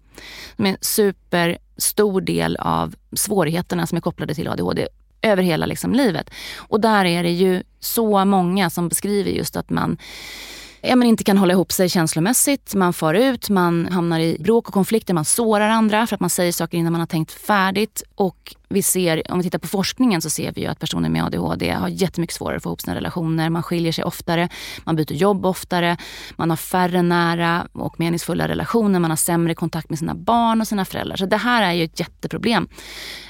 Det 0.58 0.64
är 0.64 0.68
en 0.68 0.78
superstor 0.82 2.22
del 2.22 2.58
av 2.58 2.96
svårigheterna 3.14 3.88
som 3.88 3.96
är 3.96 4.02
kopplade 4.02 4.36
till 4.36 4.48
ADHD 4.48 4.88
över 5.22 5.44
hela 5.44 5.66
liksom 5.66 5.94
livet. 5.94 6.30
Och 6.58 6.82
där 6.82 7.06
är 7.06 7.24
det 7.24 7.32
ju 7.32 7.64
så 7.80 8.26
många 8.26 8.70
som 8.70 8.90
beskriver 8.90 9.32
just 9.32 9.56
att 9.56 9.70
man 9.70 9.98
ja, 10.82 10.96
men 10.96 11.08
inte 11.08 11.24
kan 11.24 11.38
hålla 11.38 11.54
ihop 11.54 11.72
sig 11.72 11.90
känslomässigt. 11.90 12.76
Man 12.76 12.94
far 12.94 13.14
ut, 13.14 13.50
man 13.50 13.88
hamnar 13.92 14.20
i 14.20 14.38
bråk 14.40 14.68
och 14.68 14.74
konflikter, 14.74 15.14
man 15.14 15.26
sårar 15.26 15.70
andra 15.70 16.08
för 16.08 16.16
att 16.16 16.20
man 16.20 16.30
säger 16.30 16.52
saker 16.52 16.78
innan 16.78 16.92
man 16.92 17.00
har 17.02 17.08
tänkt 17.08 17.32
färdigt. 17.32 18.04
Och 18.16 18.56
vi 18.70 18.84
ser, 18.84 19.32
om 19.32 19.38
vi 19.38 19.44
tittar 19.44 19.60
på 19.60 19.68
forskningen 19.68 20.22
så 20.22 20.30
ser 20.30 20.52
vi 20.52 20.62
ju 20.62 20.68
att 20.68 20.80
personer 20.80 21.10
med 21.10 21.24
ADHD 21.24 21.72
har 21.72 21.88
jättemycket 21.88 22.36
svårare 22.36 22.58
att 22.58 22.64
få 22.64 22.70
ihop 22.70 22.82
sina 22.82 22.96
relationer. 22.96 23.50
Man 23.50 23.64
skiljer 23.64 23.92
sig 23.92 24.04
oftare, 24.04 24.50
man 24.84 24.96
byter 24.96 25.14
jobb 25.14 25.46
oftare, 25.46 25.98
man 26.36 26.50
har 26.50 26.58
färre 26.58 27.02
nära 27.02 27.68
och 27.72 28.00
meningsfulla 28.00 28.48
relationer, 28.48 29.00
man 29.00 29.12
har 29.12 29.18
sämre 29.18 29.56
kontakt 29.56 29.90
med 29.90 30.00
sina 30.00 30.16
barn 30.16 30.62
och 30.62 30.68
sina 30.68 30.86
föräldrar. 30.86 31.16
Så 31.16 31.26
det 31.26 31.38
här 31.38 31.64
är 31.64 31.74
ju 31.74 31.84
ett 31.84 32.00
jätteproblem 32.00 32.68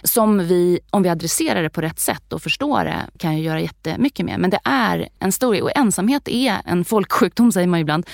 som 0.03 0.47
vi, 0.47 0.79
om 0.89 1.03
vi 1.03 1.09
adresserar 1.09 1.63
det 1.63 1.69
på 1.69 1.81
rätt 1.81 1.99
sätt 1.99 2.33
och 2.33 2.41
förstår 2.41 2.85
det, 2.85 2.99
kan 3.17 3.37
ju 3.37 3.43
göra 3.43 3.61
jättemycket 3.61 4.25
med. 4.25 4.39
Men 4.39 4.49
det 4.49 4.59
är 4.63 5.09
en 5.19 5.31
stor 5.31 5.61
och 5.61 5.77
ensamhet 5.77 6.27
är 6.27 6.57
en 6.65 6.85
folksjukdom 6.85 7.40
säger 7.51 7.67
man 7.67 7.79
ibland, 7.79 8.05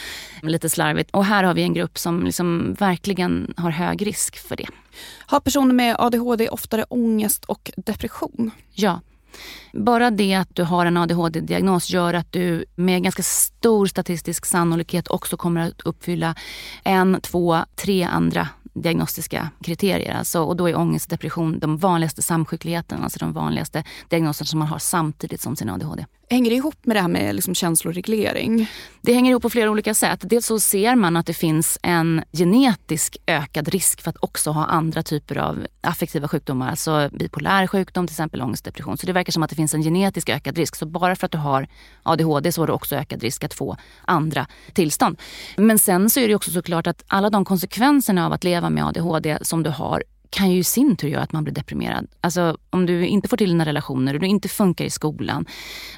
lite 0.41 0.69
slarvigt. 0.69 1.11
Och 1.11 1.25
här 1.25 1.43
har 1.43 1.53
vi 1.53 1.61
en 1.61 1.73
grupp 1.73 1.97
som 1.97 2.25
liksom 2.25 2.73
verkligen 2.79 3.53
har 3.57 3.71
hög 3.71 4.07
risk 4.07 4.37
för 4.47 4.55
det. 4.55 4.67
Har 5.25 5.39
personer 5.39 5.73
med 5.73 5.95
ADHD 5.99 6.49
oftare 6.49 6.85
ångest 6.89 7.45
och 7.45 7.71
depression? 7.77 8.51
Ja. 8.73 9.01
Bara 9.73 10.11
det 10.11 10.33
att 10.33 10.55
du 10.55 10.63
har 10.63 10.85
en 10.85 10.97
ADHD-diagnos 10.97 11.89
gör 11.89 12.13
att 12.13 12.31
du 12.31 12.65
med 12.75 13.03
ganska 13.03 13.23
stor 13.23 13.85
statistisk 13.85 14.45
sannolikhet 14.45 15.07
också 15.07 15.37
kommer 15.37 15.61
att 15.67 15.81
uppfylla 15.81 16.35
en, 16.83 17.21
två, 17.21 17.57
tre 17.75 18.03
andra 18.03 18.47
diagnostiska 18.81 19.49
kriterier. 19.63 20.15
Alltså, 20.17 20.41
och 20.41 20.55
då 20.55 20.69
är 20.69 20.77
ångest 20.77 21.05
och 21.05 21.09
depression 21.09 21.59
de 21.59 21.77
vanligaste 21.77 22.21
samsjukligheterna, 22.21 23.03
alltså 23.03 23.19
de 23.19 23.33
vanligaste 23.33 23.83
diagnoserna 24.09 24.45
som 24.45 24.59
man 24.59 24.67
har 24.67 24.79
samtidigt 24.79 25.41
som 25.41 25.55
sin 25.55 25.69
ADHD. 25.69 26.05
Hänger 26.29 26.49
det 26.49 26.55
ihop 26.55 26.85
med 26.85 26.95
det 26.95 27.01
här 27.01 27.07
med 27.07 27.35
liksom 27.35 27.55
känsloreglering? 27.55 28.69
Det 29.01 29.13
hänger 29.13 29.31
ihop 29.31 29.43
på 29.43 29.49
flera 29.49 29.71
olika 29.71 29.93
sätt. 29.93 30.19
Dels 30.23 30.45
så 30.45 30.59
ser 30.59 30.95
man 30.95 31.17
att 31.17 31.25
det 31.25 31.33
finns 31.33 31.79
en 31.81 32.23
genetisk 32.33 33.17
ökad 33.27 33.67
risk 33.67 34.01
för 34.01 34.09
att 34.09 34.17
också 34.19 34.51
ha 34.51 34.65
andra 34.65 35.03
typer 35.03 35.37
av 35.37 35.67
affektiva 35.87 36.27
sjukdomar. 36.27 36.69
Alltså 36.69 37.09
bipolär 37.11 37.67
sjukdom, 37.67 38.07
till 38.07 38.13
exempel 38.13 38.41
ångest 38.41 38.65
depression. 38.65 38.97
Så 38.97 39.05
det 39.05 39.13
verkar 39.13 39.31
som 39.31 39.43
att 39.43 39.49
det 39.49 39.55
finns 39.55 39.73
en 39.73 39.81
genetisk 39.81 40.29
ökad 40.29 40.57
risk. 40.57 40.75
Så 40.75 40.85
bara 40.85 41.15
för 41.15 41.25
att 41.25 41.31
du 41.31 41.37
har 41.37 41.67
ADHD 42.03 42.51
så 42.51 42.61
har 42.61 42.67
du 42.67 42.73
också 42.73 42.95
ökad 42.95 43.21
risk 43.21 43.43
att 43.43 43.53
få 43.53 43.77
andra 44.05 44.47
tillstånd. 44.73 45.19
Men 45.57 45.79
sen 45.79 46.09
så 46.09 46.19
är 46.19 46.27
det 46.27 46.35
också 46.35 46.51
såklart 46.51 46.87
att 46.87 47.03
alla 47.07 47.29
de 47.29 47.45
konsekvenserna 47.45 48.25
av 48.25 48.33
att 48.33 48.43
leva 48.43 48.69
med 48.69 48.85
ADHD 48.85 49.37
som 49.41 49.63
du 49.63 49.69
har 49.69 50.03
kan 50.29 50.51
ju 50.51 50.59
i 50.59 50.63
sin 50.63 50.95
tur 50.95 51.07
göra 51.07 51.23
att 51.23 51.31
man 51.31 51.43
blir 51.43 51.53
deprimerad. 51.53 52.07
Alltså 52.21 52.57
om 52.69 52.85
du 52.85 53.05
inte 53.05 53.27
får 53.27 53.37
till 53.37 53.49
dina 53.49 53.65
relationer, 53.65 54.19
du 54.19 54.27
inte 54.27 54.49
funkar 54.49 54.85
i 54.85 54.89
skolan, 54.89 55.45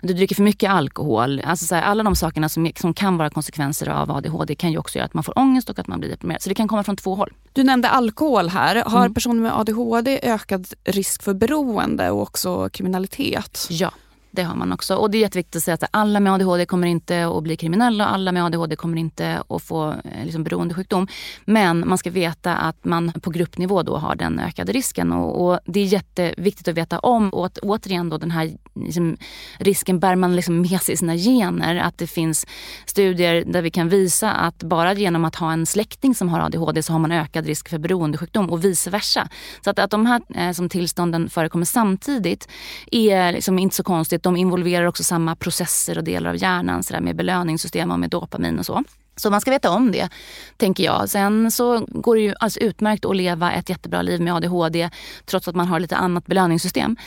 du 0.02 0.13
dricker 0.13 0.36
för 0.36 0.44
mycket 0.44 0.72
alkohol. 0.72 1.42
Alltså 1.46 1.65
så 1.65 1.76
här, 1.76 1.82
alla 1.82 2.04
de 2.04 2.15
sakerna 2.15 2.50
som, 2.50 2.72
som 2.76 2.94
kan 2.94 3.18
vara 3.18 3.30
konsekvenser 3.30 3.89
av 3.89 4.12
ADHD 4.12 4.56
kan 4.56 4.72
ju 4.72 4.78
också 4.78 4.98
göra 4.98 5.06
att 5.06 5.13
man 5.13 5.24
får 5.24 5.39
ångest 5.39 5.70
och 5.70 5.80
att 5.80 5.88
man 5.88 6.00
blir 6.00 6.10
deprimerad. 6.10 6.42
Så 6.42 6.50
det 6.50 6.56
kan 6.56 6.68
komma 6.68 6.84
från 6.84 6.96
två 6.96 7.15
håll. 7.15 7.34
Du 7.54 7.63
nämnde 7.63 7.89
alkohol 7.89 8.50
här. 8.50 8.84
Har 8.86 9.00
mm. 9.00 9.13
personer 9.13 9.42
med 9.42 9.60
ADHD 9.60 10.20
ökad 10.24 10.68
risk 10.84 11.24
för 11.24 11.34
beroende 11.34 12.10
och 12.10 12.22
också 12.22 12.70
kriminalitet? 12.70 13.68
Ja. 13.70 13.92
Det 14.32 14.44
har 14.44 14.56
man 14.56 14.72
också. 14.72 14.96
Och 14.96 15.12
det 15.12 15.18
är 15.18 15.20
jätteviktigt 15.20 15.56
att 15.56 15.63
säga 15.63 15.76
att 15.76 15.84
alla 15.92 16.20
med 16.20 16.34
ADHD 16.34 16.65
kommer 16.65 16.88
inte 16.88 17.28
att 17.28 17.44
bli 17.44 17.56
kriminella 17.58 18.06
och 18.08 18.13
alla 18.13 18.32
med 18.32 18.46
ADHD 18.46 18.76
kommer 18.76 18.98
inte 18.98 19.44
att 19.50 19.63
få 19.63 19.89
eh, 19.92 20.24
liksom, 20.24 20.44
beroendesjukdom. 20.44 21.08
Men 21.46 21.88
man 21.88 21.98
ska 21.98 22.12
veta 22.12 22.56
att 22.56 22.86
man 22.86 23.12
på 23.22 23.30
gruppnivå 23.30 23.84
då 23.84 23.98
har 23.98 24.15
den 24.15 24.39
ökade 24.39 24.72
risken. 24.72 25.12
Och, 25.12 25.46
och 25.46 25.60
det 25.65 25.80
är 25.80 25.86
jätteviktigt 25.86 26.68
att 26.68 26.76
veta 26.76 27.00
om. 27.00 27.30
Och 27.30 27.46
att, 27.46 27.58
återigen 27.58 28.10
då 28.10 28.18
den 28.18 28.32
här 28.32 28.52
liksom, 28.76 29.18
risken 29.58 30.00
bär 30.00 30.15
man 30.15 30.36
liksom 30.36 30.62
med 30.62 30.82
sig 30.82 30.94
i 30.94 30.98
sina 30.98 31.15
gener. 31.15 31.76
Att 31.76 31.98
det 31.98 32.08
finns 32.08 32.46
studier 32.86 33.44
där 33.48 33.62
vi 33.62 33.72
kan 33.72 33.89
visa 33.89 34.32
att 34.32 34.63
bara 34.63 34.94
genom 34.94 35.26
att 35.26 35.36
ha 35.36 35.54
en 35.54 35.65
släkting 35.65 36.15
som 36.15 36.30
har 36.30 36.39
ADHD 36.39 36.84
så 36.84 36.94
har 36.94 37.00
man 37.00 37.12
ökad 37.12 37.46
risk 37.46 37.70
för 37.70 37.78
beroendesjukdom 37.78 38.50
och 38.50 38.63
vice 38.63 38.89
versa. 38.89 39.30
Så 39.63 39.70
att, 39.70 39.80
att 39.80 39.92
de 39.92 40.06
här 40.06 40.22
eh, 40.36 40.52
som 40.52 40.70
tillstånden 40.70 41.30
förekommer 41.30 41.65
samtidigt 41.65 42.48
är 42.92 43.32
liksom 43.32 43.60
inte 43.60 43.76
så 43.76 43.84
konstigt. 43.84 44.18
De 44.23 44.38
involverar 44.38 44.86
också 44.86 45.03
samma 45.03 45.36
processer 45.36 45.97
och 45.97 46.03
delar 46.03 46.29
av 46.29 46.41
hjärnan 46.41 46.84
så 46.84 46.93
där 46.93 47.01
med 47.01 47.15
belöningssystem 47.15 47.91
och 47.91 47.99
med 47.99 48.10
dopamin 48.10 48.60
och 48.60 48.65
så. 48.65 48.84
Så 49.19 49.29
man 49.29 49.41
ska 49.41 49.51
veta 49.51 49.71
om 49.71 49.91
det, 49.91 50.10
tänker 50.58 50.84
jag. 50.84 51.10
Sen 51.10 51.51
så 51.51 51.86
går 51.88 52.15
det 52.15 52.21
ju 52.21 52.29
alldeles 52.29 52.58
utmärkt 52.58 53.05
att 53.05 53.15
leva 53.15 53.51
ett 53.51 53.69
jättebra 53.69 54.01
liv 54.01 54.21
med 54.21 54.34
ADHD 54.34 54.89
trots 55.25 55.47
att 55.47 55.55
man 55.55 55.67
har 55.67 55.79
lite 55.79 55.95
annat 55.95 56.25
belöningssystem. 56.25 56.97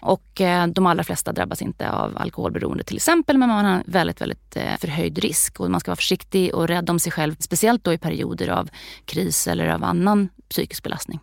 Och 0.00 0.40
eh, 0.40 0.66
de 0.66 0.86
allra 0.86 1.04
flesta 1.04 1.32
drabbas 1.32 1.62
inte 1.62 1.90
av 1.90 2.18
alkoholberoende 2.18 2.84
till 2.84 2.96
exempel, 2.96 3.38
men 3.38 3.48
man 3.48 3.64
har 3.64 3.82
väldigt, 3.86 4.20
väldigt 4.20 4.56
eh, 4.56 4.76
förhöjd 4.80 5.18
risk. 5.18 5.60
Och 5.60 5.70
man 5.70 5.80
ska 5.80 5.90
vara 5.90 5.96
försiktig 5.96 6.54
och 6.54 6.68
rädd 6.68 6.90
om 6.90 6.98
sig 6.98 7.12
själv, 7.12 7.36
speciellt 7.38 7.84
då 7.84 7.92
i 7.92 7.98
perioder 7.98 8.48
av 8.48 8.68
kris 9.04 9.46
eller 9.46 9.68
av 9.68 9.84
annan 9.84 10.28
psykisk 10.48 10.82
belastning. 10.82 11.20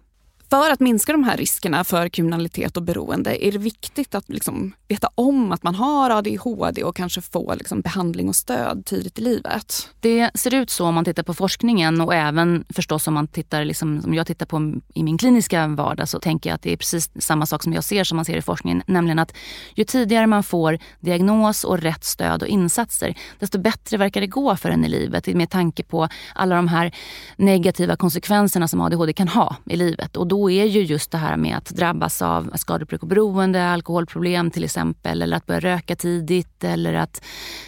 För 0.49 0.69
att 0.69 0.79
minska 0.79 1.11
de 1.11 1.23
här 1.23 1.37
riskerna 1.37 1.83
för 1.83 2.09
kriminalitet 2.09 2.77
och 2.77 2.83
beroende 2.83 3.45
är 3.45 3.51
det 3.51 3.57
viktigt 3.57 4.15
att 4.15 4.29
liksom 4.29 4.73
veta 4.87 5.09
om 5.15 5.51
att 5.51 5.63
man 5.63 5.75
har 5.75 6.09
ADHD 6.09 6.83
och 6.83 6.95
kanske 6.95 7.21
få 7.21 7.53
liksom 7.53 7.81
behandling 7.81 8.29
och 8.29 8.35
stöd 8.35 8.85
tidigt 8.85 9.19
i 9.19 9.21
livet. 9.21 9.89
Det 9.99 10.31
ser 10.33 10.53
ut 10.53 10.69
så 10.69 10.85
om 10.85 10.95
man 10.95 11.05
tittar 11.05 11.23
på 11.23 11.33
forskningen 11.33 12.01
och 12.01 12.15
även 12.15 12.65
förstås 12.69 13.07
om 13.07 13.13
man 13.13 13.27
tittar, 13.27 13.65
liksom, 13.65 14.01
som 14.01 14.13
jag 14.13 14.27
tittar 14.27 14.45
på 14.45 14.73
i 14.93 15.03
min 15.03 15.17
kliniska 15.17 15.67
vardag 15.67 16.09
så 16.09 16.19
tänker 16.19 16.49
jag 16.49 16.55
att 16.55 16.61
det 16.61 16.73
är 16.73 16.77
precis 16.77 17.11
samma 17.19 17.45
sak 17.45 17.63
som 17.63 17.73
jag 17.73 17.83
ser 17.83 18.03
som 18.03 18.15
man 18.15 18.25
ser 18.25 18.37
i 18.37 18.41
forskningen. 18.41 18.83
Nämligen 18.85 19.19
att 19.19 19.33
ju 19.75 19.83
tidigare 19.83 20.27
man 20.27 20.43
får 20.43 20.79
diagnos 20.99 21.63
och 21.63 21.79
rätt 21.79 22.03
stöd 22.03 22.41
och 22.41 22.47
insatser 22.47 23.15
desto 23.39 23.59
bättre 23.59 23.97
verkar 23.97 24.21
det 24.21 24.27
gå 24.27 24.55
för 24.55 24.69
en 24.69 24.85
i 24.85 24.89
livet 24.89 25.27
med 25.27 25.49
tanke 25.49 25.83
på 25.83 26.07
alla 26.35 26.55
de 26.55 26.67
här 26.67 26.95
negativa 27.35 27.95
konsekvenserna 27.95 28.67
som 28.67 28.81
ADHD 28.81 29.13
kan 29.13 29.27
ha 29.27 29.55
i 29.65 29.75
livet. 29.75 30.17
Och 30.17 30.27
då 30.27 30.38
då 30.39 30.51
är 30.51 30.65
ju 30.65 30.81
just 30.81 31.11
det 31.11 31.17
här 31.17 31.37
med 31.37 31.57
att 31.57 31.65
drabbas 31.65 32.21
av 32.21 32.51
skadebruk 32.55 33.01
och 33.01 33.07
beroende, 33.07 33.69
alkoholproblem 33.69 34.51
till 34.51 34.63
exempel, 34.63 35.21
eller 35.21 35.37
att 35.37 35.45
börja 35.45 35.59
röka 35.59 35.95
tidigt 35.95 36.63
eller 36.63 36.93
att 36.93 37.21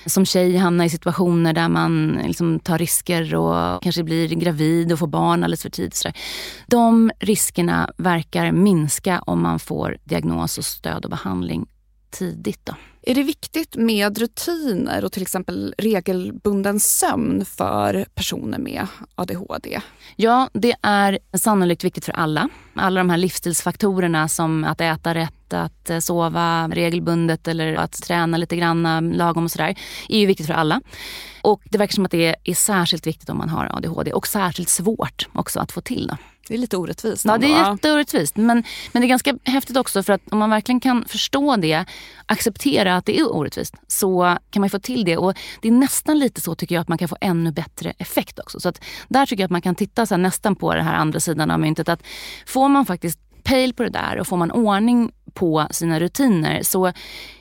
som 0.06 0.26
tjej 0.26 0.58
hamna 0.58 0.86
i 0.86 0.90
situationer 0.90 1.54
där 1.54 1.70
man 1.70 2.20
liksom 2.28 2.60
tar 2.60 2.78
risker 2.78 3.36
och 3.36 3.84
kanske 3.84 4.04
blir 4.04 4.28
gravid 4.28 4.92
och 4.92 5.00
får 5.00 5.08
barn 5.08 5.44
alldeles 5.44 5.62
för 5.62 5.70
tidigt. 5.70 6.04
De 6.68 7.12
riskerna 7.20 7.90
verkar 7.98 8.52
minska 8.52 9.22
om 9.22 9.42
man 9.42 9.60
får 9.60 9.98
diagnos 10.04 10.58
och 10.58 10.66
stöd 10.66 11.06
och 11.06 11.12
behandling 11.12 11.66
tidigt. 12.12 12.66
Då. 12.66 12.74
Är 13.04 13.16
det 13.16 13.24
viktigt 13.24 13.76
med 13.76 14.18
rutiner 14.18 15.06
och 15.06 15.12
till 15.12 15.22
exempel 15.22 15.76
regelbunden 15.78 16.80
sömn 16.80 17.46
för 17.46 18.06
personer 18.16 18.58
med 18.58 18.88
ADHD? 19.16 19.82
Ja, 20.16 20.50
det 20.54 20.76
är 20.82 21.20
sannolikt 21.38 21.84
viktigt 21.84 22.06
för 22.06 22.14
alla. 22.14 22.50
Alla 22.76 23.00
de 23.00 23.10
här 23.10 23.18
livsstilsfaktorerna 23.18 24.28
som 24.28 24.64
att 24.64 24.82
äta 24.82 25.14
rätt, 25.14 25.54
att 25.54 25.90
eh, 25.90 26.00
sova 26.00 26.68
regelbundet 26.68 27.48
eller 27.48 27.76
att 27.76 28.04
träna 28.04 28.38
lite 28.38 28.56
grann 28.56 28.86
eh, 28.86 29.18
lagom 29.18 29.44
och 29.44 29.52
sådär 29.52 29.76
är 30.10 30.20
ju 30.20 30.26
viktigt 30.26 30.48
för 30.48 30.54
alla. 30.54 30.82
Och 31.42 31.62
det 31.72 31.78
verkar 31.78 31.94
som 31.94 32.06
att 32.06 32.12
det 32.12 32.36
är 32.44 32.56
särskilt 32.56 33.08
viktigt 33.08 33.30
om 33.30 33.38
man 33.38 33.50
har 33.50 33.66
ADHD 33.78 34.14
och 34.14 34.28
särskilt 34.28 34.70
svårt 34.70 35.28
också 35.34 35.60
att 35.60 35.72
få 35.72 35.82
till. 35.82 36.08
Då. 36.08 36.18
Det 36.48 36.54
är 36.54 36.58
lite 36.58 36.78
orättvist. 36.78 37.26
Ja, 37.26 37.38
det 37.38 37.54
är 37.54 37.72
jätteorättvist. 37.72 38.36
Men, 38.36 38.64
men 38.92 39.02
det 39.02 39.06
är 39.06 39.10
ganska 39.10 39.38
häftigt 39.44 39.78
också 39.78 40.04
för 40.04 40.14
att 40.14 40.22
om 40.32 40.40
man 40.40 40.50
verkligen 40.50 40.80
kan 40.80 41.06
förstå 41.06 41.56
det, 41.56 41.86
acceptera 42.26 42.96
att 42.96 43.06
det 43.06 43.20
är 43.20 43.36
orättvist, 43.36 43.76
så 43.88 44.38
kan 44.50 44.62
man 44.62 44.70
få 44.70 44.80
till 44.80 45.06
det. 45.06 45.18
Och 45.18 45.34
det 45.62 45.68
är 45.68 45.72
nästan 45.72 46.20
lite 46.20 46.42
så 46.42 46.56
tycker 46.56 46.76
jag 46.76 46.82
att 46.82 46.88
man 46.88 46.98
kan 46.98 47.08
få 47.08 47.18
ännu 47.22 47.52
bättre 47.52 47.94
effekt 47.98 48.40
också. 48.40 48.60
Så 48.60 48.70
att 48.70 48.84
där 49.08 49.26
tycker 49.26 49.44
jag 49.44 49.48
att 49.48 49.52
man 49.52 49.62
kan 49.62 49.76
titta 49.76 50.06
så 50.06 50.18
nästan 50.18 50.56
på 50.56 50.74
den 50.74 50.86
här 50.86 50.94
andra 50.94 51.20
sidan 51.20 51.52
av 51.52 51.60
myntet. 51.60 51.90
Att 51.90 52.04
får 52.46 52.70
man 52.70 52.86
faktiskt 52.86 53.20
pejl 53.44 53.74
på 53.74 53.84
det 53.84 53.90
där 53.90 54.20
och 54.20 54.28
får 54.28 54.38
man 54.38 54.52
ordning 54.52 55.12
på 55.34 55.68
sina 55.72 56.00
rutiner 56.00 56.64
så 56.64 56.86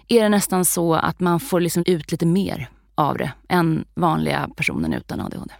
är 0.08 0.22
det 0.22 0.28
nästan 0.28 0.64
så 0.64 0.94
att 0.94 1.20
man 1.20 1.40
får 1.40 1.60
liksom 1.60 1.82
ut 1.86 2.12
lite 2.12 2.26
mer 2.26 2.70
av 2.94 3.18
det 3.18 3.32
än 3.48 3.84
vanliga 3.94 4.48
personen 4.56 4.92
utan 4.92 5.20
ADHD. 5.20 5.52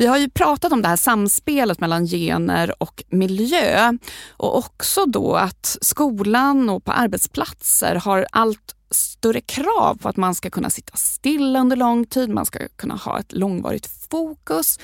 Vi 0.00 0.06
har 0.06 0.18
ju 0.18 0.30
pratat 0.30 0.72
om 0.72 0.82
det 0.82 0.88
här 0.88 0.96
samspelet 0.96 1.80
mellan 1.80 2.06
gener 2.06 2.82
och 2.82 3.04
miljö 3.08 3.92
och 4.30 4.58
också 4.58 5.06
då 5.06 5.34
att 5.34 5.78
skolan 5.80 6.70
och 6.70 6.84
på 6.84 6.92
arbetsplatser 6.92 7.94
har 7.94 8.26
allt 8.32 8.76
större 8.90 9.40
krav 9.40 9.98
på 10.02 10.08
att 10.08 10.16
man 10.16 10.34
ska 10.34 10.50
kunna 10.50 10.70
sitta 10.70 10.96
still 10.96 11.56
under 11.56 11.76
lång 11.76 12.06
tid, 12.06 12.30
man 12.30 12.46
ska 12.46 12.58
kunna 12.76 12.94
ha 12.94 13.20
ett 13.20 13.32
långvarigt 13.32 13.86
fokus. 14.10 14.78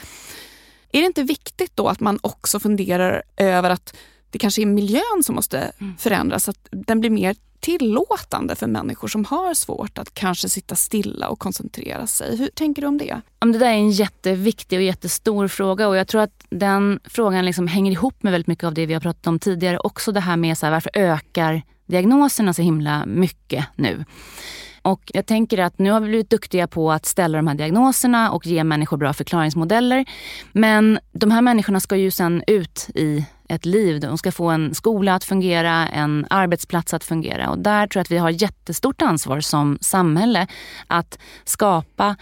Är 0.92 1.00
det 1.00 1.06
inte 1.06 1.22
viktigt 1.22 1.76
då 1.76 1.88
att 1.88 2.00
man 2.00 2.18
också 2.22 2.60
funderar 2.60 3.22
över 3.36 3.70
att 3.70 3.96
det 4.30 4.38
kanske 4.38 4.62
är 4.62 4.66
miljön 4.66 5.22
som 5.24 5.34
måste 5.34 5.58
mm. 5.58 5.96
förändras, 5.98 6.48
att 6.48 6.68
den 6.70 7.00
blir 7.00 7.10
mer 7.10 7.36
tillåtande 7.66 8.56
för 8.56 8.66
människor 8.66 9.08
som 9.08 9.24
har 9.24 9.54
svårt 9.54 9.98
att 9.98 10.14
kanske 10.14 10.48
sitta 10.48 10.74
stilla 10.74 11.28
och 11.28 11.38
koncentrera 11.38 12.06
sig. 12.06 12.36
Hur 12.36 12.48
tänker 12.48 12.82
du 12.82 12.88
om 12.88 12.98
det? 12.98 13.20
Det 13.38 13.58
där 13.58 13.66
är 13.66 13.72
en 13.72 13.90
jätteviktig 13.90 14.78
och 14.78 14.82
jättestor 14.82 15.48
fråga 15.48 15.88
och 15.88 15.96
jag 15.96 16.08
tror 16.08 16.20
att 16.20 16.46
den 16.50 17.00
frågan 17.04 17.44
liksom 17.44 17.66
hänger 17.66 17.92
ihop 17.92 18.22
med 18.22 18.32
väldigt 18.32 18.46
mycket 18.46 18.64
av 18.64 18.74
det 18.74 18.86
vi 18.86 18.94
har 18.94 19.00
pratat 19.00 19.26
om 19.26 19.38
tidigare. 19.38 19.78
Också 19.78 20.12
det 20.12 20.20
här 20.20 20.36
med 20.36 20.58
så 20.58 20.66
här, 20.66 20.70
varför 20.70 20.90
ökar 20.94 21.62
diagnoserna 21.86 22.54
så 22.54 22.62
himla 22.62 23.06
mycket 23.06 23.66
nu? 23.76 24.04
Och 24.87 25.11
jag 25.14 25.26
tänker 25.26 25.59
att 25.59 25.78
nu 25.78 25.91
har 25.91 26.01
vi 26.01 26.09
blivit 26.09 26.30
duktiga 26.30 26.66
på 26.66 26.93
att 26.93 27.07
ställa 27.07 27.39
de 27.39 27.47
här 27.47 27.55
diagnoserna 27.55 28.30
och 28.30 28.47
ge 28.47 28.64
människor 28.64 28.97
bra 28.97 29.12
förklaringsmodeller. 29.12 30.05
Men 30.53 30.99
de 31.12 31.30
här 31.30 31.43
människorna 31.43 31.80
ska 31.80 31.97
ju 31.97 32.11
sen 32.11 32.43
ut 32.47 32.89
i 32.95 33.26
ett 33.49 33.66
liv. 33.66 34.01
De 34.01 34.18
ska 34.18 34.32
få 34.32 34.49
en 34.51 34.74
skola 34.74 35.14
att 35.14 35.24
fungera, 35.24 35.89
en 35.89 36.26
arbetsplats 36.30 36.95
att 36.95 37.05
fungera. 37.05 37.51
Och 37.51 37.59
där 37.59 37.87
tror 37.87 37.99
jag 38.01 38.05
att 38.05 38.11
vi 38.11 38.18
har 38.18 38.30
jättestort 38.30 39.03
ansvar 39.03 39.41
som 39.41 39.78
samhälle 39.80 40.47
att 40.87 41.18
skapa 41.45 42.16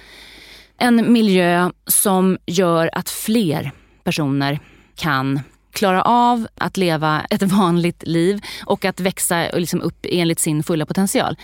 en 0.79 1.13
miljö 1.13 1.71
som 1.87 2.39
gör 2.47 2.91
att 2.93 3.11
fler 3.11 3.73
personer 4.05 4.61
kan 4.95 5.41
klara 5.75 6.03
av 6.03 6.47
att 6.55 6.77
leva 6.77 7.27
ett 7.31 7.43
vanligt 7.53 8.03
liv 8.07 8.41
och 8.67 8.85
att 8.85 9.01
växa 9.01 9.51
liksom 9.53 9.83
upp 9.83 10.07
enligt 10.09 10.41
sin 10.41 10.63
fulla 10.63 10.87
potential. 10.87 11.37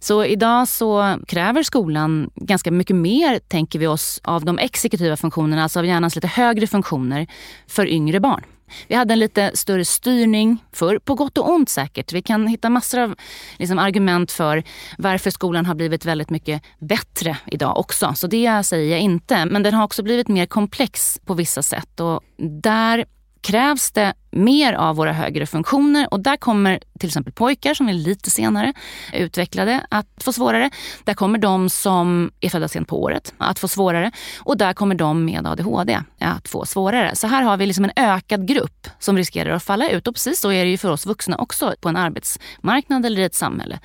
Så 0.00 0.24
idag 0.24 0.68
så 0.68 1.18
kräver 1.28 1.62
skolan 1.62 2.30
ganska 2.34 2.70
mycket 2.70 2.96
mer, 2.96 3.38
tänker 3.38 3.78
vi 3.78 3.86
oss, 3.86 4.20
av 4.24 4.44
de 4.44 4.58
exekutiva 4.58 5.16
funktionerna, 5.16 5.62
alltså 5.62 5.78
av 5.78 5.86
hjärnans 5.86 6.14
lite 6.14 6.28
högre 6.28 6.66
funktioner 6.66 7.26
för 7.66 7.86
yngre 7.86 8.20
barn. 8.20 8.44
Vi 8.88 8.94
hade 8.94 9.12
en 9.12 9.18
lite 9.18 9.50
större 9.54 9.84
styrning 9.84 10.64
för 10.72 10.98
på 10.98 11.14
gott 11.14 11.38
och 11.38 11.50
ont 11.50 11.68
säkert. 11.68 12.12
Vi 12.12 12.22
kan 12.22 12.46
hitta 12.46 12.70
massor 12.70 12.98
av 12.98 13.14
liksom, 13.56 13.78
argument 13.78 14.32
för 14.32 14.62
varför 14.98 15.30
skolan 15.30 15.66
har 15.66 15.74
blivit 15.74 16.04
väldigt 16.04 16.30
mycket 16.30 16.62
bättre 16.78 17.36
idag 17.46 17.78
också. 17.78 18.12
Så 18.16 18.26
det 18.26 18.62
säger 18.66 18.90
jag 18.90 19.00
inte. 19.00 19.44
Men 19.44 19.62
den 19.62 19.74
har 19.74 19.84
också 19.84 20.02
blivit 20.02 20.28
mer 20.28 20.46
komplex 20.46 21.20
på 21.24 21.34
vissa 21.34 21.62
sätt. 21.62 22.00
Och 22.00 22.20
där 22.62 23.04
krävs 23.40 23.90
det 23.90 24.14
mer 24.30 24.72
av 24.72 24.96
våra 24.96 25.12
högre 25.12 25.46
funktioner 25.46 26.14
och 26.14 26.20
där 26.20 26.36
kommer 26.36 26.80
till 26.98 27.08
exempel 27.08 27.32
pojkar 27.32 27.74
som 27.74 27.88
är 27.88 27.92
lite 27.92 28.30
senare 28.30 28.72
utvecklade 29.12 29.86
att 29.90 30.06
få 30.24 30.32
svårare. 30.32 30.70
Där 31.04 31.14
kommer 31.14 31.38
de 31.38 31.70
som 31.70 32.30
är 32.40 32.48
födda 32.48 32.68
sent 32.68 32.88
på 32.88 33.02
året 33.02 33.34
att 33.38 33.58
få 33.58 33.68
svårare 33.68 34.10
och 34.38 34.56
där 34.56 34.72
kommer 34.72 34.94
de 34.94 35.24
med 35.24 35.46
ADHD 35.46 36.00
att 36.20 36.48
få 36.48 36.66
svårare. 36.66 37.16
Så 37.16 37.26
här 37.26 37.42
har 37.42 37.56
vi 37.56 37.66
liksom 37.66 37.84
en 37.84 37.92
ökad 37.96 38.48
grupp 38.48 38.88
som 38.98 39.16
riskerar 39.16 39.50
att 39.50 39.62
falla 39.62 39.90
ut 39.90 40.06
och 40.06 40.14
precis 40.14 40.40
så 40.40 40.52
är 40.52 40.64
det 40.64 40.70
ju 40.70 40.78
för 40.78 40.90
oss 40.90 41.06
vuxna 41.06 41.36
också 41.36 41.74
på 41.80 41.88
en 41.88 41.96
arbetsmarknad 41.96 43.06
eller 43.06 43.20
i 43.20 43.24
ett 43.24 43.34
samhälle 43.34 43.80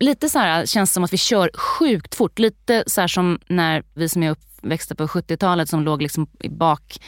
lite 0.00 0.28
så 0.28 0.38
här 0.38 0.66
känns 0.66 0.90
det 0.90 0.94
som 0.94 1.04
att 1.04 1.12
vi 1.12 1.16
kör 1.16 1.50
sjukt 1.54 2.14
fort. 2.14 2.38
Lite 2.38 2.84
så 2.86 3.08
som 3.08 3.38
när 3.48 3.82
vi 3.94 4.08
som 4.08 4.22
är 4.22 4.30
uppväxta 4.30 4.94
på 4.94 5.06
70-talet 5.06 5.68
som 5.68 5.82
låg 5.82 6.02
liksom 6.02 6.26
i 6.40 6.48
bak 6.48 7.00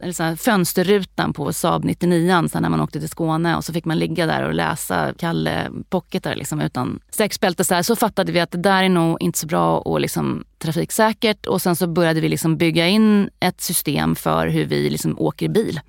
eller 0.00 0.12
så 0.12 0.22
här, 0.22 0.36
fönsterrutan 0.36 1.32
på 1.32 1.52
Saab 1.52 1.84
99 1.84 2.48
så 2.52 2.60
när 2.60 2.68
man 2.68 2.80
åkte 2.80 3.00
till 3.00 3.08
Skåne 3.08 3.56
och 3.56 3.64
så 3.64 3.72
fick 3.72 3.84
man 3.84 3.98
ligga 3.98 4.26
där 4.26 4.42
och 4.42 4.54
läsa 4.54 5.12
Kalle 5.18 5.70
Pocketar 5.88 6.34
liksom, 6.34 6.60
utan 6.60 7.00
säkerhetsbälte. 7.10 7.64
Så, 7.64 7.82
så 7.82 7.96
fattade 7.96 8.32
vi 8.32 8.40
att 8.40 8.50
det 8.50 8.58
där 8.58 8.82
är 8.84 8.88
nog 8.88 9.22
inte 9.22 9.38
så 9.38 9.46
bra 9.46 9.78
och 9.78 10.00
liksom, 10.00 10.44
trafiksäkert. 10.58 11.46
Och 11.46 11.62
sen 11.62 11.76
så 11.76 11.86
började 11.86 12.20
vi 12.20 12.28
liksom 12.28 12.56
bygga 12.56 12.88
in 12.88 13.30
ett 13.40 13.60
system 13.60 14.16
för 14.16 14.48
hur 14.48 14.64
vi 14.64 14.90
liksom 14.90 15.18
åker 15.18 15.48
bil. 15.48 15.80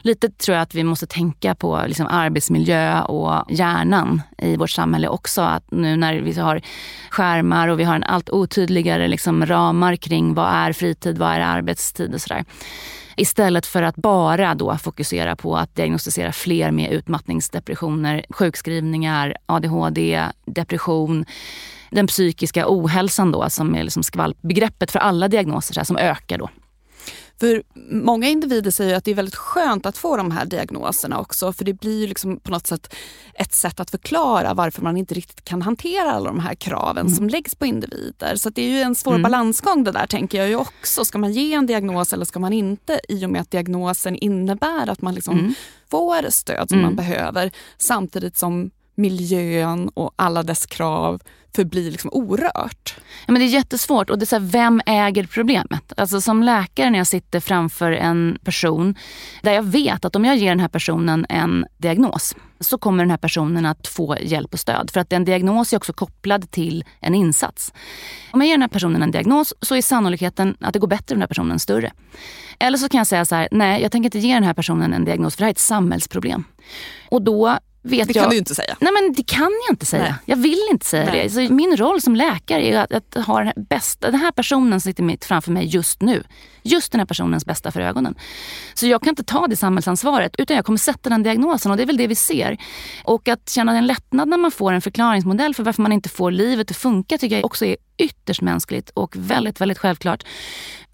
Lite 0.00 0.30
tror 0.30 0.54
jag 0.54 0.62
att 0.62 0.74
vi 0.74 0.84
måste 0.84 1.06
tänka 1.06 1.54
på 1.54 1.82
liksom 1.86 2.06
arbetsmiljö 2.06 3.02
och 3.02 3.50
hjärnan 3.50 4.22
i 4.38 4.56
vårt 4.56 4.70
samhälle 4.70 5.08
också. 5.08 5.40
Att 5.40 5.70
nu 5.70 5.96
när 5.96 6.14
vi 6.14 6.40
har 6.40 6.60
skärmar 7.10 7.68
och 7.68 7.80
vi 7.80 7.84
har 7.84 7.94
en 7.94 8.04
allt 8.04 8.30
otydligare 8.30 9.08
liksom 9.08 9.46
ramar 9.46 9.96
kring 9.96 10.34
vad 10.34 10.48
är 10.48 10.72
fritid, 10.72 11.18
vad 11.18 11.30
är 11.30 11.40
arbetstid 11.40 12.14
och 12.14 12.20
sådär 12.20 12.44
Istället 13.18 13.66
för 13.66 13.82
att 13.82 13.96
bara 13.96 14.54
då 14.54 14.76
fokusera 14.76 15.36
på 15.36 15.56
att 15.56 15.74
diagnostisera 15.74 16.32
fler 16.32 16.70
med 16.70 16.92
utmattningsdepressioner, 16.92 18.24
sjukskrivningar, 18.30 19.36
ADHD, 19.46 20.24
depression 20.46 21.24
den 21.90 22.06
psykiska 22.06 22.64
ohälsan 22.68 23.32
då 23.32 23.50
som 23.50 23.74
är 23.74 23.82
liksom 23.82 24.02
skvalpbegreppet 24.02 24.90
för 24.90 24.98
alla 24.98 25.28
diagnoser 25.28 25.74
här, 25.76 25.84
som 25.84 25.96
ökar 25.96 26.38
då. 26.38 26.50
För 27.40 27.62
många 27.90 28.28
individer 28.28 28.70
säger 28.70 28.96
att 28.96 29.04
det 29.04 29.10
är 29.10 29.14
väldigt 29.14 29.34
skönt 29.34 29.86
att 29.86 29.98
få 29.98 30.16
de 30.16 30.30
här 30.30 30.46
diagnoserna 30.46 31.20
också 31.20 31.52
för 31.52 31.64
det 31.64 31.72
blir 31.72 32.08
liksom 32.08 32.40
på 32.40 32.50
något 32.50 32.66
sätt 32.66 32.94
ett 33.34 33.54
sätt 33.54 33.80
att 33.80 33.90
förklara 33.90 34.54
varför 34.54 34.82
man 34.82 34.96
inte 34.96 35.14
riktigt 35.14 35.44
kan 35.44 35.62
hantera 35.62 36.12
alla 36.12 36.30
de 36.30 36.40
här 36.40 36.54
kraven 36.54 37.06
mm. 37.06 37.16
som 37.16 37.28
läggs 37.28 37.54
på 37.54 37.66
individer. 37.66 38.36
Så 38.36 38.50
det 38.50 38.62
är 38.62 38.68
ju 38.68 38.80
en 38.80 38.94
svår 38.94 39.12
mm. 39.12 39.22
balansgång 39.22 39.84
det 39.84 39.92
där 39.92 40.06
tänker 40.06 40.38
jag 40.38 40.48
ju 40.48 40.56
också. 40.56 41.04
Ska 41.04 41.18
man 41.18 41.32
ge 41.32 41.54
en 41.54 41.66
diagnos 41.66 42.12
eller 42.12 42.24
ska 42.24 42.38
man 42.38 42.52
inte? 42.52 43.00
I 43.08 43.26
och 43.26 43.30
med 43.30 43.40
att 43.40 43.50
diagnosen 43.50 44.16
innebär 44.16 44.90
att 44.90 45.02
man 45.02 45.14
liksom 45.14 45.38
mm. 45.38 45.54
får 45.90 46.30
stöd 46.30 46.68
som 46.68 46.78
man 46.78 46.92
mm. 46.92 46.96
behöver 46.96 47.50
samtidigt 47.78 48.36
som 48.36 48.70
miljön 48.98 49.88
och 49.94 50.12
alla 50.16 50.42
dess 50.42 50.66
krav 50.66 51.20
förblir 51.54 51.90
liksom 51.90 52.10
orört. 52.12 52.94
Ja, 53.26 53.32
men 53.32 53.40
det 53.40 53.46
är 53.46 53.48
jättesvårt. 53.48 54.10
Och 54.10 54.18
det 54.18 54.24
är 54.24 54.26
så 54.26 54.36
här, 54.36 54.46
vem 54.46 54.80
äger 54.86 55.26
problemet? 55.26 55.92
Alltså 55.96 56.20
som 56.20 56.42
läkare 56.42 56.90
när 56.90 56.98
jag 56.98 57.06
sitter 57.06 57.40
framför 57.40 57.92
en 57.92 58.38
person 58.44 58.94
där 59.42 59.52
jag 59.52 59.62
vet 59.62 60.04
att 60.04 60.16
om 60.16 60.24
jag 60.24 60.36
ger 60.36 60.48
den 60.48 60.60
här 60.60 60.68
personen 60.68 61.26
en 61.28 61.66
diagnos 61.78 62.34
så 62.60 62.78
kommer 62.78 63.04
den 63.04 63.10
här 63.10 63.18
personen 63.18 63.66
att 63.66 63.86
få 63.86 64.16
hjälp 64.20 64.52
och 64.52 64.60
stöd. 64.60 64.90
För 64.90 65.00
att 65.00 65.12
en 65.12 65.24
diagnos 65.24 65.72
är 65.72 65.76
också 65.76 65.92
kopplad 65.92 66.50
till 66.50 66.84
en 67.00 67.14
insats. 67.14 67.72
Om 68.32 68.40
jag 68.40 68.48
ger 68.48 68.54
den 68.54 68.62
här 68.62 68.68
personen 68.68 69.02
en 69.02 69.10
diagnos 69.10 69.54
så 69.60 69.74
är 69.74 69.82
sannolikheten 69.82 70.56
att 70.60 70.72
det 70.72 70.78
går 70.78 70.88
bättre 70.88 71.06
för 71.06 71.14
den 71.14 71.22
här 71.22 71.28
personen 71.28 71.58
större. 71.58 71.92
Eller 72.58 72.78
så 72.78 72.88
kan 72.88 72.98
jag 72.98 73.06
säga 73.06 73.24
så 73.24 73.34
här, 73.34 73.48
nej 73.50 73.82
jag 73.82 73.92
tänker 73.92 74.06
inte 74.06 74.18
ge 74.18 74.34
den 74.34 74.44
här 74.44 74.54
personen 74.54 74.92
en 74.92 75.04
diagnos 75.04 75.36
för 75.36 75.40
det 75.40 75.44
här 75.44 75.50
är 75.50 75.54
ett 75.54 75.58
samhällsproblem. 75.58 76.44
Och 77.10 77.22
då 77.22 77.58
vet 77.82 78.08
det 78.08 78.14
kan 78.14 78.22
jag, 78.22 78.32
du 78.32 78.36
inte 78.36 78.54
säga. 78.54 78.76
Nej 78.80 78.92
men 78.92 79.12
det 79.12 79.22
kan 79.22 79.52
jag 79.66 79.72
inte 79.72 79.86
säga. 79.86 80.02
Nej. 80.02 80.14
Jag 80.24 80.36
vill 80.36 80.68
inte 80.70 80.86
säga 80.86 81.04
Nej. 81.04 81.22
det. 81.22 81.30
Så 81.30 81.52
min 81.54 81.76
roll 81.76 82.00
som 82.00 82.16
läkare 82.16 82.66
är 82.66 82.78
att, 82.78 83.16
att 83.16 83.24
ha 83.26 83.38
den 83.38 83.46
här, 83.46 83.54
bästa, 83.68 84.10
den 84.10 84.20
här 84.20 84.32
personen 84.32 84.80
som 84.80 84.90
sitter 84.90 85.02
mitt 85.02 85.24
framför 85.24 85.52
mig 85.52 85.66
just 85.66 86.02
nu. 86.02 86.22
Just 86.62 86.92
den 86.92 86.98
här 86.98 87.06
personens 87.06 87.46
bästa 87.46 87.70
för 87.70 87.80
ögonen. 87.80 88.14
Så 88.74 88.86
jag 88.86 89.02
kan 89.02 89.10
inte 89.10 89.24
ta 89.24 89.46
det 89.46 89.56
samhällsansvaret 89.56 90.34
utan 90.38 90.56
jag 90.56 90.64
kommer 90.64 90.78
sätta 90.78 91.08
den 91.08 91.22
diagnosen 91.22 91.70
och 91.70 91.76
det 91.76 91.82
är 91.82 91.86
väl 91.86 91.96
det 91.96 92.06
vi 92.06 92.14
ser. 92.14 92.58
Och 93.04 93.28
att 93.28 93.48
känna 93.48 93.78
en 93.78 93.86
lättnad 93.86 94.28
när 94.28 94.36
man 94.36 94.50
får 94.50 94.72
en 94.72 94.80
förklaringsmodell 94.80 95.54
för 95.54 95.62
varför 95.62 95.82
man 95.82 95.92
inte 95.92 96.08
får 96.08 96.30
livet 96.30 96.70
att 96.70 96.76
funka 96.76 97.18
tycker 97.18 97.36
jag 97.36 97.44
också 97.44 97.64
är 97.64 97.76
ytterst 97.98 98.42
mänskligt 98.42 98.90
och 98.90 99.16
väldigt, 99.16 99.60
väldigt 99.60 99.78
självklart. 99.78 100.24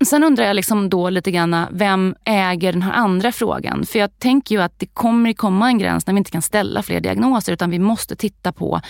Sen 0.05 0.25
undrar 0.25 0.45
jag 0.45 0.57
liksom 0.57 0.91
då 0.91 1.11
lite 1.11 1.31
grann, 1.31 1.67
vem 1.71 2.15
äger 2.25 2.73
den 2.73 2.83
här 2.83 2.93
andra 2.93 3.33
frågan? 3.33 3.87
För 3.87 3.99
jag 3.99 4.19
tänker 4.19 4.55
ju 4.55 4.63
att 4.63 4.79
det 4.79 4.87
kommer 4.87 5.33
komma 5.33 5.69
en 5.69 5.79
gräns 5.79 6.07
när 6.07 6.15
vi 6.15 6.19
inte 6.19 6.31
kan 6.31 6.43
ställa 6.43 6.74
fler 6.83 7.01
diagnoser 7.01 7.53
utan 7.53 7.71
vi 7.71 7.79
måste 7.79 8.17
titta 8.17 8.53
på 8.53 8.81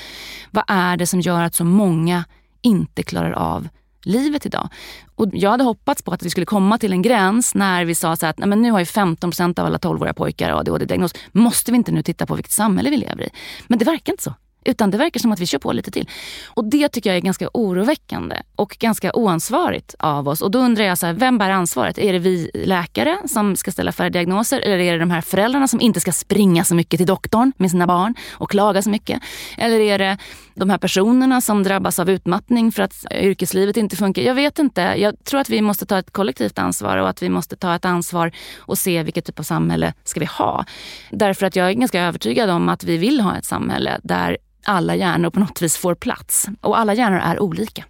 vad 0.51 0.65
är 0.67 0.97
det 0.97 1.07
som 1.07 1.21
gör 1.21 1.43
att 1.43 1.55
så 1.55 1.65
många 1.65 2.25
inte 2.63 3.03
klarar 3.03 3.33
av 3.33 3.69
livet 4.05 4.47
idag. 4.47 4.69
Och 5.15 5.29
jag 5.33 5.51
hade 5.51 5.65
hoppats 5.65 6.03
på 6.03 6.13
att 6.13 6.23
vi 6.23 6.31
skulle 6.31 6.47
komma 6.47 6.79
till 6.79 6.93
en 6.93 7.03
gräns 7.03 7.55
när 7.55 7.85
vi 7.85 7.95
sa 7.95 8.17
så 8.17 8.27
att 8.27 8.39
nej, 8.39 8.49
men 8.49 8.63
nu 8.63 8.71
har 8.71 8.79
ju 8.79 8.85
15% 8.85 9.61
av 9.61 9.67
alla 9.67 9.79
12-åriga 9.79 10.15
pojkar 10.15 10.51
ADHD-diagnos. 10.51 11.15
Måste 11.33 11.71
vi 11.73 11.77
inte 11.77 11.93
nu 11.93 12.03
titta 12.03 12.27
på 12.27 12.35
vilket 12.35 12.53
samhälle 12.53 12.91
vi 12.91 12.97
lever 12.97 13.23
i? 13.23 13.31
Men 13.67 13.79
det 13.79 13.85
verkar 13.85 14.13
inte 14.13 14.23
så. 14.23 14.35
Utan 14.65 14.91
det 14.91 14.99
verkar 14.99 15.21
som 15.21 15.33
att 15.33 15.41
vi 15.41 15.47
kör 15.47 15.59
på 15.59 15.73
lite 15.73 15.91
till. 15.91 16.09
Och 16.47 16.65
det 16.65 16.89
tycker 16.89 17.11
jag 17.11 17.17
är 17.17 17.21
ganska 17.21 17.49
oroväckande 17.53 18.37
och 18.57 18.77
ganska 18.81 19.13
oansvarigt 19.13 19.95
av 19.99 20.29
oss. 20.29 20.41
Och 20.41 20.51
då 20.51 20.59
undrar 20.59 20.85
jag, 20.85 20.99
så 20.99 21.07
här, 21.07 21.13
vem 21.13 21.39
bär 21.39 21.51
ansvaret? 21.51 21.99
Är 21.99 22.13
det 22.13 22.19
vi 22.19 22.51
läkare 22.55 23.19
som 23.27 23.57
ska 23.57 23.73
ställa 23.73 23.93
färre 23.93 24.11
diagnoser? 24.11 24.61
Eller 24.61 24.79
är 24.79 24.93
det 24.93 24.99
de 24.99 25.11
här 25.11 25.21
föräldrarna 25.21 25.69
som 25.69 25.81
inte 25.81 26.01
ska 26.01 26.13
springa 26.13 26.65
så 26.65 26.75
mycket 26.75 26.99
till 26.99 27.07
doktorn 27.07 27.53
med 27.57 27.71
sina 27.71 27.87
barn 27.87 28.15
och 28.33 28.51
klaga 28.51 28.83
så 28.83 28.91
mycket? 28.91 29.23
Eller 29.59 29.81
är 29.81 29.99
det 29.99 30.19
de 30.55 30.71
här 30.71 30.79
personerna 30.79 31.41
som 31.41 31.63
drabbas 31.63 31.99
av 31.99 32.11
utmattning 32.11 32.73
för 32.73 32.83
att 32.83 33.05
yrkeslivet 33.11 33.77
inte 33.77 33.97
funkar? 33.97 34.23
Jag 34.23 34.35
vet 34.35 34.59
inte. 34.59 34.81
Jag 34.81 35.25
tror 35.25 35.41
att 35.41 35.51
vi 35.51 35.61
måste 35.61 35.87
ta 35.87 35.99
ett 35.99 36.11
kollektivt 36.11 36.59
ansvar 36.59 36.97
och 36.97 37.09
att 37.09 37.23
vi 37.23 37.29
måste 37.29 37.57
ta 37.57 37.75
ett 37.75 37.85
ansvar 37.85 38.33
och 38.59 38.79
se 38.79 39.03
vilket 39.03 39.25
typ 39.25 39.39
av 39.39 39.43
samhälle 39.43 39.95
ska 40.05 40.21
vi 40.21 40.27
ha. 40.27 40.65
Därför 41.11 41.47
att 41.47 41.57
jag 41.57 41.69
är 41.69 41.73
ganska 41.73 42.03
övertygad 42.03 42.51
om 42.51 42.69
att 42.69 42.85
vi 42.85 42.97
vill 42.97 43.21
ha 43.21 43.37
ett 43.37 43.45
samhälle 43.45 44.01
där 44.03 44.39
alla 44.65 44.95
hjärnor 44.95 45.31
på 45.31 45.41
något 45.41 45.63
vis 45.63 45.77
får 45.77 45.95
plats. 45.95 46.49
Och 46.61 46.79
alla 46.79 46.95
hjärnor 46.95 47.19
är 47.19 47.43
olika. 47.43 47.85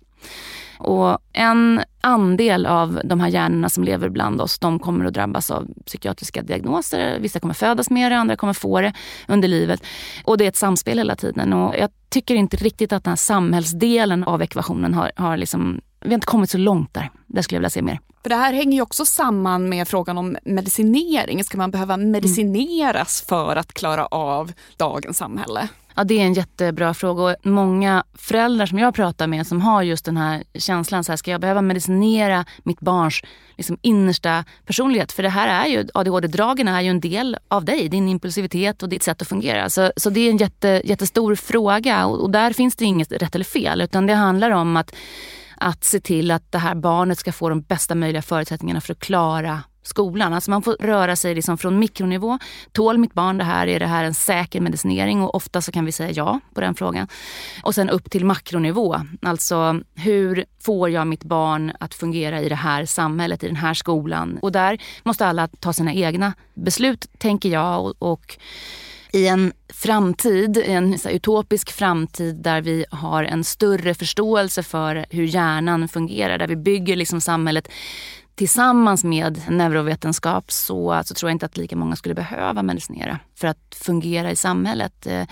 Och 0.78 1.18
en 1.32 1.82
andel 2.00 2.66
av 2.66 3.00
de 3.04 3.20
här 3.20 3.28
hjärnorna 3.28 3.68
som 3.68 3.84
lever 3.84 4.08
bland 4.08 4.40
oss, 4.40 4.58
de 4.58 4.78
kommer 4.78 5.04
att 5.04 5.14
drabbas 5.14 5.50
av 5.50 5.68
psykiatriska 5.86 6.42
diagnoser. 6.42 7.18
Vissa 7.20 7.40
kommer 7.40 7.54
födas 7.54 7.90
med 7.90 8.12
det, 8.12 8.16
andra 8.16 8.36
kommer 8.36 8.52
få 8.52 8.80
det 8.80 8.92
under 9.28 9.48
livet. 9.48 9.82
Och 10.24 10.38
det 10.38 10.44
är 10.44 10.48
ett 10.48 10.56
samspel 10.56 10.98
hela 10.98 11.16
tiden. 11.16 11.52
Och 11.52 11.74
jag 11.78 11.90
tycker 12.08 12.34
inte 12.34 12.56
riktigt 12.56 12.92
att 12.92 13.04
den 13.04 13.10
här 13.10 13.16
samhällsdelen 13.16 14.24
av 14.24 14.42
ekvationen 14.42 14.94
har, 14.94 15.12
har 15.16 15.36
liksom, 15.36 15.80
vi 16.00 16.08
har 16.08 16.14
inte 16.14 16.26
kommit 16.26 16.50
så 16.50 16.58
långt 16.58 16.94
där. 16.94 17.10
Där 17.26 17.42
skulle 17.42 17.56
jag 17.56 17.60
vilja 17.60 17.70
se 17.70 17.82
mer. 17.82 18.00
För 18.22 18.28
det 18.28 18.36
här 18.36 18.52
hänger 18.52 18.76
ju 18.76 18.82
också 18.82 19.06
samman 19.06 19.68
med 19.68 19.88
frågan 19.88 20.18
om 20.18 20.36
medicinering. 20.44 21.44
Ska 21.44 21.58
man 21.58 21.70
behöva 21.70 21.96
medicineras 21.96 23.22
mm. 23.22 23.28
för 23.28 23.56
att 23.56 23.72
klara 23.72 24.06
av 24.06 24.52
dagens 24.76 25.18
samhälle? 25.18 25.68
Ja, 25.96 26.04
det 26.04 26.20
är 26.20 26.24
en 26.24 26.34
jättebra 26.34 26.94
fråga. 26.94 27.22
Och 27.22 27.36
många 27.42 28.04
föräldrar 28.14 28.66
som 28.66 28.78
jag 28.78 28.94
pratar 28.94 29.26
med 29.26 29.46
som 29.46 29.60
har 29.60 29.82
just 29.82 30.04
den 30.04 30.16
här 30.16 30.44
känslan, 30.54 31.04
så 31.04 31.12
här, 31.12 31.16
ska 31.16 31.30
jag 31.30 31.40
behöva 31.40 31.62
medicinera 31.62 32.44
mitt 32.62 32.80
barns 32.80 33.22
liksom, 33.56 33.78
innersta 33.82 34.44
personlighet? 34.66 35.12
För 35.12 35.22
det 35.22 35.28
här 35.28 35.64
är 35.64 35.70
ju, 35.70 35.88
ADHD-dragen 35.94 36.68
är 36.68 36.80
ju 36.80 36.88
en 36.88 37.00
del 37.00 37.36
av 37.48 37.64
dig, 37.64 37.88
din 37.88 38.08
impulsivitet 38.08 38.82
och 38.82 38.88
ditt 38.88 39.02
sätt 39.02 39.22
att 39.22 39.28
fungera. 39.28 39.70
Så, 39.70 39.92
så 39.96 40.10
det 40.10 40.20
är 40.20 40.30
en 40.30 40.36
jätte, 40.36 40.82
jättestor 40.84 41.34
fråga 41.34 42.06
och, 42.06 42.22
och 42.22 42.30
där 42.30 42.52
finns 42.52 42.76
det 42.76 42.84
inget 42.84 43.12
rätt 43.12 43.34
eller 43.34 43.44
fel. 43.44 43.80
Utan 43.80 44.06
det 44.06 44.14
handlar 44.14 44.50
om 44.50 44.76
att, 44.76 44.94
att 45.56 45.84
se 45.84 46.00
till 46.00 46.30
att 46.30 46.52
det 46.52 46.58
här 46.58 46.74
barnet 46.74 47.18
ska 47.18 47.32
få 47.32 47.48
de 47.48 47.62
bästa 47.62 47.94
möjliga 47.94 48.22
förutsättningarna 48.22 48.80
för 48.80 48.92
att 48.92 49.00
klara 49.00 49.60
skolan. 49.86 50.32
Alltså 50.32 50.50
man 50.50 50.62
får 50.62 50.76
röra 50.80 51.16
sig 51.16 51.34
liksom 51.34 51.58
från 51.58 51.78
mikronivå. 51.78 52.38
Tål 52.72 52.98
mitt 52.98 53.14
barn 53.14 53.38
det 53.38 53.44
här? 53.44 53.66
Är 53.66 53.80
det 53.80 53.86
här 53.86 54.04
en 54.04 54.14
säker 54.14 54.60
medicinering? 54.60 55.22
Och 55.22 55.34
ofta 55.34 55.60
så 55.60 55.72
kan 55.72 55.84
vi 55.84 55.92
säga 55.92 56.10
ja 56.10 56.40
på 56.54 56.60
den 56.60 56.74
frågan. 56.74 57.08
Och 57.62 57.74
sen 57.74 57.90
upp 57.90 58.10
till 58.10 58.24
makronivå. 58.24 59.00
Alltså 59.22 59.80
hur 59.94 60.44
får 60.60 60.90
jag 60.90 61.06
mitt 61.06 61.24
barn 61.24 61.72
att 61.80 61.94
fungera 61.94 62.42
i 62.42 62.48
det 62.48 62.54
här 62.54 62.84
samhället, 62.84 63.44
i 63.44 63.46
den 63.46 63.56
här 63.56 63.74
skolan? 63.74 64.38
Och 64.42 64.52
där 64.52 64.78
måste 65.02 65.26
alla 65.26 65.48
ta 65.48 65.72
sina 65.72 65.92
egna 65.92 66.32
beslut, 66.54 67.06
tänker 67.18 67.48
jag. 67.48 67.84
och, 67.84 67.94
och 67.98 68.38
i 69.14 69.26
en 69.26 69.52
framtid, 69.72 70.62
en 70.66 70.98
så 70.98 71.08
utopisk 71.08 71.70
framtid 71.72 72.34
där 72.34 72.60
vi 72.60 72.84
har 72.90 73.24
en 73.24 73.44
större 73.44 73.94
förståelse 73.94 74.62
för 74.62 75.06
hur 75.10 75.24
hjärnan 75.24 75.88
fungerar, 75.88 76.38
där 76.38 76.46
vi 76.46 76.56
bygger 76.56 76.96
liksom 76.96 77.20
samhället 77.20 77.68
tillsammans 78.34 79.04
med 79.04 79.42
neurovetenskap 79.48 80.52
så, 80.52 81.02
så 81.04 81.14
tror 81.14 81.30
jag 81.30 81.34
inte 81.34 81.46
att 81.46 81.56
lika 81.56 81.76
många 81.76 81.96
skulle 81.96 82.14
behöva 82.14 82.62
medicinera 82.62 83.18
för 83.34 83.48
att 83.48 83.74
fungera 83.74 84.30
i 84.30 84.36
samhället. 84.36 85.06
Eh, 85.06 85.26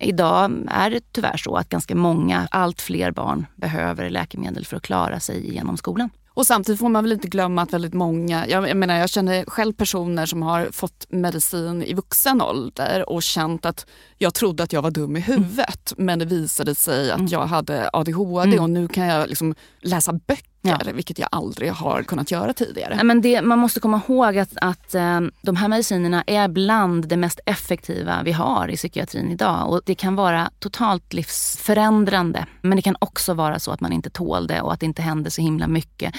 idag 0.00 0.52
är 0.68 0.90
det 0.90 1.12
tyvärr 1.12 1.36
så 1.36 1.56
att 1.56 1.68
ganska 1.68 1.94
många, 1.94 2.48
allt 2.50 2.80
fler 2.80 3.10
barn 3.10 3.46
behöver 3.56 4.10
läkemedel 4.10 4.66
för 4.66 4.76
att 4.76 4.82
klara 4.82 5.20
sig 5.20 5.54
genom 5.54 5.76
skolan. 5.76 6.10
Och 6.36 6.46
samtidigt 6.46 6.78
får 6.78 6.88
man 6.88 7.04
väl 7.04 7.12
inte 7.12 7.28
glömma 7.28 7.62
att 7.62 7.72
väldigt 7.72 7.94
många, 7.94 8.46
jag, 8.48 8.76
menar 8.76 8.98
jag 8.98 9.10
känner 9.10 9.44
själv 9.44 9.72
personer 9.72 10.26
som 10.26 10.42
har 10.42 10.68
fått 10.72 11.06
medicin 11.08 11.82
i 11.82 11.94
vuxen 11.94 12.42
ålder 12.42 13.08
och 13.10 13.22
känt 13.22 13.66
att 13.66 13.86
jag 14.18 14.34
trodde 14.34 14.62
att 14.62 14.72
jag 14.72 14.82
var 14.82 14.90
dum 14.90 15.16
i 15.16 15.20
huvudet 15.20 15.92
mm. 15.92 16.06
men 16.06 16.18
det 16.18 16.24
visade 16.24 16.74
sig 16.74 17.10
att 17.10 17.18
mm. 17.18 17.30
jag 17.30 17.46
hade 17.46 17.90
ADHD 17.92 18.48
mm. 18.48 18.62
och 18.62 18.70
nu 18.70 18.88
kan 18.88 19.06
jag 19.06 19.28
liksom 19.28 19.54
läsa 19.80 20.12
böcker 20.12 20.55
Ja. 20.68 20.92
vilket 20.92 21.18
jag 21.18 21.28
aldrig 21.32 21.72
har 21.72 22.02
kunnat 22.02 22.30
göra 22.30 22.52
tidigare. 22.52 23.04
Men 23.04 23.20
det, 23.20 23.42
man 23.42 23.58
måste 23.58 23.80
komma 23.80 24.00
ihåg 24.08 24.38
att, 24.38 24.56
att 24.56 24.94
um, 24.94 25.30
de 25.42 25.56
här 25.56 25.68
medicinerna 25.68 26.24
är 26.26 26.48
bland 26.48 27.08
det 27.08 27.16
mest 27.16 27.40
effektiva 27.46 28.22
vi 28.24 28.32
har 28.32 28.68
i 28.68 28.76
psykiatrin 28.76 29.30
idag. 29.30 29.70
Och 29.70 29.80
det 29.84 29.94
kan 29.94 30.16
vara 30.16 30.50
totalt 30.58 31.12
livsförändrande. 31.12 32.46
Men 32.60 32.76
det 32.76 32.82
kan 32.82 32.96
också 32.98 33.34
vara 33.34 33.58
så 33.58 33.70
att 33.70 33.80
man 33.80 33.92
inte 33.92 34.10
tål 34.10 34.46
det 34.46 34.60
och 34.60 34.72
att 34.72 34.80
det 34.80 34.86
inte 34.86 35.02
händer 35.02 35.30
så 35.30 35.42
himla 35.42 35.66
mycket. 35.66 36.14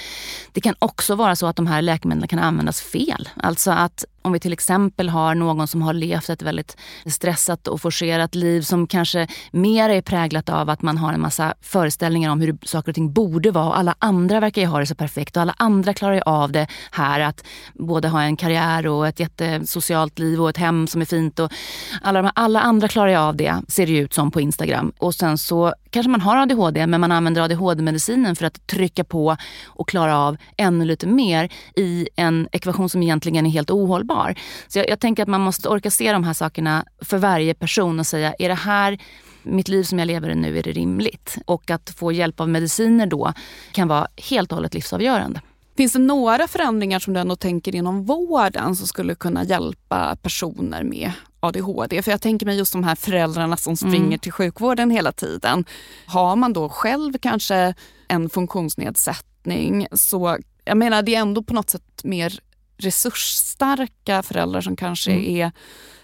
Det 0.52 0.62
kan 0.62 0.76
också 0.80 1.16
vara 1.16 1.36
så 1.36 1.48
att 1.48 1.56
de 1.56 1.68
här 1.68 1.82
läkemedlen 1.82 2.28
kan 2.28 2.40
användas 2.40 2.82
fel. 2.82 3.30
Alltså 3.36 3.72
att 3.72 4.06
om 4.28 4.34
vi 4.34 4.40
till 4.40 4.54
exempel 4.54 5.10
har 5.10 5.36
någon 5.36 5.68
som 5.68 5.82
har 5.82 5.94
levt 5.94 6.30
ett 6.30 6.42
väldigt 6.42 6.78
stressat 7.06 7.68
och 7.68 7.82
forcerat 7.82 8.36
liv 8.36 8.62
som 8.62 8.88
kanske 8.88 9.28
mer 9.52 9.90
är 9.90 10.02
präglat 10.02 10.50
av 10.50 10.70
att 10.70 10.82
man 10.82 10.98
har 10.98 11.14
en 11.14 11.22
massa 11.22 11.54
föreställningar 11.62 12.32
om 12.32 12.42
hur 12.42 12.58
saker 12.64 12.92
och 12.92 12.96
ting 12.96 13.14
borde 13.14 13.52
vara. 13.52 13.66
Och 13.66 13.78
alla 13.78 13.96
andra 14.00 14.40
verkar 14.40 14.62
ju 14.62 14.68
ha 14.68 14.80
det 14.80 14.86
så 14.86 14.96
perfekt 14.96 15.36
och 15.36 15.42
alla 15.42 15.56
andra 15.58 15.94
klarar 15.94 16.16
ju 16.16 16.22
av 16.22 16.52
det 16.52 16.68
här 16.92 17.20
att 17.20 17.44
både 17.74 18.08
ha 18.08 18.22
en 18.22 18.38
karriär 18.38 18.88
och 18.88 19.08
ett 19.08 19.20
jättesocialt 19.20 20.20
liv 20.20 20.42
och 20.42 20.50
ett 20.50 20.58
hem 20.58 20.88
som 20.88 21.02
är 21.02 21.06
fint. 21.06 21.40
Och 21.40 21.52
alla, 22.02 22.22
de, 22.22 22.32
alla 22.36 22.62
andra 22.62 22.88
klarar 22.88 23.10
ju 23.10 23.16
av 23.16 23.36
det, 23.36 23.56
ser 23.68 23.86
det 23.86 23.92
ju 23.92 24.00
ut 24.00 24.14
som 24.14 24.32
på 24.32 24.42
Instagram. 24.42 24.92
Och 24.98 25.16
sen 25.16 25.38
så 25.38 25.74
kanske 25.90 26.10
man 26.10 26.22
har 26.22 26.38
ADHD 26.38 26.88
men 26.88 27.02
man 27.02 27.12
använder 27.12 27.42
ADHD-medicinen 27.42 28.36
för 28.36 28.46
att 28.46 28.68
trycka 28.68 29.04
på 29.04 29.38
och 29.66 29.90
klara 29.90 30.18
av 30.18 30.38
ännu 30.58 30.86
lite 30.86 31.08
mer 31.08 31.50
i 31.76 32.10
en 32.16 32.48
ekvation 32.52 32.90
som 32.90 33.04
egentligen 33.04 33.46
är 33.46 33.50
helt 33.50 33.72
ohållbar. 33.72 34.36
Så 34.68 34.80
jag, 34.80 34.90
jag 34.90 35.00
tänker 35.00 35.24
att 35.24 35.30
man 35.30 35.42
måste 35.42 35.70
orka 35.70 35.92
se 35.92 36.12
de 36.12 36.24
här 36.24 36.34
sakerna 36.34 36.86
för 37.02 37.18
varje 37.18 37.54
person 37.54 38.00
och 38.00 38.08
säga, 38.08 38.34
är 38.40 38.50
det 38.50 38.56
här 38.56 38.98
mitt 39.44 39.68
liv 39.68 39.84
som 39.84 40.00
jag 40.00 40.06
lever 40.06 40.36
nu, 40.36 40.58
är 40.58 40.64
det 40.64 40.72
rimligt? 40.72 41.38
Och 41.46 41.72
att 41.72 41.90
få 41.90 42.12
hjälp 42.12 42.40
av 42.40 42.50
mediciner 42.50 43.08
då 43.08 43.34
kan 43.72 43.88
vara 43.88 44.08
helt 44.30 44.52
och 44.52 44.56
hållet 44.56 44.74
livsavgörande. 44.74 45.42
Finns 45.78 45.94
det 45.94 46.00
några 46.00 46.48
förändringar 46.48 47.00
som 47.00 47.14
du 47.14 47.20
ändå 47.20 47.36
tänker 47.36 47.76
inom 47.76 48.06
vården 48.06 48.76
som 48.76 48.88
skulle 48.88 49.16
kunna 49.16 49.44
hjälpa 49.44 50.18
personer 50.22 50.84
med 50.84 51.12
ADHD? 51.40 52.02
För 52.02 52.12
jag 52.12 52.22
tänker 52.22 52.46
mig 52.46 52.58
just 52.58 52.74
de 52.74 52.84
här 52.84 52.96
föräldrarna 52.96 53.58
som 53.58 53.78
springer 53.78 53.98
mm. 53.98 54.20
till 54.20 54.32
sjukvården 54.32 54.92
hela 54.92 55.12
tiden. 55.12 55.66
Har 56.06 56.36
man 56.36 56.54
då 56.54 56.70
själv 56.70 57.18
kanske 57.22 57.74
en 58.08 58.30
funktionsnedsättning 58.30 59.88
så 59.92 60.38
jag 60.66 60.78
menar 60.78 61.02
det 61.02 61.16
är 61.16 61.20
ändå 61.20 61.44
på 61.44 61.54
något 61.54 61.70
sätt 61.70 62.04
mer 62.04 62.40
resursstarka 62.78 64.24
föräldrar 64.24 64.62
som 64.62 64.76
kanske 64.76 65.12
mm. 65.12 65.36
är 65.36 65.52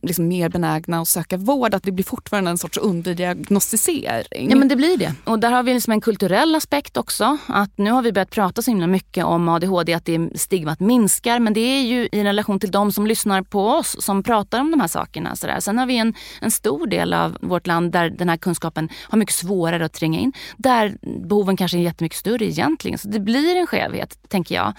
liksom 0.03 0.28
mer 0.28 0.49
benägna 0.49 1.01
att 1.01 1.07
söka 1.07 1.38
vård, 1.38 1.74
att 1.74 1.84
det 1.84 1.91
blir 1.91 2.05
fortfarande 2.05 2.51
en 2.51 2.57
sorts 2.57 2.78
underdiagnostisering. 2.78 4.49
Ja 4.49 4.55
men 4.55 4.67
det 4.67 4.76
blir 4.76 4.97
det. 4.97 5.13
Och 5.24 5.39
där 5.39 5.51
har 5.51 5.63
vi 5.63 5.74
liksom 5.74 5.93
en 5.93 6.01
kulturell 6.01 6.55
aspekt 6.55 6.97
också. 6.97 7.38
Att 7.47 7.78
nu 7.78 7.91
har 7.91 8.01
vi 8.01 8.11
börjat 8.11 8.30
prata 8.30 8.61
så 8.61 8.71
himla 8.71 8.88
mycket 8.88 9.26
om 9.26 9.49
ADHD, 9.49 9.93
att 9.93 10.05
det 10.05 10.39
stigmat 10.39 10.80
minskar. 10.80 11.39
Men 11.39 11.53
det 11.53 11.59
är 11.59 11.82
ju 11.82 12.09
i 12.11 12.24
relation 12.24 12.59
till 12.59 12.71
de 12.71 12.91
som 12.91 13.07
lyssnar 13.07 13.41
på 13.41 13.67
oss 13.67 13.95
som 13.99 14.24
pratar 14.24 14.59
om 14.59 14.71
de 14.71 14.80
här 14.80 14.88
sakerna. 14.88 15.36
Så 15.36 15.47
där. 15.47 15.59
Sen 15.59 15.78
har 15.78 15.86
vi 15.86 15.97
en, 15.97 16.13
en 16.41 16.51
stor 16.51 16.88
del 16.88 17.13
av 17.13 17.38
vårt 17.41 17.67
land 17.67 17.91
där 17.91 18.09
den 18.09 18.30
här 18.30 18.38
kunskapen 18.38 18.89
har 19.01 19.17
mycket 19.17 19.36
svårare 19.36 19.86
att 19.86 19.93
tränga 19.93 20.19
in. 20.19 20.34
Där 20.57 20.97
behoven 21.28 21.57
kanske 21.57 21.78
är 21.78 21.82
jättemycket 21.82 22.17
större 22.17 22.45
egentligen. 22.45 22.97
Så 22.97 23.07
det 23.07 23.19
blir 23.19 23.55
en 23.55 23.67
skevhet, 23.67 24.17
tänker 24.30 24.55
jag 24.55 24.74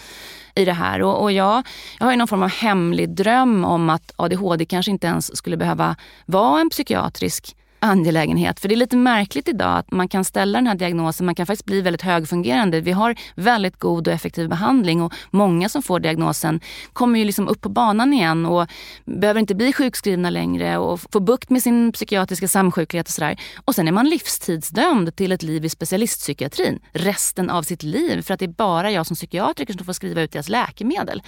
i 0.54 0.64
det 0.64 0.72
här. 0.72 1.02
Och, 1.02 1.22
och 1.22 1.32
jag, 1.32 1.62
jag 1.98 2.06
har 2.06 2.12
ju 2.12 2.16
någon 2.16 2.28
form 2.28 2.42
av 2.42 2.48
hemlig 2.48 3.10
dröm 3.10 3.64
om 3.64 3.90
att 3.90 4.12
ADHD 4.16 4.64
kanske 4.64 4.90
inte 4.90 5.06
ens 5.06 5.36
skulle 5.36 5.56
behöva 5.56 5.96
vara 6.26 6.60
en 6.60 6.70
psykiatrisk 6.70 7.56
angelägenhet. 7.80 8.60
För 8.60 8.68
det 8.68 8.74
är 8.74 8.76
lite 8.76 8.96
märkligt 8.96 9.48
idag 9.48 9.78
att 9.78 9.92
man 9.92 10.08
kan 10.08 10.24
ställa 10.24 10.58
den 10.58 10.66
här 10.66 10.74
diagnosen, 10.74 11.26
man 11.26 11.34
kan 11.34 11.46
faktiskt 11.46 11.64
bli 11.64 11.80
väldigt 11.80 12.02
högfungerande. 12.02 12.80
Vi 12.80 12.92
har 12.92 13.14
väldigt 13.34 13.78
god 13.78 14.08
och 14.08 14.14
effektiv 14.14 14.48
behandling 14.48 15.02
och 15.02 15.12
många 15.30 15.68
som 15.68 15.82
får 15.82 16.00
diagnosen 16.00 16.60
kommer 16.92 17.18
ju 17.18 17.24
liksom 17.24 17.48
upp 17.48 17.60
på 17.60 17.68
banan 17.68 18.12
igen 18.12 18.46
och 18.46 18.66
behöver 19.04 19.40
inte 19.40 19.54
bli 19.54 19.72
sjukskrivna 19.72 20.30
längre 20.30 20.78
och 20.78 21.00
få 21.12 21.20
bukt 21.20 21.50
med 21.50 21.62
sin 21.62 21.92
psykiatriska 21.92 22.48
samsjuklighet 22.48 23.08
och 23.08 23.14
sådär. 23.14 23.40
Och 23.64 23.74
sen 23.74 23.88
är 23.88 23.92
man 23.92 24.08
livstidsdömd 24.08 25.16
till 25.16 25.32
ett 25.32 25.42
liv 25.42 25.64
i 25.64 25.68
specialistpsykiatrin 25.68 26.78
resten 26.92 27.50
av 27.50 27.62
sitt 27.62 27.82
liv 27.82 28.22
för 28.22 28.34
att 28.34 28.40
det 28.40 28.46
är 28.46 28.48
bara 28.48 28.90
jag 28.90 29.06
som 29.06 29.16
psykiatriker 29.16 29.72
som 29.72 29.86
får 29.86 29.92
skriva 29.92 30.22
ut 30.22 30.32
deras 30.32 30.48
läkemedel. 30.48 31.22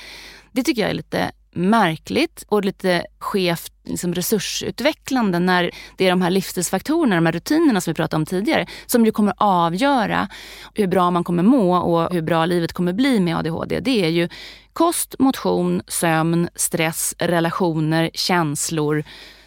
Det 0.52 0.62
tycker 0.62 0.82
jag 0.82 0.90
är 0.90 0.94
lite 0.94 1.30
märkligt 1.56 2.44
och 2.48 2.64
lite 2.64 3.06
skevt 3.18 3.72
liksom 3.84 4.14
resursutvecklande 4.14 5.38
när 5.38 5.70
det 5.96 6.06
är 6.06 6.10
de 6.10 6.22
här 6.22 6.30
livsstilsfaktorerna, 6.30 7.14
de 7.14 7.26
här 7.26 7.32
rutinerna 7.32 7.80
som 7.80 7.90
vi 7.90 7.94
pratade 7.94 8.20
om 8.20 8.26
tidigare, 8.26 8.66
som 8.86 9.06
ju 9.06 9.12
kommer 9.12 9.34
avgöra 9.36 10.28
hur 10.74 10.86
bra 10.86 11.10
man 11.10 11.24
kommer 11.24 11.42
må 11.42 11.76
och 11.76 12.12
hur 12.12 12.22
bra 12.22 12.46
livet 12.46 12.72
kommer 12.72 12.92
bli 12.92 13.20
med 13.20 13.36
ADHD. 13.36 13.80
Det 13.80 14.04
är 14.04 14.08
ju 14.08 14.28
kost, 14.72 15.14
motion, 15.18 15.82
sömn, 15.88 16.48
stress, 16.54 17.14
relationer, 17.18 18.10
känslor, 18.14 19.04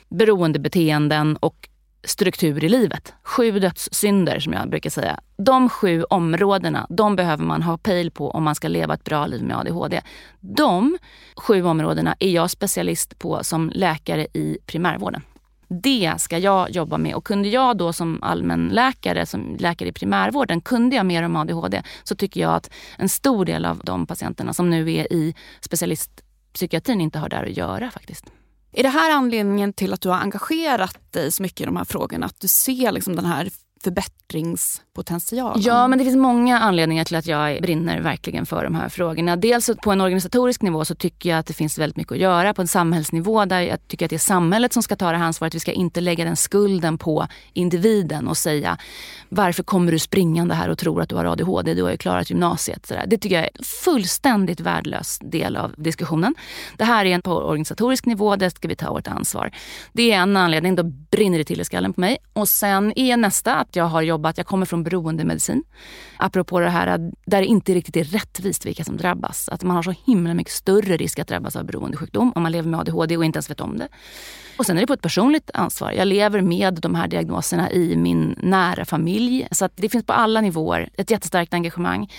beroendebeteenden 0.09 1.37
och 1.37 1.69
struktur 2.03 2.63
i 2.63 2.69
livet. 2.69 3.13
Sju 3.23 3.59
dödssynder 3.59 4.39
som 4.39 4.53
jag 4.53 4.69
brukar 4.69 4.89
säga. 4.89 5.19
De 5.37 5.69
sju 5.69 6.03
områdena, 6.03 6.87
de 6.89 7.15
behöver 7.15 7.43
man 7.43 7.63
ha 7.63 7.77
pejl 7.77 8.11
på 8.11 8.31
om 8.31 8.43
man 8.43 8.55
ska 8.55 8.67
leva 8.67 8.93
ett 8.93 9.03
bra 9.03 9.27
liv 9.27 9.43
med 9.43 9.57
ADHD. 9.57 10.01
De 10.39 10.97
sju 11.35 11.63
områdena 11.63 12.15
är 12.19 12.29
jag 12.29 12.49
specialist 12.49 13.19
på 13.19 13.43
som 13.43 13.71
läkare 13.75 14.27
i 14.33 14.57
primärvården. 14.65 15.21
Det 15.67 16.13
ska 16.17 16.37
jag 16.37 16.71
jobba 16.71 16.97
med 16.97 17.15
och 17.15 17.25
kunde 17.25 17.49
jag 17.49 17.77
då 17.77 17.93
som 17.93 18.23
allmänläkare, 18.23 19.25
som 19.25 19.57
läkare 19.59 19.89
i 19.89 19.91
primärvården, 19.91 20.61
kunde 20.61 20.95
jag 20.95 21.05
mer 21.05 21.23
om 21.23 21.35
ADHD 21.35 21.83
så 22.03 22.15
tycker 22.15 22.41
jag 22.41 22.53
att 22.55 22.71
en 22.97 23.09
stor 23.09 23.45
del 23.45 23.65
av 23.65 23.81
de 23.83 24.05
patienterna 24.07 24.53
som 24.53 24.69
nu 24.69 24.93
är 24.93 25.13
i 25.13 25.35
specialistpsykiatrin 25.61 27.01
inte 27.01 27.19
har 27.19 27.29
där 27.29 27.43
att 27.43 27.57
göra 27.57 27.91
faktiskt. 27.91 28.25
Är 28.71 28.83
det 28.83 28.89
här 28.89 29.11
anledningen 29.11 29.73
till 29.73 29.93
att 29.93 30.01
du 30.01 30.09
har 30.09 30.17
engagerat 30.17 31.11
dig 31.11 31.31
så 31.31 31.43
mycket 31.43 31.61
i 31.61 31.65
de 31.65 31.77
här 31.77 31.85
frågorna? 31.85 32.25
Att 32.25 32.39
du 32.39 32.47
ser 32.47 32.91
liksom 32.91 33.15
den 33.15 33.25
här 33.25 33.49
förbättringspotentialen? 33.83 35.61
Ja, 35.61 35.87
men 35.87 35.99
det 35.99 36.05
finns 36.05 36.17
många 36.17 36.59
anledningar 36.59 37.03
till 37.03 37.15
att 37.15 37.25
jag 37.25 37.61
brinner 37.61 38.01
verkligen 38.01 38.45
för 38.45 38.63
de 38.63 38.75
här 38.75 38.89
frågorna. 38.89 39.35
Dels 39.35 39.69
på 39.83 39.91
en 39.91 40.01
organisatorisk 40.01 40.61
nivå 40.61 40.85
så 40.85 40.95
tycker 40.95 41.29
jag 41.29 41.39
att 41.39 41.45
det 41.45 41.53
finns 41.53 41.77
väldigt 41.77 41.97
mycket 41.97 42.11
att 42.11 42.17
göra. 42.17 42.53
På 42.53 42.61
en 42.61 42.67
samhällsnivå 42.67 43.45
där 43.45 43.61
jag 43.61 43.87
tycker 43.87 44.05
att 44.05 44.09
det 44.09 44.15
är 44.15 44.17
samhället 44.17 44.73
som 44.73 44.83
ska 44.83 44.95
ta 44.95 45.11
det 45.11 45.17
här 45.17 45.25
ansvaret. 45.25 45.55
Vi 45.55 45.59
ska 45.59 45.71
inte 45.71 46.01
lägga 46.01 46.25
den 46.25 46.35
skulden 46.35 46.97
på 46.97 47.27
individen 47.53 48.27
och 48.27 48.37
säga 48.37 48.77
varför 49.29 49.63
kommer 49.63 49.91
du 49.91 49.99
springande 49.99 50.55
här 50.55 50.69
och 50.69 50.77
tror 50.77 51.01
att 51.01 51.09
du 51.09 51.15
har 51.15 51.25
ADHD? 51.25 51.73
Du 51.73 51.83
har 51.83 51.91
ju 51.91 51.97
klarat 51.97 52.29
gymnasiet. 52.29 52.91
Det 53.07 53.17
tycker 53.17 53.35
jag 53.35 53.45
är 53.45 53.49
en 53.53 53.63
fullständigt 53.63 54.59
värdelös 54.59 55.19
del 55.21 55.55
av 55.55 55.73
diskussionen. 55.77 56.35
Det 56.77 56.83
här 56.83 57.05
är 57.05 57.09
en 57.09 57.21
på 57.21 57.31
organisatorisk 57.31 58.05
nivå, 58.05 58.35
där 58.35 58.49
ska 58.49 58.67
vi 58.67 58.75
ta 58.75 58.93
vårt 58.93 59.07
ansvar. 59.07 59.51
Det 59.93 60.11
är 60.11 60.19
en 60.19 60.37
anledning, 60.37 60.75
då 60.75 60.83
brinner 60.83 61.37
det 61.37 61.43
till 61.43 61.61
i 61.61 61.65
skallen 61.65 61.93
på 61.93 62.01
mig. 62.01 62.17
Och 62.33 62.49
sen 62.49 62.93
är 62.99 63.17
nästa 63.17 63.55
att 63.69 63.75
jag 63.75 63.85
har 63.85 64.01
jobbat, 64.01 64.37
jag 64.37 64.47
kommer 64.47 64.65
från 64.65 64.83
beroendemedicin. 64.83 65.63
Apropå 66.17 66.59
det 66.59 66.69
här 66.69 67.11
där 67.25 67.41
det 67.41 67.45
inte 67.45 67.73
riktigt 67.73 67.97
är 67.97 68.03
rättvist 68.03 68.65
vilka 68.65 68.83
som 68.83 68.97
drabbas. 68.97 69.49
Att 69.49 69.63
man 69.63 69.75
har 69.75 69.83
så 69.83 69.93
himla 70.05 70.33
mycket 70.33 70.53
större 70.53 70.97
risk 70.97 71.19
att 71.19 71.27
drabbas 71.27 71.55
av 71.55 71.65
beroendesjukdom 71.65 72.31
om 72.35 72.43
man 72.43 72.51
lever 72.51 72.69
med 72.69 72.79
ADHD 72.79 73.17
och 73.17 73.25
inte 73.25 73.37
ens 73.37 73.49
vet 73.49 73.61
om 73.61 73.77
det. 73.77 73.87
Och 74.57 74.65
sen 74.65 74.77
är 74.77 74.81
det 74.81 74.87
på 74.87 74.93
ett 74.93 75.01
personligt 75.01 75.51
ansvar. 75.53 75.91
Jag 75.91 76.07
lever 76.07 76.41
med 76.41 76.73
de 76.73 76.95
här 76.95 77.07
diagnoserna 77.07 77.71
i 77.71 77.95
min 77.95 78.35
nära 78.43 78.85
familj. 78.85 79.47
Så 79.51 79.65
att 79.65 79.73
det 79.75 79.89
finns 79.89 80.05
på 80.05 80.13
alla 80.13 80.41
nivåer 80.41 80.89
ett 80.97 81.11
jättestarkt 81.11 81.53
engagemang. 81.53 82.11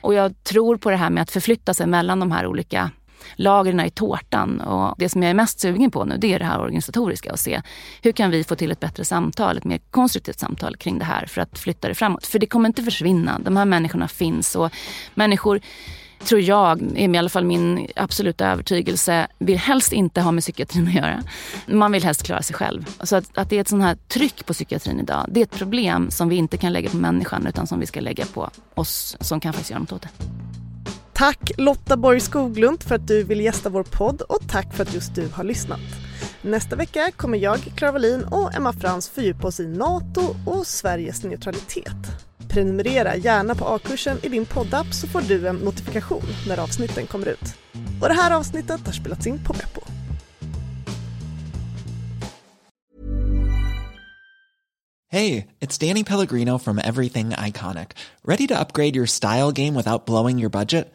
Och 0.00 0.14
jag 0.14 0.44
tror 0.44 0.76
på 0.76 0.90
det 0.90 0.96
här 0.96 1.10
med 1.10 1.22
att 1.22 1.30
förflytta 1.30 1.74
sig 1.74 1.86
mellan 1.86 2.20
de 2.20 2.32
här 2.32 2.46
olika 2.46 2.90
lagren 3.36 3.80
i 3.80 3.90
tårtan. 3.90 4.60
Och 4.60 4.94
det 4.98 5.08
som 5.08 5.22
jag 5.22 5.30
är 5.30 5.34
mest 5.34 5.60
sugen 5.60 5.90
på 5.90 6.04
nu 6.04 6.16
det 6.16 6.34
är 6.34 6.38
det 6.38 6.44
här 6.44 6.60
organisatoriska 6.60 7.32
och 7.32 7.38
se 7.38 7.62
hur 8.02 8.12
kan 8.12 8.30
vi 8.30 8.44
få 8.44 8.54
till 8.54 8.70
ett 8.70 8.80
bättre 8.80 9.04
samtal, 9.04 9.58
ett 9.58 9.64
mer 9.64 9.80
konstruktivt 9.90 10.38
samtal 10.38 10.76
kring 10.76 10.98
det 10.98 11.04
här 11.04 11.26
för 11.26 11.40
att 11.40 11.58
flytta 11.58 11.88
det 11.88 11.94
framåt. 11.94 12.26
För 12.26 12.38
det 12.38 12.46
kommer 12.46 12.68
inte 12.68 12.82
försvinna. 12.82 13.38
De 13.38 13.56
här 13.56 13.64
människorna 13.64 14.08
finns 14.08 14.56
och 14.56 14.70
människor 15.14 15.60
tror 16.24 16.40
jag, 16.40 16.82
är 16.82 17.14
i 17.14 17.18
alla 17.18 17.28
fall 17.28 17.44
min 17.44 17.88
absoluta 17.96 18.46
övertygelse, 18.48 19.26
vill 19.38 19.58
helst 19.58 19.92
inte 19.92 20.20
ha 20.20 20.32
med 20.32 20.42
psykiatrin 20.42 20.88
att 20.88 20.94
göra. 20.94 21.22
Man 21.66 21.92
vill 21.92 22.04
helst 22.04 22.22
klara 22.22 22.42
sig 22.42 22.56
själv. 22.56 22.86
Så 23.02 23.16
att, 23.16 23.38
att 23.38 23.50
det 23.50 23.56
är 23.56 23.60
ett 23.60 23.68
sånt 23.68 23.82
här 23.82 23.96
tryck 24.08 24.46
på 24.46 24.52
psykiatrin 24.52 25.00
idag, 25.00 25.26
det 25.28 25.40
är 25.40 25.44
ett 25.44 25.58
problem 25.58 26.10
som 26.10 26.28
vi 26.28 26.36
inte 26.36 26.56
kan 26.56 26.72
lägga 26.72 26.90
på 26.90 26.96
människan 26.96 27.46
utan 27.46 27.66
som 27.66 27.80
vi 27.80 27.86
ska 27.86 28.00
lägga 28.00 28.26
på 28.26 28.50
oss 28.74 29.16
som 29.20 29.40
kan 29.40 29.52
faktiskt 29.52 29.70
göra 29.70 29.80
något 29.80 29.92
åt 29.92 30.02
det. 30.02 30.08
Tack 31.14 31.52
Lotta 31.58 31.96
Borg 31.96 32.20
Skoglund 32.20 32.82
för 32.82 32.94
att 32.94 33.06
du 33.06 33.22
vill 33.22 33.40
gästa 33.40 33.68
vår 33.68 33.82
podd 33.82 34.22
och 34.22 34.48
tack 34.48 34.74
för 34.74 34.82
att 34.82 34.94
just 34.94 35.14
du 35.14 35.28
har 35.28 35.44
lyssnat. 35.44 35.80
Nästa 36.42 36.76
vecka 36.76 37.10
kommer 37.16 37.38
jag, 37.38 37.58
Clara 37.58 37.92
Wallin 37.92 38.24
och 38.24 38.54
Emma 38.54 38.72
Frans 38.72 39.08
fördjupa 39.08 39.46
oss 39.46 39.60
i 39.60 39.66
NATO 39.66 40.20
och 40.46 40.66
Sveriges 40.66 41.24
neutralitet. 41.24 41.96
Prenumerera 42.48 43.16
gärna 43.16 43.54
på 43.54 43.64
A-kursen 43.64 44.18
i 44.22 44.28
din 44.28 44.46
poddapp 44.46 44.86
så 44.94 45.06
får 45.06 45.20
du 45.20 45.48
en 45.48 45.56
notifikation 45.56 46.22
när 46.48 46.58
avsnitten 46.58 47.06
kommer 47.06 47.26
ut. 47.26 47.54
Och 48.02 48.08
det 48.08 48.14
här 48.14 48.30
avsnittet 48.30 48.86
har 48.86 48.92
spelats 48.92 49.26
in 49.26 49.44
på 49.44 49.52
Beppo. 49.52 49.80
Hej, 55.12 55.46
det 55.58 55.82
är 55.82 55.88
Danny 55.88 56.04
Pellegrino 56.04 56.58
from 56.58 56.78
Everything 56.78 57.32
Iconic. 57.48 57.88
Ready 58.24 58.46
to 58.46 58.54
upgrade 58.60 58.96
your 58.96 59.06
style 59.06 59.52
game 59.52 59.74
without 59.74 60.06
blowing 60.06 60.40
your 60.40 60.50
budget? 60.50 60.94